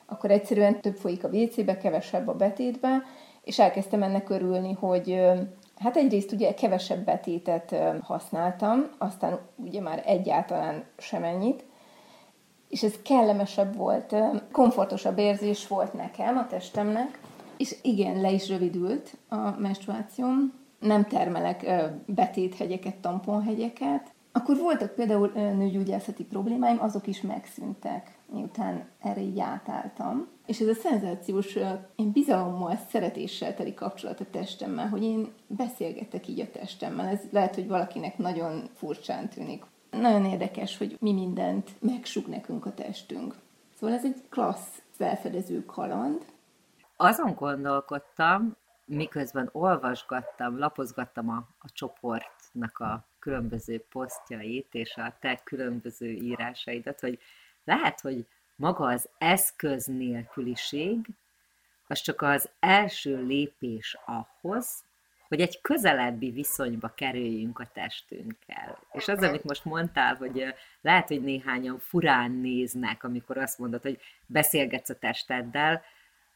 akkor 0.07 0.31
egyszerűen 0.31 0.81
több 0.81 0.95
folyik 0.95 1.23
a 1.23 1.29
WC-be, 1.29 1.77
kevesebb 1.77 2.27
a 2.27 2.35
betétbe, 2.35 3.03
és 3.43 3.59
elkezdtem 3.59 4.03
ennek 4.03 4.29
örülni, 4.29 4.73
hogy 4.73 5.19
Hát 5.79 5.95
egyrészt 5.95 6.31
ugye 6.31 6.53
kevesebb 6.53 7.05
betétet 7.05 7.75
használtam, 8.01 8.89
aztán 8.97 9.39
ugye 9.55 9.81
már 9.81 10.03
egyáltalán 10.05 10.83
sem 10.97 11.23
ennyit, 11.23 11.63
és 12.69 12.83
ez 12.83 13.01
kellemesebb 13.01 13.75
volt, 13.75 14.15
komfortosabb 14.51 15.17
érzés 15.17 15.67
volt 15.67 15.93
nekem, 15.93 16.37
a 16.37 16.47
testemnek, 16.47 17.19
és 17.57 17.75
igen, 17.81 18.21
le 18.21 18.31
is 18.31 18.49
rövidült 18.49 19.17
a 19.29 19.59
menstruációm, 19.59 20.53
nem 20.79 21.05
termelek 21.05 21.65
betéthegyeket, 22.05 22.95
tamponhegyeket. 22.95 24.13
Akkor 24.31 24.57
voltak 24.57 24.95
például 24.95 25.31
nőgyógyászati 25.33 26.23
problémáim, 26.23 26.81
azok 26.81 27.07
is 27.07 27.21
megszűntek 27.21 28.16
miután 28.31 28.89
erre 29.01 29.21
így 29.21 29.39
átálltam. 29.39 30.27
És 30.45 30.59
ez 30.59 30.67
a 30.67 30.73
szenzációs, 30.73 31.55
én 31.95 32.11
bizalommal, 32.11 32.75
szeretéssel 32.89 33.55
teli 33.55 33.73
kapcsolat 33.73 34.19
a 34.19 34.29
testemmel, 34.31 34.87
hogy 34.87 35.03
én 35.03 35.33
beszélgetek 35.47 36.27
így 36.27 36.39
a 36.39 36.51
testemmel. 36.51 37.07
Ez 37.07 37.21
lehet, 37.31 37.55
hogy 37.55 37.67
valakinek 37.67 38.17
nagyon 38.17 38.69
furcsán 38.73 39.29
tűnik. 39.29 39.65
Nagyon 39.91 40.25
érdekes, 40.25 40.77
hogy 40.77 40.97
mi 40.99 41.13
mindent 41.13 41.71
megsuk 41.79 42.27
nekünk 42.27 42.65
a 42.65 42.73
testünk. 42.73 43.35
Szóval 43.75 43.95
ez 43.95 44.05
egy 44.05 44.23
klassz 44.29 44.81
felfedező 44.91 45.65
kaland. 45.65 46.25
Azon 46.95 47.33
gondolkodtam, 47.33 48.55
miközben 48.85 49.49
olvasgattam, 49.51 50.57
lapozgattam 50.57 51.29
a, 51.29 51.47
a 51.59 51.71
csoportnak 51.71 52.77
a 52.77 53.07
különböző 53.19 53.85
posztjait 53.89 54.73
és 54.73 54.95
a 54.95 55.17
te 55.19 55.41
különböző 55.43 56.11
írásaidat, 56.11 56.99
hogy 56.99 57.19
lehet, 57.67 57.99
hogy 58.01 58.25
maga 58.55 58.85
az 58.85 59.09
eszköz 59.17 59.85
nélküliség, 59.85 60.97
az 61.87 62.01
csak 62.01 62.21
az 62.21 62.49
első 62.59 63.25
lépés 63.25 63.97
ahhoz, 64.05 64.83
hogy 65.27 65.41
egy 65.41 65.61
közelebbi 65.61 66.31
viszonyba 66.31 66.91
kerüljünk 66.95 67.59
a 67.59 67.69
testünkkel. 67.73 68.79
És 68.91 69.07
az, 69.07 69.23
amit 69.23 69.43
most 69.43 69.65
mondtál, 69.65 70.15
hogy 70.15 70.53
lehet, 70.81 71.07
hogy 71.07 71.21
néhányan 71.21 71.79
furán 71.79 72.31
néznek, 72.31 73.03
amikor 73.03 73.37
azt 73.37 73.59
mondod, 73.59 73.81
hogy 73.81 73.99
beszélgetsz 74.25 74.89
a 74.89 74.95
testeddel, 74.99 75.81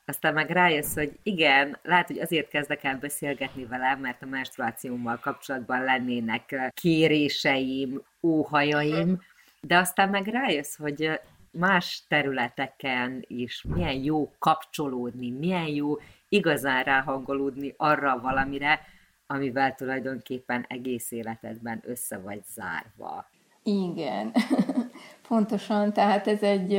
aztán 0.06 0.34
meg 0.34 0.50
rájössz, 0.50 0.96
hogy 0.96 1.20
igen, 1.24 1.78
lehet, 1.82 2.08
hogy 2.08 2.20
azért 2.20 2.50
kezdek 2.50 2.84
el 2.84 2.98
beszélgetni 2.98 3.66
velem, 3.66 4.00
mert 4.00 4.22
a 4.22 4.26
menstruációmmal 4.26 5.20
kapcsolatban 5.20 5.84
lennének 5.84 6.72
kéréseim, 6.74 8.02
óhajaim, 8.22 9.22
de 9.62 9.78
aztán 9.78 10.10
meg 10.10 10.28
rájössz, 10.28 10.76
hogy 10.76 11.20
más 11.52 12.04
területeken 12.08 13.24
is 13.28 13.64
milyen 13.64 14.04
jó 14.04 14.32
kapcsolódni, 14.40 15.30
milyen 15.30 15.68
jó 15.68 15.98
igazán 16.30 16.84
ráhangolódni 16.84 17.74
arra 17.78 18.20
valamire, 18.20 18.80
amivel 19.28 19.76
tulajdonképpen 19.76 20.66
egész 20.68 21.12
életedben 21.12 21.82
össze 21.86 22.18
vagy 22.18 22.42
zárva. 22.54 23.30
Igen, 23.64 24.32
pontosan, 25.28 25.94
tehát 25.94 26.28
ez 26.28 26.42
egy 26.42 26.74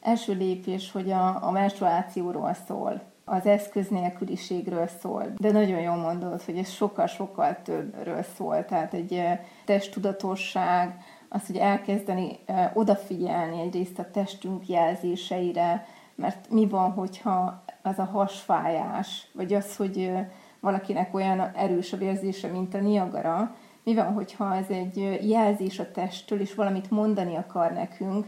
első 0.00 0.32
lépés, 0.32 0.92
hogy 0.92 1.10
a, 1.10 1.46
a 1.46 1.50
menstruációról 1.50 2.54
szól, 2.66 3.02
az 3.24 3.46
eszköz 3.46 3.88
nélküliségről 3.88 4.86
szól, 4.86 5.32
de 5.36 5.52
nagyon 5.52 5.80
jól 5.80 5.96
mondod, 5.96 6.42
hogy 6.42 6.56
ez 6.56 6.70
sokkal-sokkal 6.70 7.62
többről 7.62 8.22
szól, 8.22 8.64
tehát 8.64 8.94
egy 8.94 9.22
testtudatosság, 9.64 11.04
az, 11.28 11.46
hogy 11.46 11.56
elkezdeni 11.56 12.38
odafigyelni 12.74 13.60
egyrészt 13.60 13.98
a 13.98 14.10
testünk 14.10 14.68
jelzéseire, 14.68 15.86
mert 16.14 16.50
mi 16.50 16.66
van, 16.66 16.90
hogyha 16.90 17.62
az 17.82 17.98
a 17.98 18.04
hasfájás, 18.04 19.28
vagy 19.32 19.54
az, 19.54 19.76
hogy 19.76 20.12
valakinek 20.60 21.14
olyan 21.14 21.40
erős 21.40 21.92
a 21.92 21.96
vérzése, 21.96 22.48
mint 22.48 22.74
a 22.74 22.80
Niagara, 22.80 23.56
mi 23.84 23.94
van, 23.94 24.12
hogyha 24.12 24.56
ez 24.56 24.68
egy 24.68 25.18
jelzés 25.28 25.78
a 25.78 25.90
testtől, 25.90 26.40
és 26.40 26.54
valamit 26.54 26.90
mondani 26.90 27.36
akar 27.36 27.72
nekünk, 27.72 28.26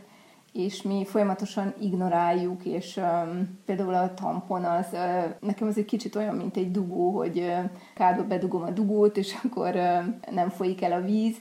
és 0.53 0.83
mi 0.83 1.05
folyamatosan 1.05 1.75
ignoráljuk, 1.81 2.65
és 2.65 2.97
um, 2.97 3.59
például 3.65 3.95
a 3.95 4.15
tampon 4.15 4.65
az, 4.65 4.87
uh, 4.93 5.25
nekem 5.41 5.69
az 5.69 5.79
egy 5.79 5.85
kicsit 5.85 6.17
olyan, 6.17 6.35
mint 6.35 6.57
egy 6.57 6.71
dugó, 6.71 7.11
hogy 7.11 7.39
uh, 7.39 7.71
kádba 7.95 8.25
bedugom 8.25 8.63
a 8.63 8.71
dugót, 8.71 9.17
és 9.17 9.35
akkor 9.45 9.75
uh, 9.75 10.35
nem 10.35 10.49
folyik 10.49 10.83
el 10.83 10.93
a 10.93 11.01
víz, 11.01 11.37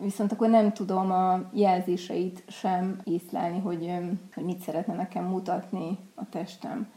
viszont 0.00 0.32
akkor 0.32 0.48
nem 0.48 0.72
tudom 0.72 1.10
a 1.10 1.40
jelzéseit 1.52 2.42
sem 2.48 3.00
észlelni, 3.04 3.58
hogy, 3.58 3.92
hogy 4.34 4.44
mit 4.44 4.60
szeretne 4.60 4.94
nekem 4.94 5.24
mutatni 5.24 5.98
a 6.14 6.28
testem. 6.28 6.88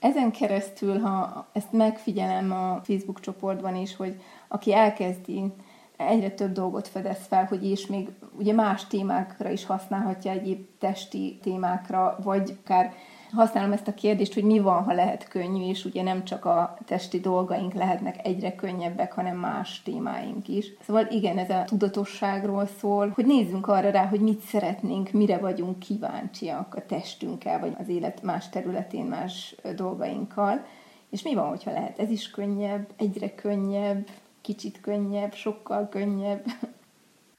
Ezen 0.00 0.30
keresztül, 0.30 0.98
ha 0.98 1.46
ezt 1.52 1.72
megfigyelem 1.72 2.52
a 2.52 2.80
Facebook 2.84 3.20
csoportban 3.20 3.76
is, 3.76 3.96
hogy 3.96 4.20
aki 4.48 4.74
elkezdi 4.74 5.52
egyre 5.96 6.30
több 6.30 6.52
dolgot 6.52 6.88
fedez 6.88 7.26
fel, 7.28 7.44
hogy 7.44 7.64
és 7.70 7.86
még 7.86 8.08
ugye 8.38 8.52
más 8.52 8.86
témákra 8.86 9.50
is 9.50 9.66
használhatja 9.66 10.30
egyéb 10.30 10.66
testi 10.78 11.38
témákra, 11.42 12.18
vagy 12.22 12.58
akár 12.64 12.94
használom 13.32 13.72
ezt 13.72 13.88
a 13.88 13.94
kérdést, 13.94 14.34
hogy 14.34 14.42
mi 14.42 14.58
van, 14.58 14.82
ha 14.82 14.92
lehet 14.92 15.28
könnyű, 15.28 15.68
és 15.68 15.84
ugye 15.84 16.02
nem 16.02 16.24
csak 16.24 16.44
a 16.44 16.78
testi 16.86 17.20
dolgaink 17.20 17.72
lehetnek 17.72 18.26
egyre 18.26 18.54
könnyebbek, 18.54 19.12
hanem 19.12 19.36
más 19.36 19.82
témáink 19.82 20.48
is. 20.48 20.72
Szóval 20.80 21.06
igen, 21.10 21.38
ez 21.38 21.50
a 21.50 21.64
tudatosságról 21.64 22.66
szól, 22.66 23.08
hogy 23.08 23.26
nézzünk 23.26 23.66
arra 23.66 23.90
rá, 23.90 24.06
hogy 24.06 24.20
mit 24.20 24.40
szeretnénk, 24.40 25.10
mire 25.10 25.38
vagyunk 25.38 25.78
kíváncsiak 25.78 26.74
a 26.74 26.86
testünkkel, 26.86 27.60
vagy 27.60 27.74
az 27.78 27.88
élet 27.88 28.22
más 28.22 28.48
területén, 28.48 29.04
más 29.04 29.54
dolgainkkal. 29.76 30.64
És 31.10 31.22
mi 31.22 31.34
van, 31.34 31.48
hogyha 31.48 31.72
lehet 31.72 31.98
ez 31.98 32.10
is 32.10 32.30
könnyebb, 32.30 32.88
egyre 32.96 33.34
könnyebb, 33.34 34.08
kicsit 34.40 34.80
könnyebb, 34.80 35.34
sokkal 35.34 35.88
könnyebb. 35.88 36.44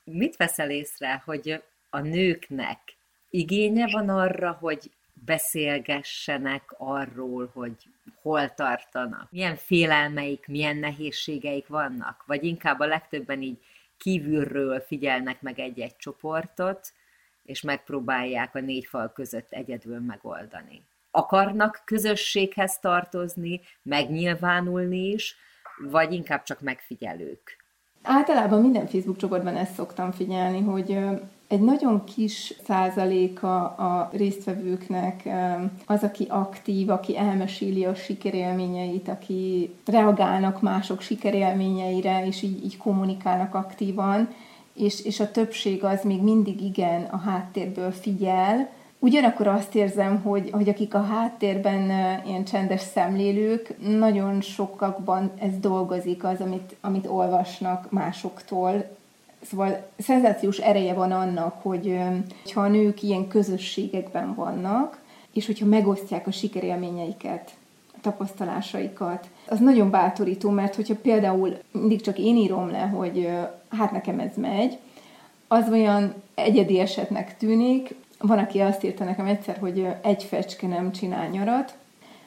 Mit 0.03 0.35
veszel 0.35 0.69
észre, 0.69 1.21
hogy 1.25 1.63
a 1.89 1.99
nőknek 1.99 2.79
igénye 3.29 3.87
van 3.91 4.09
arra, 4.09 4.57
hogy 4.59 4.91
beszélgessenek 5.25 6.73
arról, 6.77 7.49
hogy 7.53 7.75
hol 8.21 8.53
tartanak, 8.53 9.31
milyen 9.31 9.55
félelmeik, 9.55 10.47
milyen 10.47 10.77
nehézségeik 10.77 11.67
vannak, 11.67 12.23
vagy 12.25 12.43
inkább 12.43 12.79
a 12.79 12.85
legtöbben 12.85 13.41
így 13.41 13.57
kívülről 13.97 14.79
figyelnek 14.79 15.41
meg 15.41 15.59
egy-egy 15.59 15.95
csoportot, 15.95 16.93
és 17.43 17.61
megpróbálják 17.61 18.55
a 18.55 18.59
négy 18.59 18.85
fal 18.85 19.11
között 19.11 19.51
egyedül 19.51 19.99
megoldani. 19.99 20.81
Akarnak 21.11 21.81
közösséghez 21.85 22.79
tartozni, 22.79 23.61
megnyilvánulni 23.81 25.07
is, 25.07 25.35
vagy 25.89 26.13
inkább 26.13 26.43
csak 26.43 26.61
megfigyelők? 26.61 27.63
Általában 28.03 28.61
minden 28.61 28.87
Facebook 28.87 29.17
csoportban 29.17 29.55
ezt 29.55 29.73
szoktam 29.73 30.11
figyelni, 30.11 30.61
hogy 30.61 30.97
egy 31.51 31.61
nagyon 31.61 32.03
kis 32.03 32.53
százaléka 32.67 33.63
a 33.65 34.09
résztvevőknek 34.13 35.29
az, 35.85 36.03
aki 36.03 36.25
aktív, 36.29 36.89
aki 36.89 37.17
elmeséli 37.17 37.85
a 37.85 37.95
sikerélményeit, 37.95 39.07
aki 39.07 39.73
reagálnak 39.85 40.61
mások 40.61 41.01
sikerélményeire, 41.01 42.25
és 42.25 42.41
így, 42.41 42.63
így 42.65 42.77
kommunikálnak 42.77 43.55
aktívan, 43.55 44.29
és, 44.73 45.01
és 45.01 45.19
a 45.19 45.31
többség 45.31 45.83
az 45.83 46.03
még 46.03 46.21
mindig 46.21 46.61
igen 46.61 47.03
a 47.03 47.17
háttérből 47.17 47.91
figyel, 47.91 48.69
Ugyanakkor 49.03 49.47
azt 49.47 49.75
érzem, 49.75 50.21
hogy, 50.21 50.49
hogy 50.51 50.69
akik 50.69 50.93
a 50.93 51.03
háttérben 51.03 51.89
ilyen 52.25 52.43
csendes 52.43 52.81
szemlélők, 52.81 53.75
nagyon 53.97 54.41
sokakban 54.41 55.31
ez 55.39 55.57
dolgozik 55.59 56.23
az, 56.23 56.39
amit, 56.41 56.75
amit 56.81 57.07
olvasnak 57.07 57.91
másoktól. 57.91 58.97
Szóval 59.41 59.87
szenzációs 59.97 60.57
ereje 60.57 60.93
van 60.93 61.11
annak, 61.11 61.61
hogy 61.61 61.97
ha 62.53 62.61
a 62.61 62.67
nők 62.67 63.03
ilyen 63.03 63.27
közösségekben 63.27 64.35
vannak, 64.35 65.01
és 65.33 65.45
hogyha 65.45 65.65
megosztják 65.65 66.27
a 66.27 66.31
sikerélményeiket, 66.31 67.51
a 67.93 67.97
tapasztalásaikat, 68.01 69.27
az 69.47 69.59
nagyon 69.59 69.89
bátorító, 69.89 70.49
mert 70.49 70.75
hogyha 70.75 70.95
például 70.95 71.57
mindig 71.71 72.01
csak 72.01 72.19
én 72.19 72.35
írom 72.35 72.71
le, 72.71 72.81
hogy 72.81 73.29
hát 73.69 73.91
nekem 73.91 74.19
ez 74.19 74.35
megy, 74.35 74.77
az 75.47 75.69
olyan 75.69 76.13
egyedi 76.35 76.79
esetnek 76.79 77.37
tűnik, 77.37 77.95
van, 78.19 78.37
aki 78.37 78.59
azt 78.59 78.83
írta 78.83 79.03
nekem 79.03 79.25
egyszer, 79.25 79.57
hogy 79.57 79.87
egy 80.01 80.23
fecske 80.23 80.67
nem 80.67 80.91
csinál 80.91 81.27
nyarat. 81.27 81.75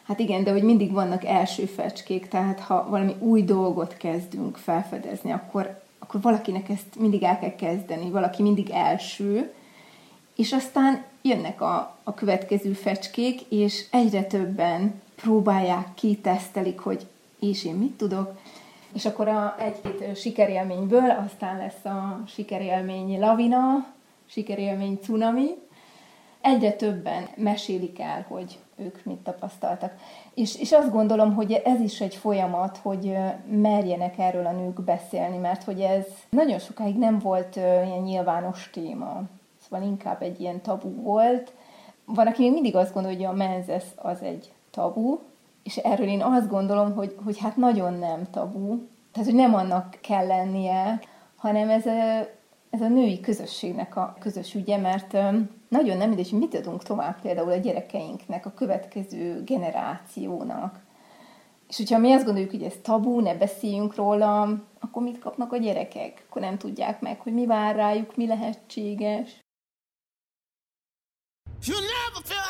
Hát 0.06 0.18
igen, 0.18 0.44
de 0.44 0.50
hogy 0.50 0.62
mindig 0.62 0.92
vannak 0.92 1.24
első 1.24 1.64
fecskék, 1.64 2.28
tehát 2.28 2.60
ha 2.60 2.86
valami 2.88 3.14
új 3.18 3.42
dolgot 3.42 3.96
kezdünk 3.96 4.56
felfedezni, 4.56 5.30
akkor, 5.30 5.82
akkor 6.04 6.20
valakinek 6.20 6.68
ezt 6.68 6.98
mindig 6.98 7.22
el 7.22 7.38
kell 7.38 7.54
kezdeni, 7.54 8.10
valaki 8.10 8.42
mindig 8.42 8.70
első, 8.70 9.52
és 10.36 10.52
aztán 10.52 11.04
jönnek 11.22 11.60
a, 11.60 11.96
a 12.02 12.14
következő 12.14 12.72
fecskék, 12.72 13.40
és 13.40 13.84
egyre 13.90 14.22
többen 14.22 15.02
próbálják 15.14 15.94
ki, 15.94 16.16
tesztelik, 16.16 16.78
hogy 16.78 17.06
és 17.40 17.64
én 17.64 17.74
mit 17.74 17.92
tudok, 17.92 18.38
és 18.92 19.04
akkor 19.04 19.28
a 19.28 19.56
egy-két 19.58 20.16
sikerélményből 20.16 21.10
aztán 21.10 21.56
lesz 21.56 21.84
a 21.84 22.22
sikerélmény 22.26 23.18
lavina, 23.18 23.86
sikerélmény 24.26 24.98
cunami, 25.02 25.48
egyre 26.40 26.72
többen 26.72 27.28
mesélik 27.36 28.00
el, 28.00 28.24
hogy 28.28 28.58
ők 28.76 29.04
mit 29.04 29.18
tapasztaltak. 29.18 29.92
És, 30.34 30.56
és 30.56 30.72
azt 30.72 30.92
gondolom, 30.92 31.34
hogy 31.34 31.52
ez 31.52 31.80
is 31.80 32.00
egy 32.00 32.14
folyamat, 32.14 32.78
hogy 32.82 33.16
merjenek 33.50 34.18
erről 34.18 34.46
a 34.46 34.52
nők 34.52 34.80
beszélni, 34.80 35.36
mert 35.36 35.64
hogy 35.64 35.80
ez 35.80 36.04
nagyon 36.30 36.58
sokáig 36.58 36.98
nem 36.98 37.18
volt 37.18 37.56
ilyen 37.56 38.02
nyilvános 38.02 38.70
téma. 38.72 39.22
Szóval 39.62 39.86
inkább 39.86 40.22
egy 40.22 40.40
ilyen 40.40 40.60
tabu 40.60 41.02
volt. 41.02 41.52
Van, 42.04 42.26
aki 42.26 42.42
még 42.42 42.52
mindig 42.52 42.76
azt 42.76 42.92
gondolja, 42.92 43.16
hogy 43.16 43.26
a 43.26 43.46
menzesz 43.46 43.92
az 43.96 44.22
egy 44.22 44.52
tabu, 44.70 45.18
és 45.62 45.76
erről 45.76 46.06
én 46.06 46.22
azt 46.22 46.48
gondolom, 46.48 46.94
hogy, 46.94 47.16
hogy 47.24 47.38
hát 47.38 47.56
nagyon 47.56 47.92
nem 47.92 48.30
tabu. 48.30 48.78
Tehát, 49.12 49.28
hogy 49.28 49.38
nem 49.38 49.54
annak 49.54 49.98
kell 50.00 50.26
lennie, 50.26 51.00
hanem 51.36 51.70
ez 51.70 51.84
ez 52.74 52.80
a 52.80 52.88
női 52.88 53.20
közösségnek 53.20 53.96
a 53.96 54.16
közös 54.20 54.54
ügye, 54.54 54.76
mert 54.76 55.12
nagyon 55.68 55.96
nem 55.96 56.08
mindegy, 56.08 56.30
hogy 56.30 56.38
mit 56.38 56.54
adunk 56.54 56.82
tovább 56.82 57.20
például 57.20 57.50
a 57.50 57.56
gyerekeinknek, 57.56 58.46
a 58.46 58.54
következő 58.54 59.42
generációnak. 59.44 60.80
És 61.68 61.76
hogyha 61.76 61.98
mi 61.98 62.12
azt 62.12 62.24
gondoljuk, 62.24 62.50
hogy 62.50 62.62
ez 62.62 62.74
tabu, 62.82 63.20
ne 63.20 63.34
beszéljünk 63.34 63.94
róla, 63.94 64.40
akkor 64.80 65.02
mit 65.02 65.18
kapnak 65.18 65.52
a 65.52 65.56
gyerekek? 65.56 66.24
Akkor 66.28 66.42
nem 66.42 66.58
tudják 66.58 67.00
meg, 67.00 67.20
hogy 67.20 67.32
mi 67.32 67.46
vár 67.46 67.74
rájuk, 67.76 68.16
mi 68.16 68.26
lehetséges. 68.26 69.38
You 71.66 71.76
never 71.78 72.22
feel 72.24 72.43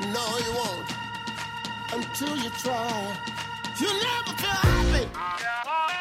No, 0.00 0.38
you 0.38 0.52
won't. 0.54 0.86
until 1.92 2.36
you 2.36 2.50
try. 2.50 3.16
You 3.80 3.88
never 3.88 4.32
feel 4.36 4.50
happy. 4.50 5.97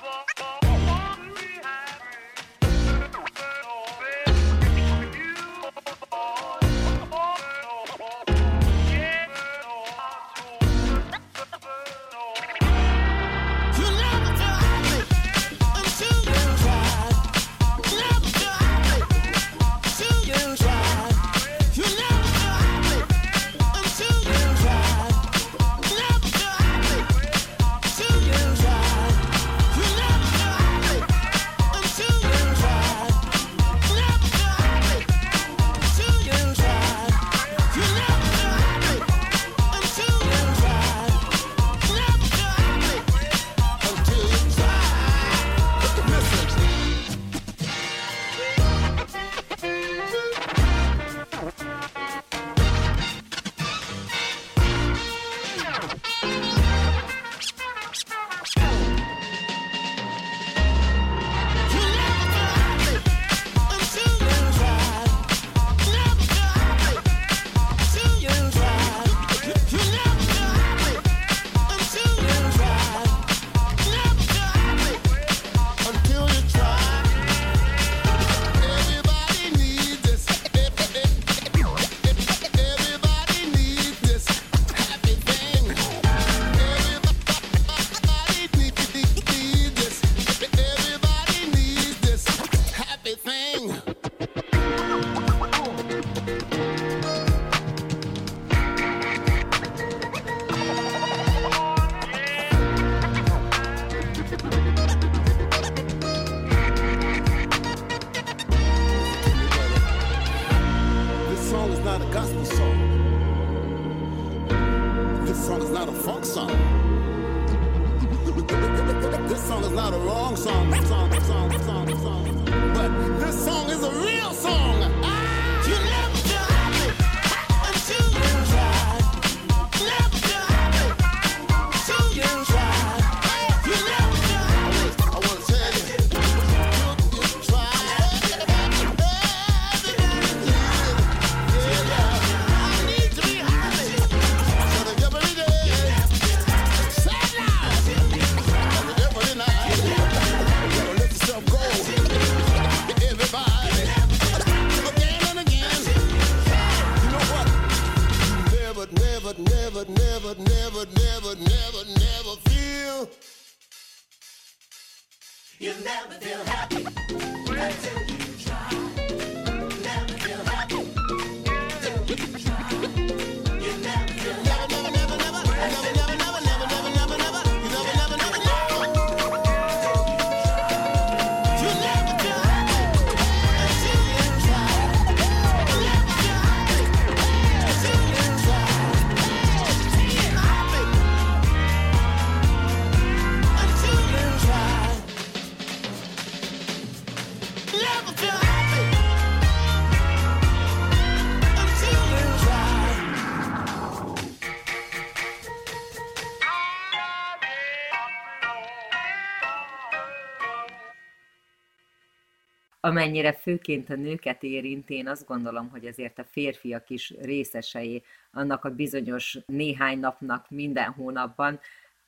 Amennyire 212.88 213.34
főként 213.34 213.90
a 213.90 213.96
nőket 213.96 214.44
érint, 214.44 214.90
én 214.90 215.08
azt 215.08 215.26
gondolom, 215.26 215.70
hogy 215.70 215.86
azért 215.86 216.20
a 216.20 216.26
férfiak 216.32 216.90
is 216.90 217.14
részesei 217.22 218.04
annak 218.32 218.66
a 218.66 218.70
bizonyos 218.70 219.38
néhány 219.46 220.00
napnak 220.00 220.50
minden 220.50 220.92
hónapban. 220.92 221.60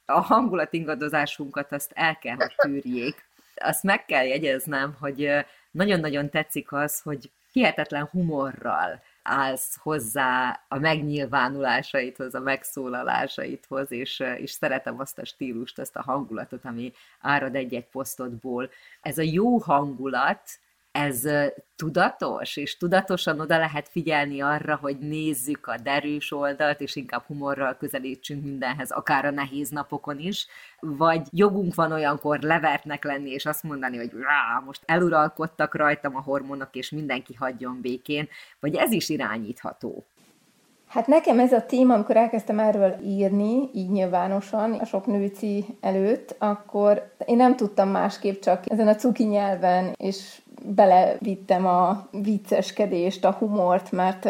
A 0.05 0.19
hangulat 0.19 0.73
ingadozásunkat 0.73 1.71
azt 1.71 1.91
el 1.95 2.17
kell, 2.17 2.36
hogy 2.36 2.55
tűrjék. 2.57 3.25
Azt 3.55 3.84
meg 3.84 4.05
kell 4.05 4.25
jegyeznem, 4.25 4.95
hogy 4.99 5.30
nagyon-nagyon 5.71 6.30
tetszik 6.30 6.71
az, 6.71 7.01
hogy 7.01 7.32
hihetetlen 7.51 8.05
humorral 8.05 9.01
állsz 9.23 9.77
hozzá 9.82 10.63
a 10.67 10.77
megnyilvánulásaidhoz, 10.77 12.36
a 12.36 12.39
megszólalásaidhoz, 12.39 13.91
és, 13.91 14.23
és 14.38 14.51
szeretem 14.51 14.99
azt 14.99 15.19
a 15.19 15.25
stílust, 15.25 15.80
azt 15.80 15.95
a 15.95 16.01
hangulatot, 16.01 16.65
ami 16.65 16.93
árad 17.19 17.55
egy-egy 17.55 17.88
posztodból. 17.88 18.69
Ez 19.01 19.17
a 19.17 19.21
jó 19.21 19.57
hangulat, 19.57 20.59
ez 20.92 21.22
tudatos, 21.76 22.58
és 22.58 22.78
tudatosan 22.78 23.40
oda 23.40 23.58
lehet 23.58 23.88
figyelni 23.88 24.42
arra, 24.42 24.76
hogy 24.82 24.98
nézzük 25.00 25.68
a 25.68 25.78
derűs 25.84 26.32
oldalt, 26.32 26.82
és 26.82 26.96
inkább 26.96 27.24
humorral 27.28 27.76
közelítsünk 27.76 28.44
mindenhez, 28.44 28.92
akár 28.92 29.26
a 29.26 29.32
nehéz 29.32 29.70
napokon 29.70 30.20
is, 30.20 30.48
vagy 30.80 31.22
jogunk 31.32 31.76
van 31.76 31.92
olyankor 31.92 32.40
levertnek 32.40 33.04
lenni, 33.04 33.30
és 33.30 33.46
azt 33.46 33.64
mondani, 33.64 33.98
hogy 33.98 34.12
rá, 34.12 34.64
most 34.66 34.82
eluralkodtak 34.86 35.76
rajtam 35.76 36.16
a 36.16 36.22
hormonok, 36.22 36.76
és 36.76 36.90
mindenki 36.90 37.34
hagyjon 37.34 37.82
békén, 37.82 38.28
vagy 38.60 38.76
ez 38.76 38.92
is 38.92 39.10
irányítható. 39.10 40.06
Hát 40.90 41.08
nekem 41.08 41.40
ez 41.40 41.54
a 41.54 41.66
téma, 41.66 41.94
amikor 41.94 42.18
elkezdtem 42.18 42.60
erről 42.60 42.96
írni, 43.04 43.70
így 43.74 43.90
nyilvánosan, 43.90 44.74
a 44.74 44.86
sok 44.86 45.06
nőci 45.06 45.66
előtt, 45.82 46.36
akkor 46.40 47.14
én 47.26 47.36
nem 47.36 47.56
tudtam 47.56 47.90
másképp 47.90 48.42
csak 48.42 48.64
ezen 48.66 48.88
a 48.88 48.96
cuki 48.96 49.24
nyelven, 49.24 49.94
és 49.98 50.42
belevittem 50.66 51.66
a 51.66 52.07
vicceskedést, 52.12 53.26
a 53.26 53.32
humort, 53.32 53.91
mert 53.91 54.26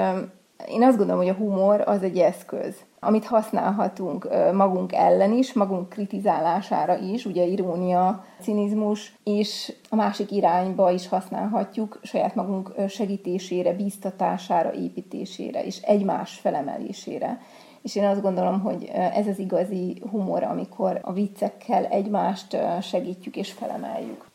én 0.67 0.83
azt 0.83 0.97
gondolom, 0.97 1.21
hogy 1.21 1.31
a 1.31 1.37
humor 1.37 1.81
az 1.85 2.03
egy 2.03 2.17
eszköz, 2.17 2.75
amit 2.99 3.25
használhatunk 3.25 4.27
magunk 4.53 4.93
ellen 4.93 5.31
is, 5.31 5.53
magunk 5.53 5.89
kritizálására 5.89 6.97
is, 6.97 7.25
ugye 7.25 7.45
irónia, 7.45 8.25
cinizmus, 8.41 9.13
és 9.23 9.73
a 9.89 9.95
másik 9.95 10.31
irányba 10.31 10.91
is 10.91 11.07
használhatjuk 11.07 11.99
saját 12.03 12.35
magunk 12.35 12.73
segítésére, 12.87 13.73
bíztatására, 13.73 14.73
építésére, 14.73 15.63
és 15.63 15.81
egymás 15.81 16.33
felemelésére. 16.33 17.41
És 17.81 17.95
én 17.95 18.05
azt 18.05 18.21
gondolom, 18.21 18.59
hogy 18.59 18.83
ez 18.93 19.27
az 19.27 19.39
igazi 19.39 20.01
humor, 20.11 20.43
amikor 20.43 20.99
a 21.01 21.13
viccekkel 21.13 21.85
egymást 21.85 22.57
segítjük 22.81 23.35
és 23.35 23.51
felemeljük. 23.51 24.25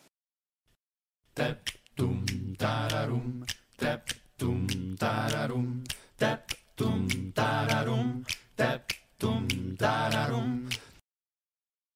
Tum 1.97 2.23
tararum, 2.57 3.39
tep 3.77 4.03
tum 4.37 4.67
tararum, 4.99 5.83
tep 6.19 6.43
tum 6.75 7.07
tararum, 7.35 8.21
tep 8.55 8.83
tum 9.19 9.47
tararum. 9.77 10.67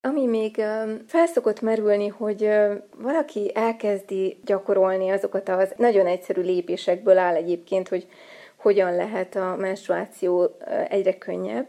Ami 0.01 0.27
még 0.27 0.63
felszokott 1.07 1.61
merülni, 1.61 2.09
hogy 2.09 2.51
valaki 2.97 3.51
elkezdi 3.55 4.41
gyakorolni 4.45 5.11
azokat 5.11 5.49
az 5.49 5.75
nagyon 5.77 6.07
egyszerű 6.07 6.41
lépésekből 6.41 7.19
áll 7.19 7.35
egyébként, 7.35 7.89
hogy 7.89 8.09
hogyan 8.57 8.95
lehet 8.95 9.37
a 9.37 9.57
menstruáció 9.57 10.57
egyre 10.89 11.19
könnyebb, 11.19 11.69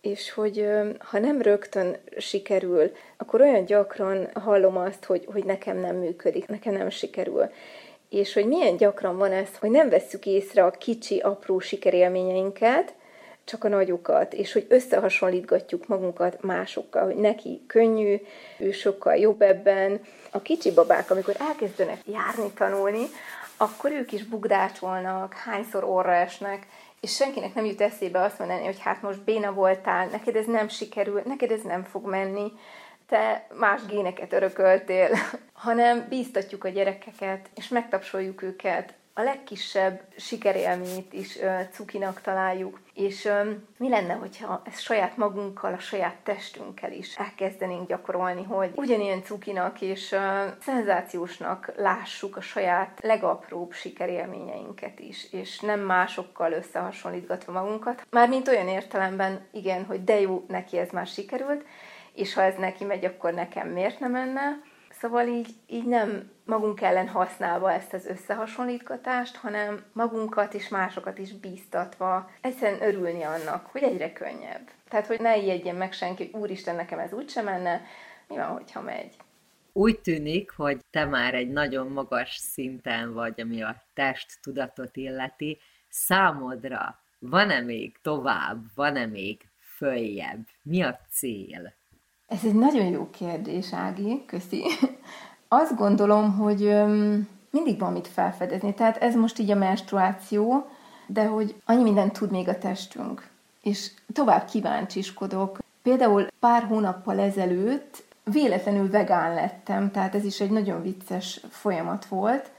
és 0.00 0.32
hogy 0.32 0.68
ha 0.98 1.18
nem 1.18 1.42
rögtön 1.42 1.96
sikerül, 2.18 2.92
akkor 3.16 3.40
olyan 3.40 3.64
gyakran 3.64 4.28
hallom 4.34 4.76
azt, 4.76 5.04
hogy, 5.04 5.28
hogy 5.32 5.44
nekem 5.44 5.78
nem 5.78 5.96
működik, 5.96 6.46
nekem 6.46 6.72
nem 6.72 6.90
sikerül. 6.90 7.50
És 8.08 8.32
hogy 8.32 8.46
milyen 8.46 8.76
gyakran 8.76 9.16
van 9.16 9.32
ez, 9.32 9.48
hogy 9.60 9.70
nem 9.70 9.88
vesszük 9.88 10.26
észre 10.26 10.64
a 10.64 10.70
kicsi, 10.70 11.18
apró 11.18 11.58
sikerélményeinket, 11.58 12.94
csak 13.46 13.64
a 13.64 13.68
nagyokat, 13.68 14.34
és 14.34 14.52
hogy 14.52 14.66
összehasonlítgatjuk 14.68 15.86
magunkat 15.86 16.42
másokkal, 16.42 17.04
hogy 17.04 17.16
neki 17.16 17.60
könnyű, 17.66 18.16
ő 18.58 18.70
sokkal 18.70 19.14
jobb 19.14 19.42
ebben. 19.42 20.00
A 20.30 20.42
kicsi 20.42 20.72
babák, 20.72 21.10
amikor 21.10 21.34
elkezdenek 21.38 21.98
járni, 22.06 22.50
tanulni, 22.54 23.06
akkor 23.56 23.92
ők 23.92 24.12
is 24.12 24.24
bugdácsolnak, 24.24 25.34
hányszor 25.34 25.84
orra 25.84 26.14
esnek, 26.14 26.66
és 27.06 27.14
senkinek 27.14 27.54
nem 27.54 27.64
jut 27.64 27.80
eszébe 27.80 28.22
azt 28.22 28.38
mondani, 28.38 28.64
hogy 28.64 28.80
hát 28.80 29.02
most 29.02 29.24
béna 29.24 29.52
voltál, 29.52 30.06
neked 30.06 30.36
ez 30.36 30.46
nem 30.46 30.68
sikerül, 30.68 31.22
neked 31.24 31.50
ez 31.50 31.62
nem 31.62 31.84
fog 31.84 32.06
menni, 32.06 32.52
te 33.08 33.46
más 33.54 33.86
géneket 33.86 34.32
örököltél, 34.32 35.08
hanem 35.66 36.06
bíztatjuk 36.08 36.64
a 36.64 36.68
gyerekeket, 36.68 37.50
és 37.54 37.68
megtapsoljuk 37.68 38.42
őket, 38.42 38.94
a 39.18 39.22
legkisebb 39.22 40.00
sikerélményt 40.16 41.12
is 41.12 41.40
ö, 41.40 41.60
cukinak 41.72 42.20
találjuk. 42.20 42.80
És 42.94 43.24
ö, 43.24 43.50
mi 43.78 43.88
lenne, 43.88 44.12
hogyha 44.12 44.62
ezt 44.64 44.80
saját 44.80 45.16
magunkkal, 45.16 45.72
a 45.72 45.78
saját 45.78 46.16
testünkkel 46.22 46.92
is 46.92 47.16
elkezdenénk 47.16 47.88
gyakorolni, 47.88 48.42
hogy 48.42 48.70
ugyanilyen 48.74 49.22
cukinak 49.22 49.80
és 49.80 50.12
ö, 50.12 50.44
szenzációsnak 50.60 51.72
lássuk 51.76 52.36
a 52.36 52.40
saját 52.40 52.98
legapróbb 53.02 53.72
sikerélményeinket 53.72 55.00
is, 55.00 55.32
és 55.32 55.60
nem 55.60 55.80
másokkal 55.80 56.52
összehasonlítgatva 56.52 57.52
magunkat. 57.52 58.06
Mármint 58.10 58.48
olyan 58.48 58.68
értelemben, 58.68 59.46
igen, 59.52 59.84
hogy 59.84 60.04
de 60.04 60.20
jó, 60.20 60.44
neki 60.48 60.78
ez 60.78 60.90
már 60.90 61.06
sikerült, 61.06 61.64
és 62.14 62.34
ha 62.34 62.42
ez 62.42 62.54
neki 62.58 62.84
megy, 62.84 63.04
akkor 63.04 63.32
nekem 63.32 63.68
miért 63.68 64.00
nem 64.00 64.10
menne? 64.10 64.60
Szóval 65.00 65.26
így, 65.26 65.48
így 65.66 65.86
nem 65.86 66.30
magunk 66.44 66.80
ellen 66.80 67.08
használva 67.08 67.72
ezt 67.72 67.92
az 67.92 68.06
összehasonlítgatást, 68.06 69.36
hanem 69.36 69.84
magunkat 69.92 70.54
és 70.54 70.68
másokat 70.68 71.18
is 71.18 71.32
bíztatva 71.32 72.30
egyszerűen 72.40 72.82
örülni 72.82 73.22
annak, 73.22 73.66
hogy 73.66 73.82
egyre 73.82 74.12
könnyebb. 74.12 74.70
Tehát, 74.88 75.06
hogy 75.06 75.20
ne 75.20 75.36
ijedjen 75.36 75.76
meg 75.76 75.92
senki, 75.92 76.28
hogy 76.30 76.40
úristen, 76.40 76.74
nekem 76.74 76.98
ez 76.98 77.12
úgysem 77.12 77.44
menne, 77.44 77.84
mi 78.28 78.36
van, 78.36 78.46
hogyha 78.46 78.80
megy. 78.80 79.16
Úgy 79.72 80.00
tűnik, 80.00 80.50
hogy 80.50 80.80
te 80.90 81.04
már 81.04 81.34
egy 81.34 81.48
nagyon 81.48 81.86
magas 81.86 82.36
szinten 82.36 83.12
vagy, 83.12 83.40
ami 83.40 83.62
a 83.62 83.82
test 83.94 84.38
tudatot 84.42 84.96
illeti. 84.96 85.58
Számodra 85.88 87.00
van-e 87.18 87.60
még 87.60 87.98
tovább, 88.02 88.64
van-e 88.74 89.06
még 89.06 89.48
följebb? 89.58 90.46
Mi 90.62 90.82
a 90.82 91.00
cél? 91.10 91.74
Ez 92.26 92.38
egy 92.44 92.54
nagyon 92.54 92.86
jó 92.86 93.08
kérdés, 93.10 93.72
Ági, 93.72 94.24
köszi. 94.26 94.64
Azt 95.48 95.76
gondolom, 95.76 96.32
hogy 96.36 96.60
mindig 97.50 97.78
van 97.78 97.92
mit 97.92 98.08
felfedezni. 98.08 98.74
Tehát 98.74 98.96
ez 98.96 99.14
most 99.14 99.38
így 99.38 99.50
a 99.50 99.54
menstruáció, 99.56 100.66
de 101.06 101.24
hogy 101.24 101.54
annyi 101.64 101.82
mindent 101.82 102.18
tud 102.18 102.30
még 102.30 102.48
a 102.48 102.58
testünk. 102.58 103.28
És 103.62 103.90
tovább 104.12 104.44
kíváncsiskodok. 104.44 105.58
Például 105.82 106.26
pár 106.40 106.62
hónappal 106.62 107.18
ezelőtt 107.18 108.04
véletlenül 108.32 108.90
vegán 108.90 109.34
lettem, 109.34 109.90
tehát 109.90 110.14
ez 110.14 110.24
is 110.24 110.40
egy 110.40 110.50
nagyon 110.50 110.82
vicces 110.82 111.40
folyamat 111.50 112.06
volt, 112.06 112.50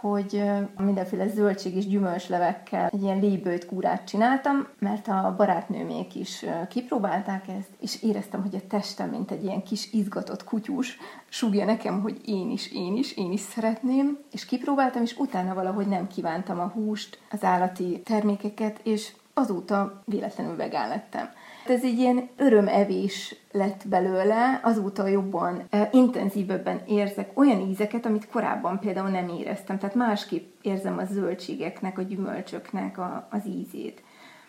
hogy 0.00 0.42
mindenféle 0.78 1.28
zöldség 1.28 1.76
és 1.76 1.86
gyümölcslevekkel 1.86 2.88
egy 2.92 3.02
ilyen 3.02 3.20
lébőt 3.20 3.66
kúrát 3.66 4.04
csináltam, 4.04 4.66
mert 4.78 5.08
a 5.08 5.34
barátnőmék 5.36 6.14
is 6.14 6.44
kipróbálták 6.68 7.48
ezt, 7.48 7.70
és 7.80 8.02
éreztem, 8.02 8.42
hogy 8.42 8.54
a 8.54 8.66
testem, 8.68 9.08
mint 9.08 9.30
egy 9.30 9.44
ilyen 9.44 9.62
kis 9.62 9.92
izgatott 9.92 10.44
kutyus, 10.44 10.98
súgja 11.28 11.64
nekem, 11.64 12.00
hogy 12.00 12.20
én 12.24 12.50
is, 12.50 12.72
én 12.72 12.96
is, 12.96 13.16
én 13.16 13.32
is 13.32 13.40
szeretném, 13.40 14.18
és 14.32 14.44
kipróbáltam, 14.44 15.02
és 15.02 15.16
utána 15.16 15.54
valahogy 15.54 15.86
nem 15.86 16.06
kívántam 16.06 16.60
a 16.60 16.72
húst, 16.74 17.18
az 17.30 17.44
állati 17.44 18.00
termékeket, 18.04 18.80
és 18.82 19.12
azóta 19.34 20.02
véletlenül 20.04 20.56
vegán 20.56 20.88
lettem. 20.88 21.30
Ez 21.70 21.84
egy 21.84 21.98
ilyen 21.98 22.28
örömevés 22.36 23.34
lett 23.52 23.88
belőle, 23.88 24.60
azóta 24.62 25.06
jobban, 25.06 25.68
intenzívebben 25.92 26.80
érzek 26.86 27.38
olyan 27.38 27.60
ízeket, 27.60 28.06
amit 28.06 28.28
korábban 28.28 28.78
például 28.78 29.08
nem 29.08 29.28
éreztem. 29.28 29.78
Tehát 29.78 29.94
másképp 29.94 30.54
érzem 30.62 30.98
a 30.98 31.04
zöldségeknek, 31.04 31.98
a 31.98 32.02
gyümölcsöknek 32.02 32.98
a, 32.98 33.28
az 33.30 33.46
ízét. 33.46 34.02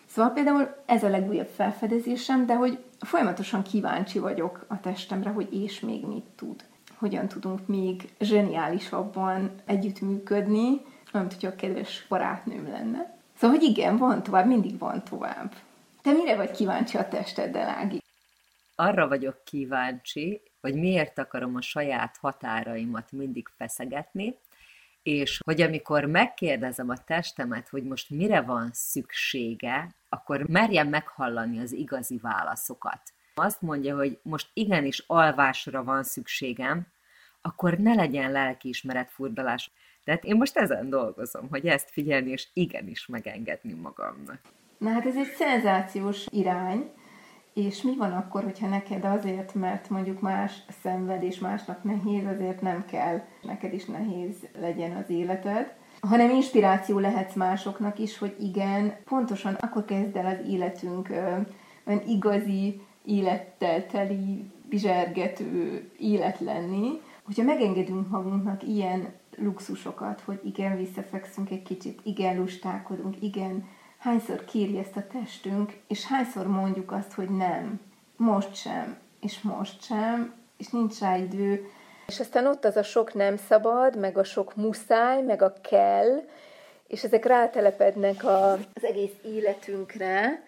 Szóval 0.06 0.32
például 0.32 0.74
ez 0.86 1.04
a 1.04 1.08
legújabb 1.08 1.48
felfedezésem, 1.54 2.46
de 2.46 2.54
hogy 2.54 2.78
folyamatosan 3.00 3.62
kíváncsi 3.62 4.18
vagyok 4.18 4.64
a 4.68 4.80
testemre, 4.80 5.30
hogy 5.30 5.48
és 5.62 5.80
még 5.80 6.06
mit 6.06 6.26
tud. 6.36 6.64
Hogyan 6.98 7.28
tudunk 7.28 7.66
még 7.66 8.08
zseniálisabban 8.20 9.50
együttműködni, 9.66 10.68
mint 11.12 11.32
hogyha 11.32 11.48
a 11.48 11.54
kedves 11.56 12.06
barátnőm 12.08 12.68
lenne. 12.70 13.16
Szóval, 13.38 13.56
hogy 13.56 13.68
igen, 13.68 13.96
van 13.96 14.22
tovább, 14.22 14.46
mindig 14.46 14.78
van 14.78 15.02
tovább. 15.10 15.52
Te 16.08 16.14
mire 16.14 16.36
vagy 16.36 16.50
kíváncsi 16.50 16.96
a 16.96 17.08
testeddel, 17.08 17.68
Ági? 17.68 18.02
Arra 18.74 19.08
vagyok 19.08 19.44
kíváncsi, 19.44 20.42
hogy 20.60 20.74
miért 20.74 21.18
akarom 21.18 21.56
a 21.56 21.60
saját 21.62 22.16
határaimat 22.16 23.12
mindig 23.12 23.48
feszegetni, 23.56 24.38
és 25.02 25.40
hogy 25.44 25.60
amikor 25.60 26.04
megkérdezem 26.04 26.88
a 26.88 27.04
testemet, 27.04 27.68
hogy 27.68 27.82
most 27.82 28.10
mire 28.10 28.40
van 28.40 28.70
szüksége, 28.72 29.94
akkor 30.08 30.48
merjem 30.48 30.88
meghallani 30.88 31.60
az 31.60 31.72
igazi 31.72 32.18
válaszokat. 32.22 33.00
Azt 33.34 33.62
mondja, 33.62 33.96
hogy 33.96 34.18
most 34.22 34.50
igenis 34.52 35.04
alvásra 35.06 35.84
van 35.84 36.02
szükségem, 36.02 36.86
akkor 37.40 37.78
ne 37.78 37.94
legyen 37.94 38.32
lelkiismeret 38.32 39.10
furdalás. 39.10 39.70
Tehát 40.04 40.24
én 40.24 40.36
most 40.36 40.56
ezen 40.56 40.90
dolgozom, 40.90 41.48
hogy 41.48 41.66
ezt 41.66 41.90
figyelni, 41.90 42.30
és 42.30 42.48
igenis 42.52 43.06
megengedni 43.06 43.72
magamnak. 43.72 44.40
Na 44.78 44.90
hát 44.90 45.06
ez 45.06 45.16
egy 45.16 45.32
szenzációs 45.36 46.26
irány, 46.30 46.90
és 47.52 47.82
mi 47.82 47.96
van 47.96 48.12
akkor, 48.12 48.42
hogyha 48.42 48.68
neked 48.68 49.04
azért, 49.04 49.54
mert 49.54 49.90
mondjuk 49.90 50.20
más 50.20 50.62
szenved 50.82 51.22
és 51.22 51.38
másnak 51.38 51.82
nehéz, 51.82 52.26
azért 52.26 52.60
nem 52.60 52.84
kell 52.84 53.22
neked 53.42 53.72
is 53.72 53.84
nehéz 53.84 54.34
legyen 54.60 54.96
az 54.96 55.10
életed, 55.10 55.76
hanem 56.00 56.30
inspiráció 56.30 56.98
lehetsz 56.98 57.34
másoknak 57.34 57.98
is, 57.98 58.18
hogy 58.18 58.36
igen, 58.40 58.96
pontosan 59.04 59.54
akkor 59.54 59.84
kezd 59.84 60.16
el 60.16 60.26
az 60.26 60.48
életünk 60.48 61.08
olyan 61.84 62.02
igazi, 62.06 62.80
élettel 63.04 63.86
teli, 63.86 64.50
bizsergető 64.68 65.82
élet 65.98 66.40
lenni, 66.40 67.00
hogyha 67.24 67.42
megengedünk 67.42 68.08
magunknak 68.08 68.62
ilyen 68.62 69.12
luxusokat, 69.36 70.20
hogy 70.20 70.40
igen, 70.44 70.76
visszafekszünk 70.76 71.50
egy 71.50 71.62
kicsit, 71.62 72.00
igen, 72.02 72.36
lustálkodunk, 72.36 73.22
igen, 73.22 73.64
hányszor 73.98 74.44
kéri 74.44 74.78
ezt 74.78 74.96
a 74.96 75.06
testünk, 75.12 75.72
és 75.86 76.06
hányszor 76.06 76.46
mondjuk 76.46 76.92
azt, 76.92 77.12
hogy 77.12 77.28
nem, 77.28 77.80
most 78.16 78.54
sem, 78.54 78.98
és 79.20 79.40
most 79.40 79.82
sem, 79.82 80.34
és 80.56 80.68
nincs 80.68 80.98
rá 80.98 81.16
idő. 81.16 81.70
És 82.06 82.20
aztán 82.20 82.46
ott 82.46 82.64
az 82.64 82.76
a 82.76 82.82
sok 82.82 83.14
nem 83.14 83.36
szabad, 83.36 83.98
meg 83.98 84.18
a 84.18 84.24
sok 84.24 84.56
muszáj, 84.56 85.22
meg 85.22 85.42
a 85.42 85.52
kell, 85.62 86.22
és 86.86 87.04
ezek 87.04 87.24
rátelepednek 87.24 88.24
a, 88.24 88.52
az 88.52 88.84
egész 88.84 89.14
életünkre, 89.24 90.42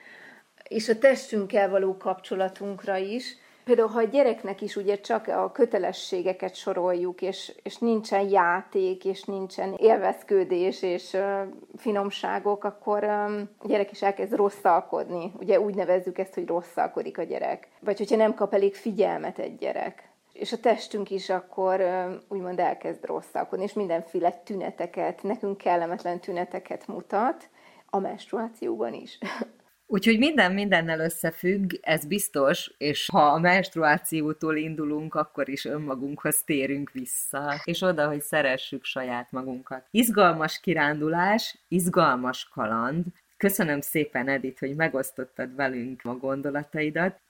és 0.69 0.89
a 0.89 0.99
testünkkel 0.99 1.71
való 1.71 1.97
kapcsolatunkra 1.97 2.97
is, 2.97 3.37
Például, 3.65 3.89
ha 3.89 3.99
a 3.99 4.05
gyereknek 4.05 4.61
is 4.61 4.77
ugye 4.77 5.01
csak 5.01 5.29
a 5.29 5.51
kötelességeket 5.53 6.55
soroljuk, 6.55 7.23
és, 7.23 7.53
és 7.63 7.77
nincsen 7.79 8.29
játék, 8.29 9.05
és 9.05 9.23
nincsen 9.23 9.75
élvezködés, 9.77 10.83
és 10.83 11.13
uh, 11.13 11.41
finomságok, 11.77 12.65
akkor 12.65 13.05
um, 13.05 13.49
a 13.59 13.67
gyerek 13.67 13.91
is 13.91 14.03
elkezd 14.03 14.35
rosszalkodni. 14.35 15.33
Ugye 15.39 15.61
úgy 15.61 15.75
nevezzük 15.75 16.19
ezt, 16.19 16.35
hogy 16.35 16.47
rosszalkodik 16.47 17.19
a 17.19 17.23
gyerek. 17.23 17.69
Vagy 17.81 17.99
hogyha 17.99 18.17
nem 18.17 18.35
kap 18.35 18.55
elég 18.55 18.75
figyelmet 18.75 19.39
egy 19.39 19.57
gyerek. 19.57 20.09
És 20.33 20.53
a 20.53 20.61
testünk 20.61 21.11
is 21.11 21.31
akkor 21.31 21.83
úgymond 22.29 22.59
elkezd 22.59 23.05
rosszalkodni, 23.05 23.65
és 23.65 23.73
mindenféle 23.73 24.31
tüneteket, 24.31 25.23
nekünk 25.23 25.57
kellemetlen 25.57 26.21
tüneteket 26.21 26.87
mutat, 26.87 27.49
a 27.91 27.99
menstruációban 27.99 28.95
is. 28.95 29.19
Úgyhogy 29.93 30.18
minden 30.18 30.53
mindennel 30.53 31.01
összefügg, 31.01 31.72
ez 31.80 32.05
biztos, 32.05 32.74
és 32.78 33.09
ha 33.12 33.22
a 33.22 33.38
menstruációtól 33.38 34.57
indulunk, 34.57 35.14
akkor 35.14 35.49
is 35.49 35.64
önmagunkhoz 35.64 36.43
térünk 36.43 36.91
vissza, 36.91 37.61
és 37.64 37.82
oda, 37.82 38.07
hogy 38.07 38.22
szeressük 38.22 38.84
saját 38.84 39.32
magunkat. 39.32 39.86
Izgalmas 39.91 40.61
kirándulás, 40.61 41.58
izgalmas 41.68 42.49
kaland. 42.54 43.04
Köszönöm 43.37 43.80
szépen, 43.80 44.29
Edith, 44.29 44.61
hogy 44.61 44.75
megosztottad 44.75 45.54
velünk 45.54 46.00
a 46.04 46.17
gondolataidat. 46.17 47.21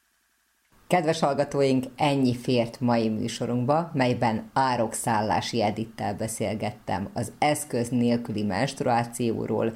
Kedves 0.87 1.20
hallgatóink, 1.20 1.85
ennyi 1.97 2.37
fért 2.37 2.81
mai 2.81 3.09
műsorunkba, 3.09 3.91
melyben 3.95 4.51
árokszállási 4.53 5.62
Edittel 5.62 6.15
beszélgettem 6.15 7.09
az 7.12 7.32
eszköz 7.39 7.89
nélküli 7.89 8.43
menstruációról, 8.43 9.73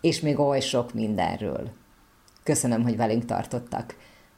és 0.00 0.20
még 0.20 0.38
oly 0.38 0.60
sok 0.60 0.92
mindenről. 0.92 1.86
Köszönöm, 2.48 2.82
hogy 2.82 2.96
velünk 2.96 3.24
tartottak. 3.24 3.94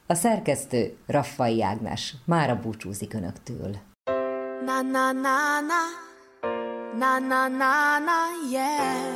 A 0.07 0.13
szerkesztő 0.13 0.97
Raffai 1.07 1.63
Ágnes. 1.63 2.15
Mára 2.25 2.59
búcsúzik 2.59 3.13
önöktől. 3.13 3.75
Na 4.65 4.81
na 4.81 5.11
na 5.11 5.59
na. 5.69 5.81
Na 6.97 7.19
na 7.19 7.47
na 7.47 7.99
na 7.99 8.19
yeah. 8.51 9.15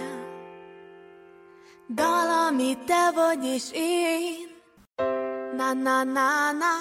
Dal, 1.89 2.47
ami 2.47 2.77
te 2.85 3.11
vagy 3.15 3.45
és 3.45 3.63
én. 3.73 4.47
Na 5.57 5.73
na 5.73 6.03
na 6.03 6.51
na. 6.51 6.73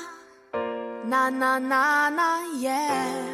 Na 1.08 1.28
na 1.28 1.58
na 1.58 2.08
na 2.08 2.30
yeah. 2.62 3.24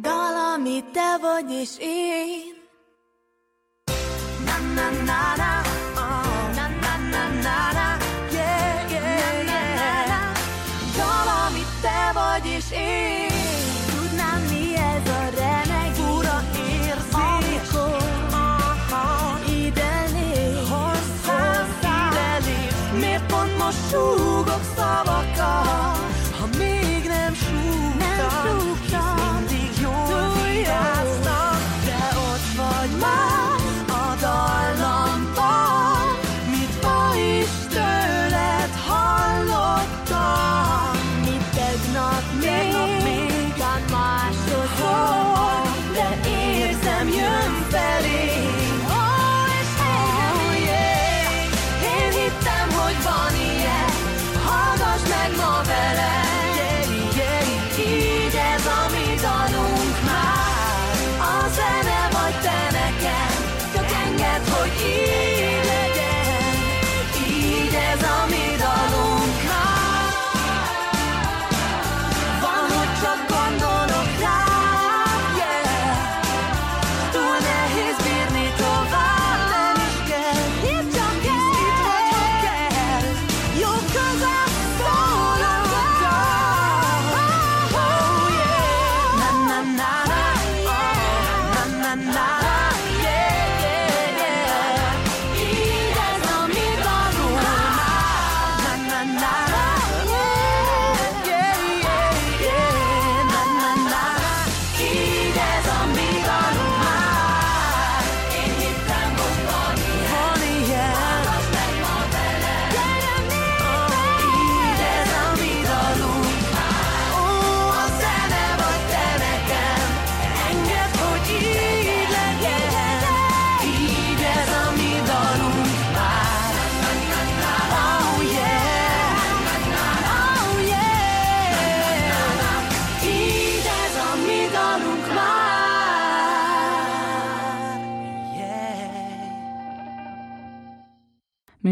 Dal, 0.00 0.52
ami 0.54 0.84
te 0.92 1.18
vagy 1.20 1.50
és 1.50 1.76
én. 1.78 2.54
Na 4.44 4.56
na 4.74 4.90
na 4.90 5.36
na 5.36 5.53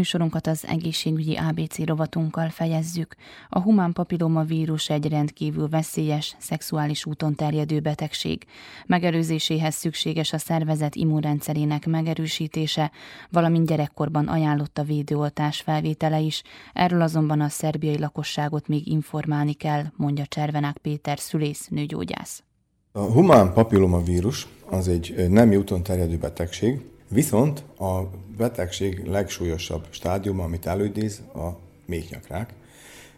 Műsorunkat 0.03 0.47
az 0.47 0.65
egészségügyi 0.67 1.35
ABC 1.35 1.85
rovatunkkal 1.85 2.49
fejezzük. 2.49 3.15
A 3.49 3.59
humán 3.59 3.93
papilloma 3.93 4.43
vírus 4.43 4.89
egy 4.89 5.09
rendkívül 5.09 5.69
veszélyes, 5.69 6.35
szexuális 6.39 7.05
úton 7.05 7.35
terjedő 7.35 7.79
betegség. 7.79 8.45
Megelőzéséhez 8.85 9.75
szükséges 9.75 10.33
a 10.33 10.37
szervezet 10.37 10.95
immunrendszerének 10.95 11.85
megerősítése, 11.85 12.91
valamint 13.29 13.67
gyerekkorban 13.67 14.27
ajánlott 14.27 14.77
a 14.77 14.83
védőoltás 14.83 15.61
felvétele 15.61 16.19
is. 16.19 16.43
Erről 16.73 17.01
azonban 17.01 17.41
a 17.41 17.49
szerbiai 17.49 17.99
lakosságot 17.99 18.67
még 18.67 18.87
informálni 18.87 19.53
kell, 19.53 19.83
mondja 19.95 20.25
Cservenák 20.25 20.77
Péter 20.77 21.19
szülész 21.19 21.67
nőgyógyász. 21.67 22.43
A 22.91 22.99
humán 22.99 23.53
papilloma 23.53 24.01
vírus 24.01 24.47
az 24.69 24.87
egy 24.87 25.29
nem 25.29 25.53
úton 25.53 25.83
terjedő 25.83 26.17
betegség, 26.17 26.81
Viszont 27.13 27.63
a 27.77 28.01
betegség 28.37 29.05
legsúlyosabb 29.05 29.87
stádiuma, 29.89 30.43
amit 30.43 30.65
előidéz, 30.65 31.21
a 31.33 31.47
méhnyakrák. 31.85 32.53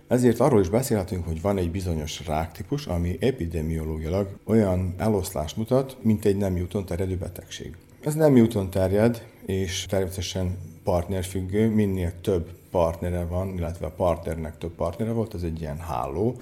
Ezért 0.08 0.40
arról 0.40 0.60
is 0.60 0.70
beszélhetünk, 0.70 1.26
hogy 1.26 1.42
van 1.42 1.58
egy 1.58 1.72
bizonyos 1.72 2.26
ráktípus, 2.28 2.86
ami 2.86 3.18
epidemiológilag 3.20 4.30
olyan 4.46 4.96
eloszlást 4.98 5.58
mutat, 5.58 5.98
mint 6.02 6.26
egy 6.26 6.38
nem 6.38 6.58
úton 6.58 6.86
terjedő 6.86 7.16
betegség. 7.16 7.76
Ez 8.04 8.14
nem 8.14 8.38
úton 8.38 8.70
terjed, 8.70 9.28
és 9.46 9.86
természetesen 9.90 10.58
partnerfüggő, 10.84 11.70
minél 11.70 12.22
több 12.22 12.50
partnere 12.72 13.26
van, 13.26 13.54
illetve 13.58 13.86
a 13.86 13.92
partnernek 13.92 14.58
több 14.58 14.74
partnere 14.76 15.12
volt, 15.12 15.34
ez 15.34 15.44
egy 15.44 15.62
ilyen 15.62 15.80
háló, 15.80 16.36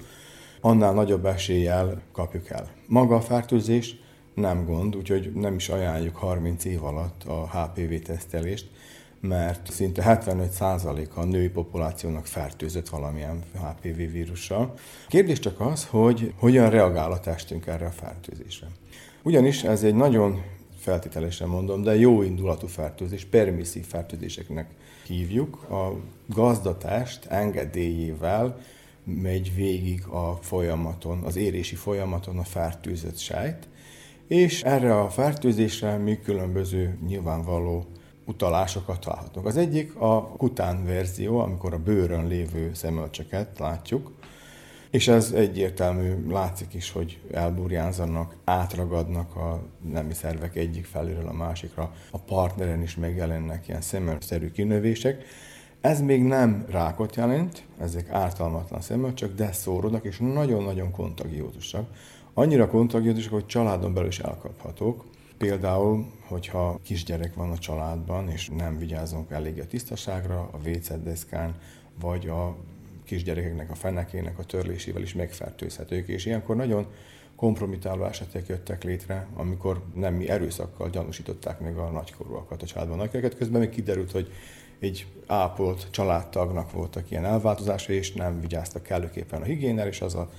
annál 0.60 0.92
nagyobb 0.92 1.26
eséllyel 1.26 2.02
kapjuk 2.12 2.50
el. 2.50 2.68
Maga 2.86 3.14
a 3.14 3.20
fertőzés 3.20 4.02
nem 4.34 4.64
gond, 4.64 4.96
úgyhogy 4.96 5.32
nem 5.34 5.54
is 5.54 5.68
ajánljuk 5.68 6.16
30 6.16 6.64
év 6.64 6.84
alatt 6.84 7.24
a 7.24 7.48
HPV-tesztelést, 7.50 8.70
mert 9.20 9.70
szinte 9.70 10.20
75%-a 10.24 11.20
a 11.20 11.24
női 11.24 11.48
populációnak 11.48 12.26
fertőzött 12.26 12.88
valamilyen 12.88 13.42
HPV 13.52 13.96
vírussal. 14.12 14.74
Kérdés 15.08 15.38
csak 15.38 15.60
az, 15.60 15.86
hogy 15.86 16.32
hogyan 16.36 16.70
reagál 16.70 17.12
a 17.12 17.20
testünk 17.20 17.66
erre 17.66 17.86
a 17.86 17.90
fertőzésre. 17.90 18.66
Ugyanis 19.22 19.62
ez 19.62 19.82
egy 19.82 19.94
nagyon 19.94 20.42
feltételesen 20.78 21.48
mondom, 21.48 21.82
de 21.82 21.96
jó 21.96 22.22
indulatú 22.22 22.66
fertőzés, 22.66 23.24
permisszív 23.24 23.86
fertőzéseknek 23.86 24.70
hívjuk. 25.06 25.70
A 25.70 25.96
gazdatást 26.26 27.24
engedélyével 27.24 28.58
megy 29.04 29.54
végig 29.54 30.06
a 30.06 30.38
folyamaton, 30.40 31.22
az 31.22 31.36
érési 31.36 31.74
folyamaton 31.74 32.38
a 32.38 32.44
fertőzött 32.44 33.18
sejt, 33.18 33.68
és 34.28 34.62
erre 34.62 35.00
a 35.00 35.10
fertőzésre 35.10 35.96
mi 35.96 36.20
különböző 36.20 36.98
nyilvánvaló 37.06 37.86
utalásokat 38.26 39.00
találhatunk. 39.00 39.46
Az 39.46 39.56
egyik 39.56 39.96
a 39.96 40.28
kután 40.28 40.84
verzió, 40.84 41.38
amikor 41.38 41.72
a 41.72 41.78
bőrön 41.78 42.26
lévő 42.26 42.70
szemölcseket 42.74 43.58
látjuk, 43.58 44.12
és 44.90 45.08
ez 45.08 45.32
egyértelmű, 45.32 46.28
látszik 46.28 46.74
is, 46.74 46.90
hogy 46.90 47.20
elburjánzanak, 47.32 48.36
átragadnak 48.44 49.36
a 49.36 49.62
nemi 49.92 50.14
szervek 50.14 50.56
egyik 50.56 50.84
felülről 50.84 51.28
a 51.28 51.32
másikra, 51.32 51.94
a 52.10 52.18
partneren 52.18 52.82
is 52.82 52.96
megjelennek 52.96 53.68
ilyen 53.68 53.80
szemölcszerű 53.80 54.50
kinövések. 54.50 55.24
Ez 55.80 56.00
még 56.00 56.22
nem 56.22 56.64
rákot 56.68 57.16
jelent, 57.16 57.62
ezek 57.80 58.10
ártalmatlan 58.10 58.80
szemölcsök, 58.80 59.34
de 59.34 59.52
szórodnak, 59.52 60.04
és 60.04 60.18
nagyon-nagyon 60.18 60.90
kontagiózusak 60.90 61.88
annyira 62.34 62.68
kontagiózusak, 62.68 63.32
hogy 63.32 63.46
családon 63.46 63.94
belül 63.94 64.08
is 64.08 64.18
elkaphatók. 64.18 65.04
Például, 65.38 66.06
hogyha 66.26 66.78
kisgyerek 66.82 67.34
van 67.34 67.50
a 67.50 67.58
családban, 67.58 68.28
és 68.28 68.50
nem 68.56 68.78
vigyázunk 68.78 69.30
elég 69.30 69.60
a 69.60 69.66
tisztaságra, 69.66 70.48
a 70.52 70.58
vécedeszkán, 70.58 71.54
vagy 72.00 72.28
a 72.28 72.56
kisgyerekeknek 73.04 73.70
a 73.70 73.74
fenekének 73.74 74.38
a 74.38 74.44
törlésével 74.44 75.02
is 75.02 75.14
megfertőzhetők, 75.14 76.08
és 76.08 76.26
ilyenkor 76.26 76.56
nagyon 76.56 76.86
kompromitáló 77.36 78.04
esetek 78.04 78.46
jöttek 78.46 78.84
létre, 78.84 79.26
amikor 79.34 79.82
nem 79.94 80.14
mi 80.14 80.28
erőszakkal 80.28 80.90
gyanúsították 80.90 81.60
meg 81.60 81.76
a 81.76 81.90
nagykorúakat 81.90 82.62
a 82.62 82.66
családban 82.66 82.96
nagykereket. 82.96 83.36
Közben 83.36 83.60
még 83.60 83.70
kiderült, 83.70 84.10
hogy 84.10 84.32
egy 84.78 85.06
ápolt 85.26 85.86
családtagnak 85.90 86.72
voltak 86.72 87.10
ilyen 87.10 87.24
elváltozása, 87.24 87.92
és 87.92 88.12
nem 88.12 88.40
vigyáztak 88.40 88.82
kellőképpen 88.82 89.40
a 89.40 89.44
higiénel, 89.44 89.86
és 89.86 90.00
az 90.00 90.14
a 90.14 90.30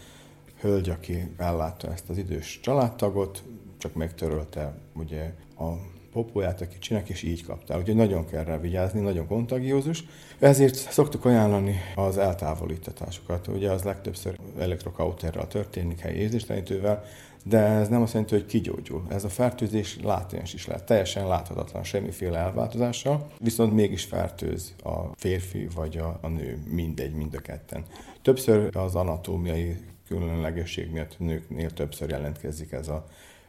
hölgy, 0.65 0.89
aki 0.89 1.31
ellátta 1.37 1.91
ezt 1.91 2.09
az 2.09 2.17
idős 2.17 2.59
családtagot, 2.59 3.43
csak 3.77 3.93
megtörölte 3.93 4.77
ugye 4.93 5.33
a 5.57 5.71
popóját 6.11 6.61
a 6.61 6.67
kicsinek, 6.67 7.09
és 7.09 7.23
így 7.23 7.45
kapta. 7.45 7.77
Úgyhogy 7.77 7.95
nagyon 7.95 8.25
kell 8.25 8.43
rá 8.43 8.57
vigyázni, 8.57 8.99
nagyon 8.99 9.27
kontagiózus. 9.27 10.03
Ezért 10.39 10.75
szoktuk 10.75 11.25
ajánlani 11.25 11.75
az 11.95 12.17
eltávolítatásokat. 12.17 13.47
Ugye 13.47 13.71
az 13.71 13.83
legtöbbször 13.83 14.39
elektrokauterrel 14.59 15.47
történik, 15.47 15.99
helyi 15.99 16.17
érzéstelenítővel, 16.17 17.03
de 17.43 17.57
ez 17.57 17.87
nem 17.87 18.01
azt 18.01 18.13
jelenti, 18.13 18.33
hogy 18.33 18.45
kigyógyul. 18.45 19.05
Ez 19.09 19.23
a 19.23 19.29
fertőzés 19.29 19.97
látens 20.03 20.53
is 20.53 20.67
lehet, 20.67 20.85
teljesen 20.85 21.27
láthatatlan, 21.27 21.83
semmiféle 21.83 22.37
elváltozással, 22.37 23.27
viszont 23.39 23.73
mégis 23.73 24.03
fertőz 24.03 24.73
a 24.83 24.99
férfi 25.15 25.67
vagy 25.75 25.97
a, 25.97 26.19
a 26.21 26.27
nő, 26.27 26.63
mindegy, 26.69 27.13
mind 27.13 27.33
a 27.33 27.39
ketten. 27.39 27.83
Többször 28.21 28.77
az 28.77 28.95
anatómiai 28.95 29.77
különlegesség 30.07 30.91
miatt 30.91 31.19
nőknél 31.19 31.71
többször 31.71 32.09
jelentkezik 32.09 32.71
ez 32.71 32.87
a 32.87 33.05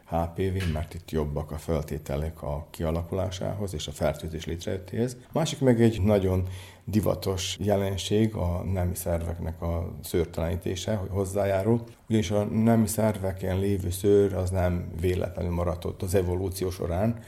HPV, 0.08 0.72
mert 0.72 0.94
itt 0.94 1.10
jobbak 1.10 1.50
a 1.50 1.58
feltételek 1.58 2.42
a 2.42 2.66
kialakulásához 2.70 3.74
és 3.74 3.86
a 3.86 3.92
fertőzés 3.92 4.44
létrejöttéhez. 4.44 5.16
Másik 5.32 5.60
meg 5.60 5.82
egy 5.82 6.02
nagyon 6.02 6.48
divatos 6.84 7.56
jelenség 7.60 8.34
a 8.34 8.62
nemi 8.72 8.94
szerveknek 8.94 9.62
a 9.62 9.92
szőrtelenítése, 10.02 10.94
hogy 10.94 11.08
hozzájárul. 11.10 11.84
Ugyanis 12.08 12.30
a 12.30 12.44
nemi 12.44 12.86
szerveken 12.86 13.58
lévő 13.58 13.90
szőr 13.90 14.34
az 14.34 14.50
nem 14.50 14.92
véletlenül 15.00 15.52
maradt 15.52 16.02
az 16.02 16.14
evolúció 16.14 16.70
során, 16.70 17.18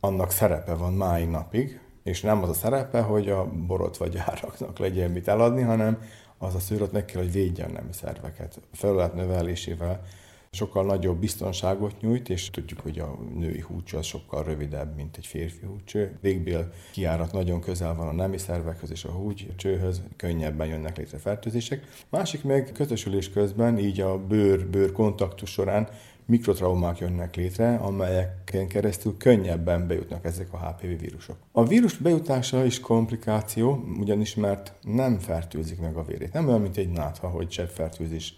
annak 0.00 0.30
szerepe 0.30 0.74
van 0.74 0.92
máig 0.92 1.28
napig, 1.28 1.80
és 2.02 2.20
nem 2.20 2.42
az 2.42 2.48
a 2.48 2.54
szerepe, 2.54 3.00
hogy 3.00 3.28
a 3.28 3.44
borot 3.66 3.96
vagy 3.96 4.16
áraknak 4.16 4.78
legyen 4.78 5.10
mit 5.10 5.28
eladni, 5.28 5.62
hanem 5.62 5.98
az 6.42 6.54
a 6.54 6.58
szőröt 6.58 6.92
meg 6.92 7.04
kell, 7.04 7.22
hogy 7.22 7.32
védje 7.32 7.66
nemi 7.66 7.92
szerveket. 7.92 8.60
A 8.72 8.76
felület 8.76 9.14
növelésével 9.14 10.02
sokkal 10.50 10.84
nagyobb 10.84 11.18
biztonságot 11.18 12.00
nyújt, 12.00 12.28
és 12.28 12.50
tudjuk, 12.50 12.80
hogy 12.80 12.98
a 12.98 13.18
női 13.34 13.60
húcső 13.60 13.96
az 13.96 14.06
sokkal 14.06 14.44
rövidebb, 14.44 14.96
mint 14.96 15.16
egy 15.16 15.26
férfi 15.26 15.66
húcső. 15.66 16.18
Végbél 16.20 16.72
kiárat 16.92 17.32
nagyon 17.32 17.60
közel 17.60 17.94
van 17.94 18.08
a 18.08 18.12
nemi 18.12 18.38
szervekhez 18.38 18.90
és 18.90 19.04
a 19.04 19.10
húcsőhöz, 19.10 20.02
könnyebben 20.16 20.66
jönnek 20.66 20.96
létre 20.96 21.18
fertőzések. 21.18 21.86
Másik 22.08 22.44
meg 22.44 22.70
közösülés 22.74 23.30
közben, 23.30 23.78
így 23.78 24.00
a 24.00 24.18
bőr-bőr 24.18 24.92
kontaktus 24.92 25.50
során 25.50 25.88
mikrotraumák 26.26 26.98
jönnek 26.98 27.36
létre, 27.36 27.76
amelyeken 27.76 28.68
keresztül 28.68 29.16
könnyebben 29.16 29.86
bejutnak 29.86 30.24
ezek 30.24 30.52
a 30.52 30.58
HPV 30.58 31.00
vírusok. 31.00 31.36
A 31.52 31.64
vírus 31.64 31.96
bejutása 31.96 32.64
is 32.64 32.80
komplikáció, 32.80 33.84
ugyanis 33.98 34.34
mert 34.34 34.74
nem 34.82 35.18
fertőzik 35.18 35.80
meg 35.80 35.96
a 35.96 36.04
vérét. 36.04 36.32
Nem 36.32 36.48
olyan, 36.48 36.60
mint 36.60 36.76
egy 36.76 36.90
nátha, 36.90 37.28
hogy 37.28 37.48
cseppfertőzés 37.48 38.34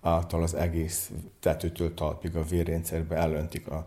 által 0.00 0.42
az 0.42 0.54
egész 0.54 1.10
tetőtől 1.40 1.94
talpig 1.94 2.36
a 2.36 2.42
vérrendszerbe 2.42 3.16
elöntik 3.16 3.68
a 3.68 3.86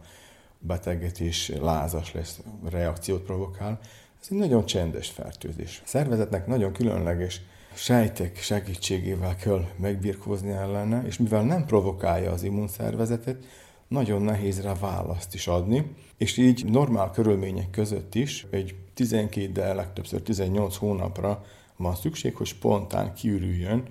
beteget, 0.60 1.20
és 1.20 1.54
lázas 1.62 2.14
lesz, 2.14 2.42
reakciót 2.70 3.22
provokál. 3.22 3.80
Ez 4.22 4.28
egy 4.30 4.38
nagyon 4.38 4.66
csendes 4.66 5.10
fertőzés. 5.10 5.82
A 5.84 5.88
szervezetnek 5.88 6.48
nagyon 6.48 6.74
különleges 6.74 7.42
sejtek 7.74 8.38
segítségével 8.38 9.36
kell 9.36 9.66
megbirkózni 9.76 10.52
ellene, 10.52 11.04
és 11.06 11.18
mivel 11.18 11.44
nem 11.44 11.66
provokálja 11.66 12.32
az 12.32 12.44
immunszervezetet, 12.44 13.46
nagyon 13.88 14.22
nehéz 14.22 14.62
rá 14.62 14.74
választ 14.74 15.34
is 15.34 15.48
adni, 15.48 15.96
és 16.18 16.38
így 16.38 16.66
normál 16.66 17.12
körülmények 17.12 17.70
között 17.70 18.16
is 18.16 18.46
egy 18.50 18.76
12, 18.94 19.52
de 19.52 19.74
legtöbbször 19.74 20.22
18 20.22 20.76
hónapra 20.76 21.44
van 21.76 21.96
szükség, 21.96 22.36
hogy 22.36 22.48
spontán 22.48 23.14
kiürüljön 23.14 23.84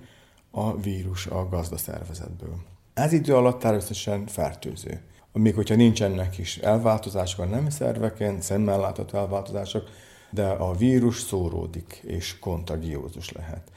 a 0.51 0.77
vírus 0.77 1.25
a 1.25 1.47
gazdaszervezetből. 1.49 2.55
Ez 2.93 3.13
idő 3.13 3.35
alatt 3.35 3.59
természetesen 3.59 4.25
fertőző. 4.25 5.01
Még 5.33 5.55
hogyha 5.55 5.75
nincsenek 5.75 6.37
is 6.37 6.57
elváltozások 6.57 7.39
a 7.39 7.45
nem 7.45 7.69
szerveken, 7.69 8.41
szemmel 8.41 8.79
látható 8.79 9.17
elváltozások, 9.17 9.89
de 10.31 10.47
a 10.47 10.73
vírus 10.73 11.19
szóródik 11.19 12.01
és 12.05 12.39
kontagiózus 12.39 13.31
lehet. 13.31 13.71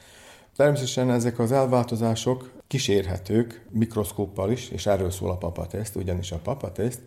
Természetesen 0.55 1.11
ezek 1.11 1.39
az 1.39 1.51
elváltozások 1.51 2.51
kísérhetők 2.67 3.67
mikroszkóppal 3.71 4.51
is, 4.51 4.69
és 4.69 4.85
erről 4.85 5.11
szól 5.11 5.29
a 5.29 5.37
papateszt, 5.37 5.95
ugyanis 5.95 6.31
a 6.31 6.37
papateszt 6.37 7.01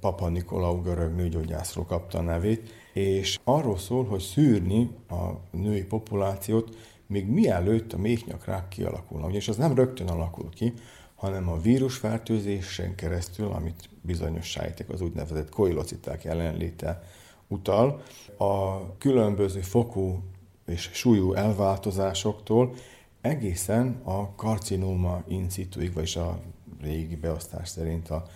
Papa 0.00 0.28
Nikolau 0.28 0.82
görög 0.82 1.14
nőgyógyászról 1.14 1.84
kapta 1.84 2.18
a 2.18 2.22
nevét, 2.22 2.70
és 2.92 3.38
arról 3.44 3.78
szól, 3.78 4.04
hogy 4.04 4.20
szűrni 4.20 4.90
a 5.08 5.56
női 5.56 5.84
populációt 5.84 6.76
még 7.06 7.26
mielőtt 7.26 7.92
a 7.92 7.98
méhnyakrák 7.98 8.68
kialakulna. 8.68 9.24
Ugyanis 9.24 9.48
az 9.48 9.56
nem 9.56 9.74
rögtön 9.74 10.08
alakul 10.08 10.48
ki, 10.50 10.72
hanem 11.14 11.48
a 11.48 11.60
vírusfertőzésen 11.60 12.94
keresztül, 12.94 13.46
amit 13.46 13.88
bizonyos 14.02 14.46
sejtek, 14.46 14.90
az 14.90 15.00
úgynevezett 15.00 15.50
koilociták 15.50 16.24
jelenléte 16.24 17.02
utal, 17.48 18.02
a 18.40 18.96
különböző 18.98 19.60
fokú 19.60 20.22
és 20.66 20.90
súlyú 20.92 21.32
elváltozásoktól 21.32 22.74
egészen 23.20 24.00
a 24.04 24.34
karcinóma 24.34 25.22
in 25.28 25.48
situig, 25.48 25.92
vagyis 25.92 26.16
a 26.16 26.40
régi 26.82 27.16
beosztás 27.16 27.68
szerint 27.68 28.08
a 28.08 28.26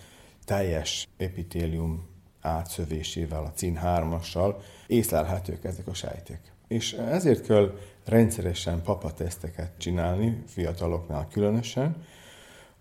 teljes 0.45 1.07
epitélium 1.17 2.05
átszövésével, 2.41 3.43
a 3.43 3.51
CIN 3.51 3.79
3-assal 3.83 4.55
észlelhetők 4.87 5.63
ezek 5.63 5.87
a 5.87 5.93
sejtek. 5.93 6.53
És 6.67 6.93
ezért 6.93 7.45
kell 7.45 7.77
rendszeresen 8.03 8.81
papateszteket 8.81 9.71
csinálni, 9.77 10.43
fiataloknál 10.47 11.27
különösen, 11.31 11.95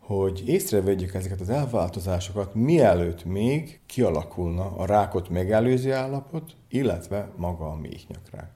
hogy 0.06 0.48
észrevegyük 0.48 1.14
ezeket 1.14 1.40
az 1.40 1.48
elváltozásokat, 1.48 2.54
mielőtt 2.54 3.24
még 3.24 3.80
kialakulna 3.86 4.76
a 4.76 4.86
rákot 4.86 5.28
megelőző 5.28 5.92
állapot, 5.92 6.56
illetve 6.68 7.30
maga 7.36 7.70
a 7.70 7.76
méhnyakrák. 7.76 8.50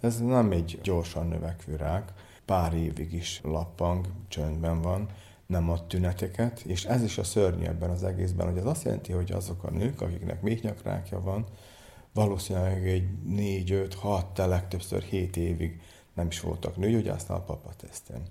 Ez 0.00 0.20
nem 0.20 0.50
egy 0.50 0.78
gyorsan 0.82 1.26
növekvő 1.26 1.76
rák, 1.76 2.12
pár 2.44 2.74
évig 2.74 3.12
is 3.12 3.40
lappang, 3.44 4.06
csöndben 4.28 4.82
van, 4.82 5.08
nem 5.46 5.70
ad 5.70 5.86
tüneteket, 5.86 6.60
és 6.60 6.84
ez 6.84 7.02
is 7.02 7.18
a 7.18 7.24
szörnyű 7.24 7.64
ebben 7.64 7.90
az 7.90 8.04
egészben, 8.04 8.48
hogy 8.48 8.58
ez 8.58 8.66
azt 8.66 8.84
jelenti, 8.84 9.12
hogy 9.12 9.32
azok 9.32 9.64
a 9.64 9.70
nők, 9.70 10.00
akiknek 10.00 10.42
méhnyakrákja 10.42 11.20
van, 11.20 11.46
valószínűleg 12.12 12.88
egy 12.88 13.08
4, 13.26 13.72
5, 13.72 13.94
6, 13.94 14.32
de 14.32 14.46
legtöbbször 14.46 15.02
7 15.02 15.36
évig 15.36 15.80
nem 16.14 16.26
is 16.26 16.40
voltak 16.40 16.76
nőgyógyásznál 16.76 17.38
a 17.38 17.42
papateszten. 17.42 18.22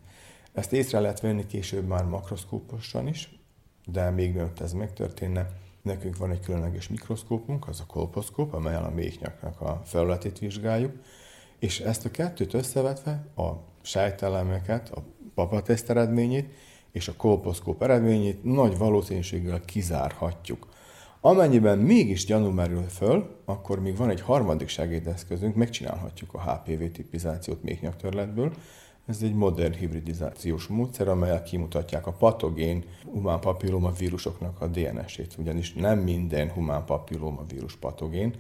Ezt 0.58 0.74
észre 0.74 1.00
lehet 1.00 1.20
venni 1.20 1.46
később 1.46 1.88
már 1.88 2.06
makroszkóposan 2.06 3.08
is, 3.08 3.40
de 3.86 4.10
még 4.10 4.34
mielőtt 4.34 4.60
ez 4.60 4.74
megtörténne, 4.74 5.50
nekünk 5.82 6.18
van 6.18 6.32
egy 6.32 6.40
különleges 6.40 6.88
mikroszkópunk, 6.88 7.68
az 7.68 7.80
a 7.80 7.86
kolposzkóp, 7.86 8.54
amelyen 8.54 8.84
a 8.84 8.90
méhnyaknak 8.90 9.62
a 9.62 9.82
felületét 9.86 10.40
vizsgáljuk, 10.40 10.92
és 11.60 11.80
ezt 11.80 12.06
a 12.06 12.12
kettőt 12.12 12.54
összevetve, 12.54 13.26
a 13.36 13.52
sejtelemeket, 13.82 14.90
a 14.90 15.04
papateszt 15.36 15.90
eredményét 15.90 16.54
és 16.92 17.08
a 17.08 17.16
kolposzkóp 17.18 17.84
eredményét 17.84 18.44
nagy 18.44 18.78
valószínűséggel 18.78 19.62
kizárhatjuk. 19.66 20.68
Amennyiben 21.22 21.78
mégis 21.78 22.26
gyanú 22.26 22.50
merül 22.50 22.84
föl, 22.84 23.42
akkor 23.46 23.80
még 23.80 23.98
van 23.98 24.10
egy 24.10 24.22
harmadik 24.22 24.68
segédeszközünk, 24.68 25.56
megcsinálhatjuk 25.56 26.34
a 26.34 26.42
HPV 26.42 26.84
tipizációt 26.94 27.64
méhnyaktörletből. 27.64 28.54
Ez 29.08 29.22
egy 29.22 29.34
modern 29.34 29.74
hibridizációs 29.74 30.68
módszer, 30.68 31.08
amelyel 31.08 31.44
kimutatják 31.44 32.08
a 32.08 32.12
patogén 32.12 32.84
humán 33.12 33.40
papilloma 33.40 33.92
vírusoknak 33.92 34.62
a 34.62 34.68
DNS-ét, 34.68 35.36
ugyanis 35.38 35.74
nem 35.74 36.00
minden 36.00 36.52
humán 36.52 36.86
papilloma 36.86 37.46
vírus 37.48 37.76
patogén, 37.76 38.34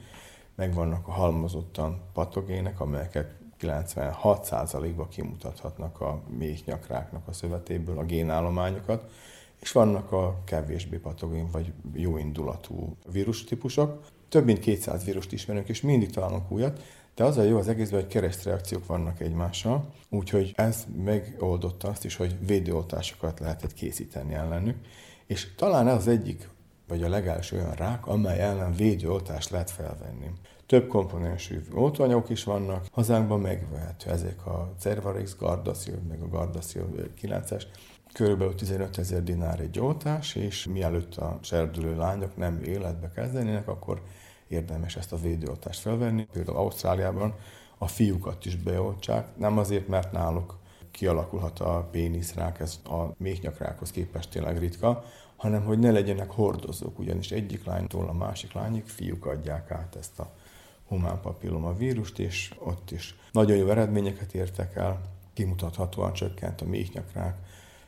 megvannak 0.55 1.07
a 1.07 1.11
halmozottan 1.11 2.01
patogének, 2.13 2.79
amelyeket 2.79 3.35
96%-ba 3.61 5.07
kimutathatnak 5.07 6.01
a 6.01 6.21
méhnyakráknak 6.37 7.27
a 7.27 7.33
szövetéből 7.33 7.97
a 7.97 8.05
génállományokat, 8.05 9.11
és 9.59 9.71
vannak 9.71 10.11
a 10.11 10.41
kevésbé 10.45 10.97
patogén 10.97 11.47
vagy 11.51 11.73
jóindulatú 11.93 12.95
vírustípusok. 13.11 14.05
Több 14.29 14.45
mint 14.45 14.59
200 14.59 15.03
vírust 15.03 15.31
ismerünk, 15.31 15.69
és 15.69 15.81
mindig 15.81 16.09
találunk 16.09 16.51
újat, 16.51 16.81
de 17.17 17.23
az 17.23 17.37
a 17.37 17.43
jó 17.43 17.57
az 17.57 17.67
egészben, 17.67 17.99
hogy 17.99 18.09
keresztreakciók 18.09 18.85
vannak 18.85 19.19
egymással, 19.19 19.89
úgyhogy 20.09 20.53
ez 20.55 20.85
megoldotta 21.03 21.87
azt 21.87 22.05
is, 22.05 22.15
hogy 22.15 22.35
védőoltásokat 22.45 23.39
lehetett 23.39 23.73
készíteni 23.73 24.33
ellenük, 24.33 24.77
és 25.25 25.55
talán 25.55 25.87
ez 25.87 25.95
az 25.95 26.07
egyik, 26.07 26.49
vagy 26.87 27.03
a 27.03 27.09
legelső 27.09 27.55
olyan 27.57 27.73
rák, 27.73 28.07
amely 28.07 28.39
ellen 28.39 28.73
védőoltást 28.73 29.49
lehet 29.49 29.71
felvenni. 29.71 30.31
Több 30.65 30.87
komponensű 30.87 31.61
oltóanyagok 31.73 32.29
is 32.29 32.43
vannak, 32.43 32.85
hazánkban 32.91 33.39
megvehető. 33.39 34.09
Ezek 34.09 34.45
a 34.45 34.73
Cervarix, 34.79 35.35
Gardasil, 35.37 35.99
meg 36.09 36.21
a 36.21 36.27
Gardasil 36.27 36.87
9-es, 37.21 37.63
körülbelül 38.13 38.55
15 38.55 38.97
ezer 38.97 39.23
dinár 39.23 39.59
egy 39.59 39.79
oltás, 39.79 40.35
és 40.35 40.65
mielőtt 40.65 41.15
a 41.15 41.39
serdülő 41.41 41.95
lányok 41.95 42.37
nem 42.37 42.61
életbe 42.63 43.11
kezdenének, 43.15 43.67
akkor 43.67 44.01
érdemes 44.47 44.95
ezt 44.95 45.13
a 45.13 45.17
védőoltást 45.17 45.79
felvenni. 45.79 46.27
Például 46.31 46.57
Ausztráliában 46.57 47.33
a 47.77 47.87
fiúkat 47.87 48.45
is 48.45 48.55
beoltsák, 48.55 49.37
nem 49.37 49.57
azért, 49.57 49.87
mert 49.87 50.11
náluk 50.11 50.57
kialakulhat 50.91 51.59
a 51.59 51.87
péniszrák, 51.91 52.59
ez 52.59 52.79
a 52.85 53.13
méhnyakrákhoz 53.17 53.91
képest 53.91 54.29
tényleg 54.29 54.59
ritka, 54.59 55.03
hanem 55.35 55.63
hogy 55.63 55.79
ne 55.79 55.91
legyenek 55.91 56.31
hordozók, 56.31 56.99
ugyanis 56.99 57.31
egyik 57.31 57.65
lánytól 57.65 58.07
a 58.07 58.13
másik 58.13 58.53
lányig 58.53 58.85
fiúk 58.85 59.25
adják 59.25 59.71
át 59.71 59.95
ezt 59.95 60.19
a 60.19 60.33
humán 60.87 61.21
papilloma 61.21 61.73
vírust, 61.73 62.19
és 62.19 62.53
ott 62.59 62.91
is 62.91 63.15
nagyon 63.31 63.57
jó 63.57 63.69
eredményeket 63.69 64.33
értek 64.33 64.75
el, 64.75 65.01
kimutathatóan 65.33 66.13
csökkent 66.13 66.61
a 66.61 66.65
méhnyakrák, 66.65 67.37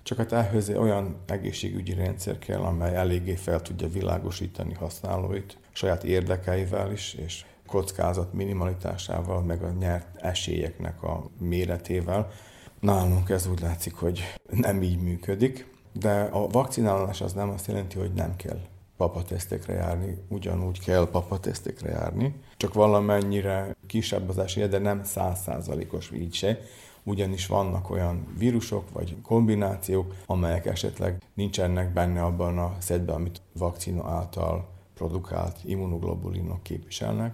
csak 0.03 0.17
hát 0.17 0.31
ehhez 0.31 0.69
olyan 0.69 1.17
egészségügyi 1.25 1.93
rendszer 1.93 2.39
kell, 2.39 2.61
amely 2.61 2.95
eléggé 2.95 3.35
fel 3.35 3.61
tudja 3.61 3.87
világosítani 3.87 4.73
használóit 4.73 5.57
saját 5.71 6.03
érdekeivel 6.03 6.91
is, 6.91 7.13
és 7.13 7.45
kockázat 7.67 8.33
minimalitásával, 8.33 9.41
meg 9.41 9.63
a 9.63 9.71
nyert 9.79 10.07
esélyeknek 10.15 11.03
a 11.03 11.29
méretével. 11.39 12.31
Nálunk 12.79 13.29
ez 13.29 13.47
úgy 13.47 13.61
látszik, 13.61 13.93
hogy 13.93 14.21
nem 14.51 14.83
így 14.83 15.01
működik, 15.01 15.67
de 15.93 16.21
a 16.21 16.47
vakcinálás 16.47 17.21
az 17.21 17.33
nem 17.33 17.49
azt 17.49 17.67
jelenti, 17.67 17.97
hogy 17.97 18.13
nem 18.13 18.35
kell 18.35 18.59
papatesztekre 18.97 19.73
járni, 19.73 20.17
ugyanúgy 20.27 20.79
kell 20.79 21.09
papatesztekre 21.09 21.89
járni, 21.89 22.35
csak 22.57 22.73
valamennyire 22.73 23.75
kisebb 23.87 24.29
az 24.29 24.37
esélye, 24.37 24.67
de 24.67 24.77
nem 24.77 25.03
százszázalékos 25.03 26.11
így 26.11 26.33
se, 26.33 26.59
ugyanis 27.03 27.47
vannak 27.47 27.89
olyan 27.89 28.27
vírusok 28.37 28.91
vagy 28.91 29.17
kombinációk, 29.21 30.15
amelyek 30.25 30.65
esetleg 30.65 31.21
nincsenek 31.33 31.93
benne 31.93 32.23
abban 32.23 32.57
a 32.57 32.75
szedben, 32.79 33.15
amit 33.15 33.41
vakcina 33.53 34.09
által 34.09 34.69
produkált 34.93 35.57
immunoglobulinok 35.63 36.63
képviselnek. 36.63 37.33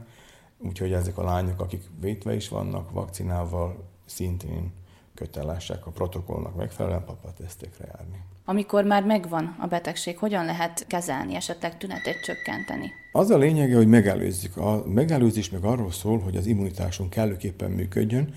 Úgyhogy 0.57 0.93
ezek 0.93 1.17
a 1.17 1.23
lányok, 1.23 1.61
akik 1.61 1.83
vétve 2.01 2.35
is 2.35 2.49
vannak 2.49 2.91
vakcinával, 2.91 3.83
szintén 4.05 4.71
kötelesek 5.13 5.85
a 5.85 5.91
protokollnak 5.91 6.55
megfelelően 6.55 7.05
papatesztekre 7.05 7.85
járni. 7.85 8.23
Amikor 8.45 8.83
már 8.83 9.03
megvan 9.03 9.55
a 9.59 9.67
betegség, 9.67 10.17
hogyan 10.17 10.45
lehet 10.45 10.87
kezelni, 10.87 11.35
esetleg 11.35 11.77
tünetet 11.77 12.21
csökkenteni? 12.23 12.91
Az 13.11 13.29
a 13.29 13.37
lényege, 13.37 13.75
hogy 13.75 13.87
megelőzzük. 13.87 14.57
A 14.57 14.83
megelőzés 14.87 15.49
meg 15.49 15.63
arról 15.63 15.91
szól, 15.91 16.19
hogy 16.19 16.35
az 16.35 16.45
immunitásunk 16.45 17.09
kellőképpen 17.09 17.71
működjön, 17.71 18.33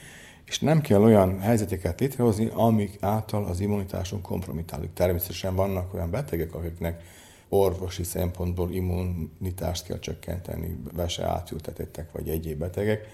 és 0.49 0.59
nem 0.59 0.81
kell 0.81 1.03
olyan 1.03 1.41
helyzeteket 1.41 2.01
létrehozni, 2.01 2.51
amik 2.55 2.97
által 3.01 3.45
az 3.45 3.61
immunitásunk 3.61 4.23
kompromitáljuk. 4.23 4.93
Természetesen 4.93 5.55
vannak 5.55 5.95
olyan 5.95 6.11
betegek, 6.11 6.55
akiknek 6.55 7.03
orvosi 7.49 8.03
szempontból 8.03 8.71
immunitást 8.71 9.85
kell 9.85 9.99
csökkenteni, 9.99 10.81
vese 10.93 11.25
átültetettek 11.25 12.13
vagy 12.13 12.29
egyéb 12.29 12.59
betegek. 12.59 13.07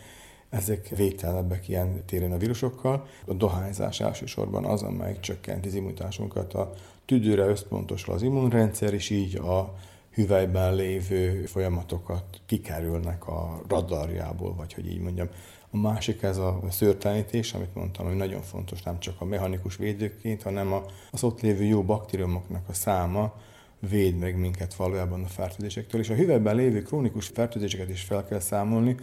Ezek 0.50 0.88
végtelenebbek 0.88 1.68
ilyen 1.68 2.04
téren 2.06 2.32
a 2.32 2.36
vírusokkal. 2.36 3.06
A 3.26 3.32
dohányzás 3.32 4.00
elsősorban 4.00 4.64
az, 4.64 4.82
amelyik 4.82 5.20
csökkenti 5.20 5.68
az 5.68 5.74
immunitásunkat. 5.74 6.54
A 6.54 6.72
tüdőre 7.04 7.46
összpontosul 7.46 8.14
az 8.14 8.22
immunrendszer, 8.22 8.92
és 8.92 9.10
így 9.10 9.36
a 9.36 9.74
hüvelyben 10.10 10.74
lévő 10.74 11.44
folyamatokat 11.44 12.24
kikerülnek 12.46 13.26
a 13.26 13.62
radarjából, 13.68 14.54
vagy 14.54 14.72
hogy 14.72 14.86
így 14.86 15.00
mondjam. 15.00 15.28
A 15.74 15.76
másik 15.76 16.22
ez 16.22 16.36
a 16.36 16.60
szőrtelenítés, 16.70 17.52
amit 17.52 17.74
mondtam, 17.74 18.06
hogy 18.06 18.16
nagyon 18.16 18.42
fontos, 18.42 18.82
nem 18.82 18.98
csak 18.98 19.20
a 19.20 19.24
mechanikus 19.24 19.76
védőként, 19.76 20.42
hanem 20.42 20.74
az 21.10 21.24
ott 21.24 21.40
lévő 21.40 21.64
jó 21.64 21.82
baktériumoknak 21.82 22.68
a 22.68 22.72
száma 22.72 23.34
véd 23.88 24.18
meg 24.18 24.38
minket 24.38 24.74
valójában 24.74 25.22
a 25.22 25.26
fertőzésektől. 25.26 26.00
És 26.00 26.10
a 26.10 26.14
hüvelyben 26.14 26.56
lévő 26.56 26.82
krónikus 26.82 27.26
fertőzéseket 27.26 27.88
is 27.88 28.02
fel 28.02 28.24
kell 28.24 28.40
számolni, 28.40 28.96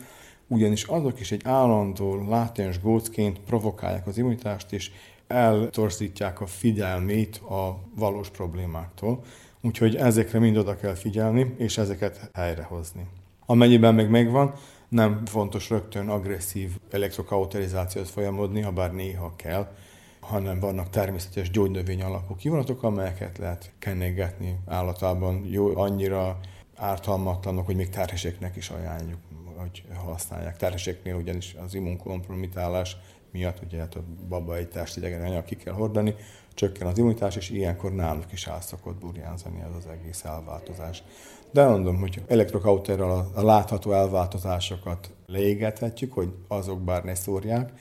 ugyanis 0.48 0.84
azok 0.84 1.20
is 1.20 1.32
egy 1.32 1.42
állandó 1.44 2.28
látens 2.30 2.82
gócként 2.82 3.40
provokálják 3.40 4.08
az 4.08 4.18
immunitást, 4.18 4.72
és 4.72 4.92
eltorzítják 5.28 6.42
a 6.42 6.46
figyelmét 6.46 7.38
a 7.38 7.80
valós 7.96 8.30
problémáktól. 8.30 9.24
Úgyhogy 9.62 9.96
ezekre 9.96 10.40
mind 10.40 10.58
oda 10.58 10.76
kell 10.76 10.96
figyelni, 10.96 11.54
és 11.58 11.78
ezeket 11.78 12.30
helyrehozni. 12.34 13.08
Amennyiben 13.46 13.96
meg 13.96 14.10
megvan, 14.10 14.54
nem 14.92 15.26
fontos 15.26 15.70
rögtön 15.70 16.10
agresszív 16.10 16.72
elektrokauterizációt 16.90 18.10
folyamodni, 18.10 18.62
ha 18.62 18.72
bár 18.72 18.94
néha 18.94 19.34
kell, 19.36 19.72
hanem 20.20 20.60
vannak 20.60 20.90
természetes 20.90 21.50
gyógynövény 21.50 22.02
alapú 22.02 22.36
kivonatok, 22.36 22.84
amelyeket 22.84 23.38
lehet 23.38 23.72
kennegetni 23.80 24.60
állatában 24.66 25.46
jó, 25.46 25.78
annyira 25.78 26.40
ártalmatlanok, 26.76 27.66
hogy 27.66 27.76
még 27.76 27.90
terheseknek 27.90 28.56
is 28.56 28.70
ajánljuk, 28.70 29.20
hogy 29.56 29.84
használják. 29.96 30.58
Terheseknél 30.58 31.16
ugyanis 31.16 31.56
az 31.66 31.74
immunkompromitálás 31.74 32.98
miatt 33.32 33.64
ugye 33.64 33.80
hát 33.80 33.96
a 33.96 34.04
baba 34.28 34.56
egy 34.56 34.80
idegen 34.96 35.26
anyag 35.26 35.44
ki 35.44 35.56
kell 35.56 35.74
hordani, 35.74 36.16
csökken 36.54 36.88
az 36.88 36.98
immunitás, 36.98 37.36
és 37.36 37.50
ilyenkor 37.50 37.92
náluk 37.94 38.32
is 38.32 38.48
el 38.48 38.62
szokott 38.62 39.00
burjánzani 39.00 39.62
ez 39.62 39.76
az 39.78 39.88
egész 39.88 40.24
elváltozás. 40.24 41.04
De 41.52 41.68
mondom, 41.68 41.98
hogy 41.98 42.22
elektrokauterral 42.28 43.32
a 43.36 43.44
látható 43.44 43.92
elváltozásokat 43.92 45.12
leégethetjük, 45.26 46.14
hogy 46.14 46.34
azok 46.48 46.82
bár 46.82 47.04
ne 47.04 47.16
szórják, 47.16 47.72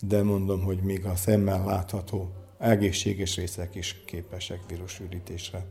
de 0.00 0.22
mondom, 0.22 0.62
hogy 0.62 0.78
még 0.78 1.04
a 1.04 1.16
szemmel 1.16 1.64
látható 1.64 2.32
egészséges 2.58 3.36
részek 3.36 3.74
is 3.74 4.04
képesek 4.04 4.60
vírusűrítésre. 4.68 5.66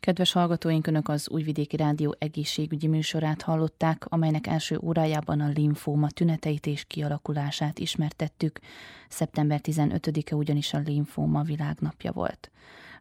Kedves 0.00 0.32
hallgatóink, 0.32 0.86
Önök 0.86 1.08
az 1.08 1.28
Újvidéki 1.28 1.76
Rádió 1.76 2.14
egészségügyi 2.18 2.86
műsorát 2.86 3.42
hallották, 3.42 4.04
amelynek 4.08 4.46
első 4.46 4.78
órájában 4.82 5.40
a 5.40 5.48
linfóma 5.48 6.10
tüneteit 6.10 6.66
és 6.66 6.84
kialakulását 6.84 7.78
ismertettük. 7.78 8.60
Szeptember 9.08 9.60
15-e 9.62 10.34
ugyanis 10.34 10.72
a 10.74 10.78
linfóma 10.78 11.42
világnapja 11.42 12.12
volt. 12.12 12.50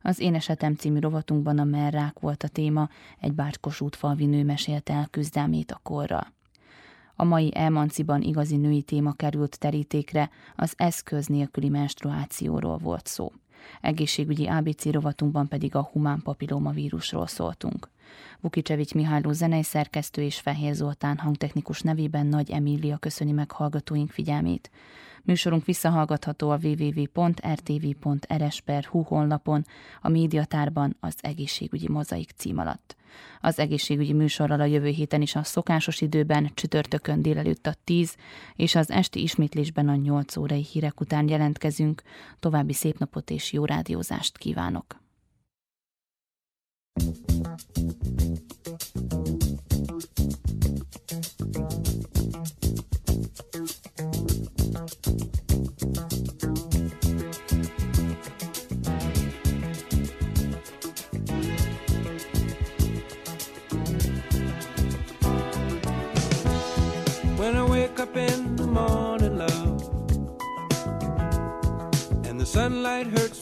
Az 0.01 0.19
Én 0.19 0.35
Esetem 0.35 0.75
című 0.75 0.99
rovatunkban 0.99 1.59
a 1.59 1.63
merrák 1.63 2.19
volt 2.19 2.43
a 2.43 2.47
téma, 2.47 2.89
egy 3.19 3.33
bácskos 3.33 3.81
útfalvi 3.81 4.25
nő 4.25 4.43
mesélte 4.43 4.93
el 4.93 5.07
küzdelmét 5.11 5.71
a 5.71 5.79
korra. 5.83 6.33
A 7.15 7.23
mai 7.23 7.55
Elmanciban 7.55 8.21
igazi 8.21 8.55
női 8.55 8.81
téma 8.81 9.13
került 9.13 9.59
terítékre, 9.59 10.29
az 10.55 10.73
eszköz 10.77 11.27
nélküli 11.27 11.69
menstruációról 11.69 12.77
volt 12.77 13.07
szó. 13.07 13.31
Egészségügyi 13.81 14.47
ABC 14.47 14.85
rovatunkban 14.85 15.47
pedig 15.47 15.75
a 15.75 15.89
humán 15.91 16.21
papilloma 16.23 16.71
vírusról 16.71 17.27
szóltunk. 17.27 17.89
Vukicsevics 18.39 18.93
Mihályló 18.93 19.31
zenei 19.31 19.63
szerkesztő 19.63 20.21
és 20.21 20.39
Fehér 20.39 20.73
Zoltán 20.73 21.17
hangtechnikus 21.17 21.81
nevében 21.81 22.25
Nagy 22.25 22.51
Emília 22.51 22.97
köszöni 22.97 23.31
meg 23.31 23.51
hallgatóink 23.51 24.11
figyelmét. 24.11 24.71
Műsorunk 25.23 25.65
visszahallgatható 25.65 26.49
a 26.49 26.59
www.rtv.rs.hu 26.63 27.41
honlapon, 29.01 29.65
a 30.01 30.09
médiatárban 30.09 30.95
az 30.99 31.15
egészségügyi 31.21 31.89
mozaik 31.89 32.31
cím 32.35 32.57
alatt. 32.57 32.95
Az 33.41 33.59
egészségügyi 33.59 34.13
műsorral 34.13 34.59
a 34.59 34.65
jövő 34.65 34.87
héten 34.87 35.21
is 35.21 35.35
a 35.35 35.43
szokásos 35.43 36.01
időben, 36.01 36.51
csütörtökön 36.53 37.21
délelőtt 37.21 37.67
a 37.67 37.75
10, 37.83 38.15
és 38.55 38.75
az 38.75 38.91
esti 38.91 39.21
ismétlésben 39.21 39.89
a 39.89 39.95
8 39.95 40.37
órai 40.37 40.65
hírek 40.71 40.99
után 40.99 41.27
jelentkezünk. 41.27 42.01
További 42.39 42.73
szép 42.73 42.97
napot 42.97 43.29
és 43.29 43.51
jó 43.53 43.65
rádiózást 43.65 44.37
kívánok! 44.37 44.97
When 46.99 48.48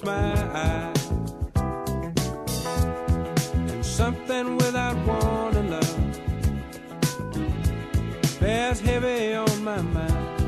my 0.08 0.36
eyes, 0.54 1.10
and 3.72 3.86
something 3.86 4.56
without 4.56 4.96
warning, 5.06 5.70
love, 5.70 5.98
bears 8.40 8.80
heavy 8.80 9.34
on 9.34 9.64
my 9.66 9.82
mind. 9.82 10.40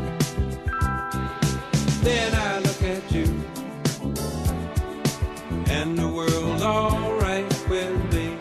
Then 2.05 2.33
I 2.49 2.59
look 2.59 2.81
at 2.95 3.03
you, 3.11 3.27
and 5.77 5.97
the 5.97 6.07
world's 6.07 6.63
alright 6.63 7.51
with 7.69 8.13
me. 8.13 8.37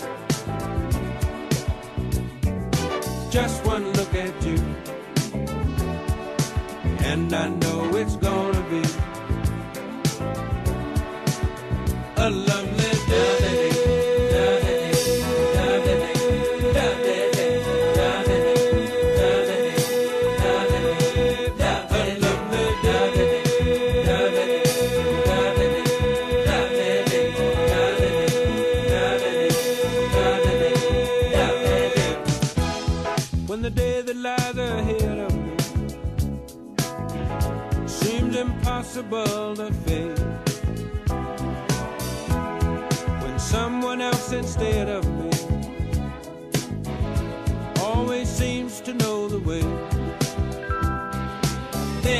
Just 3.29 3.65
one 3.67 3.93
look 3.95 4.15
at 4.15 4.35
you 4.47 4.59
and 7.11 7.33
I 7.33 7.49
know 7.49 7.68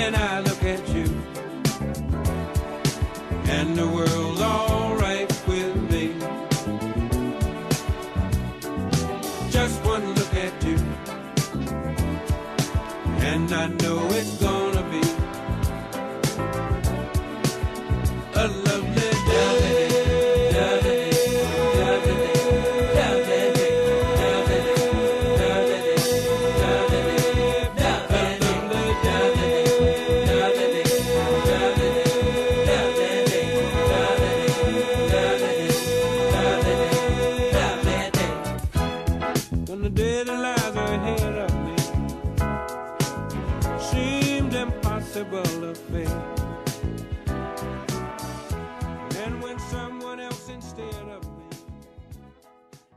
and 0.09 0.17
I 0.17 0.48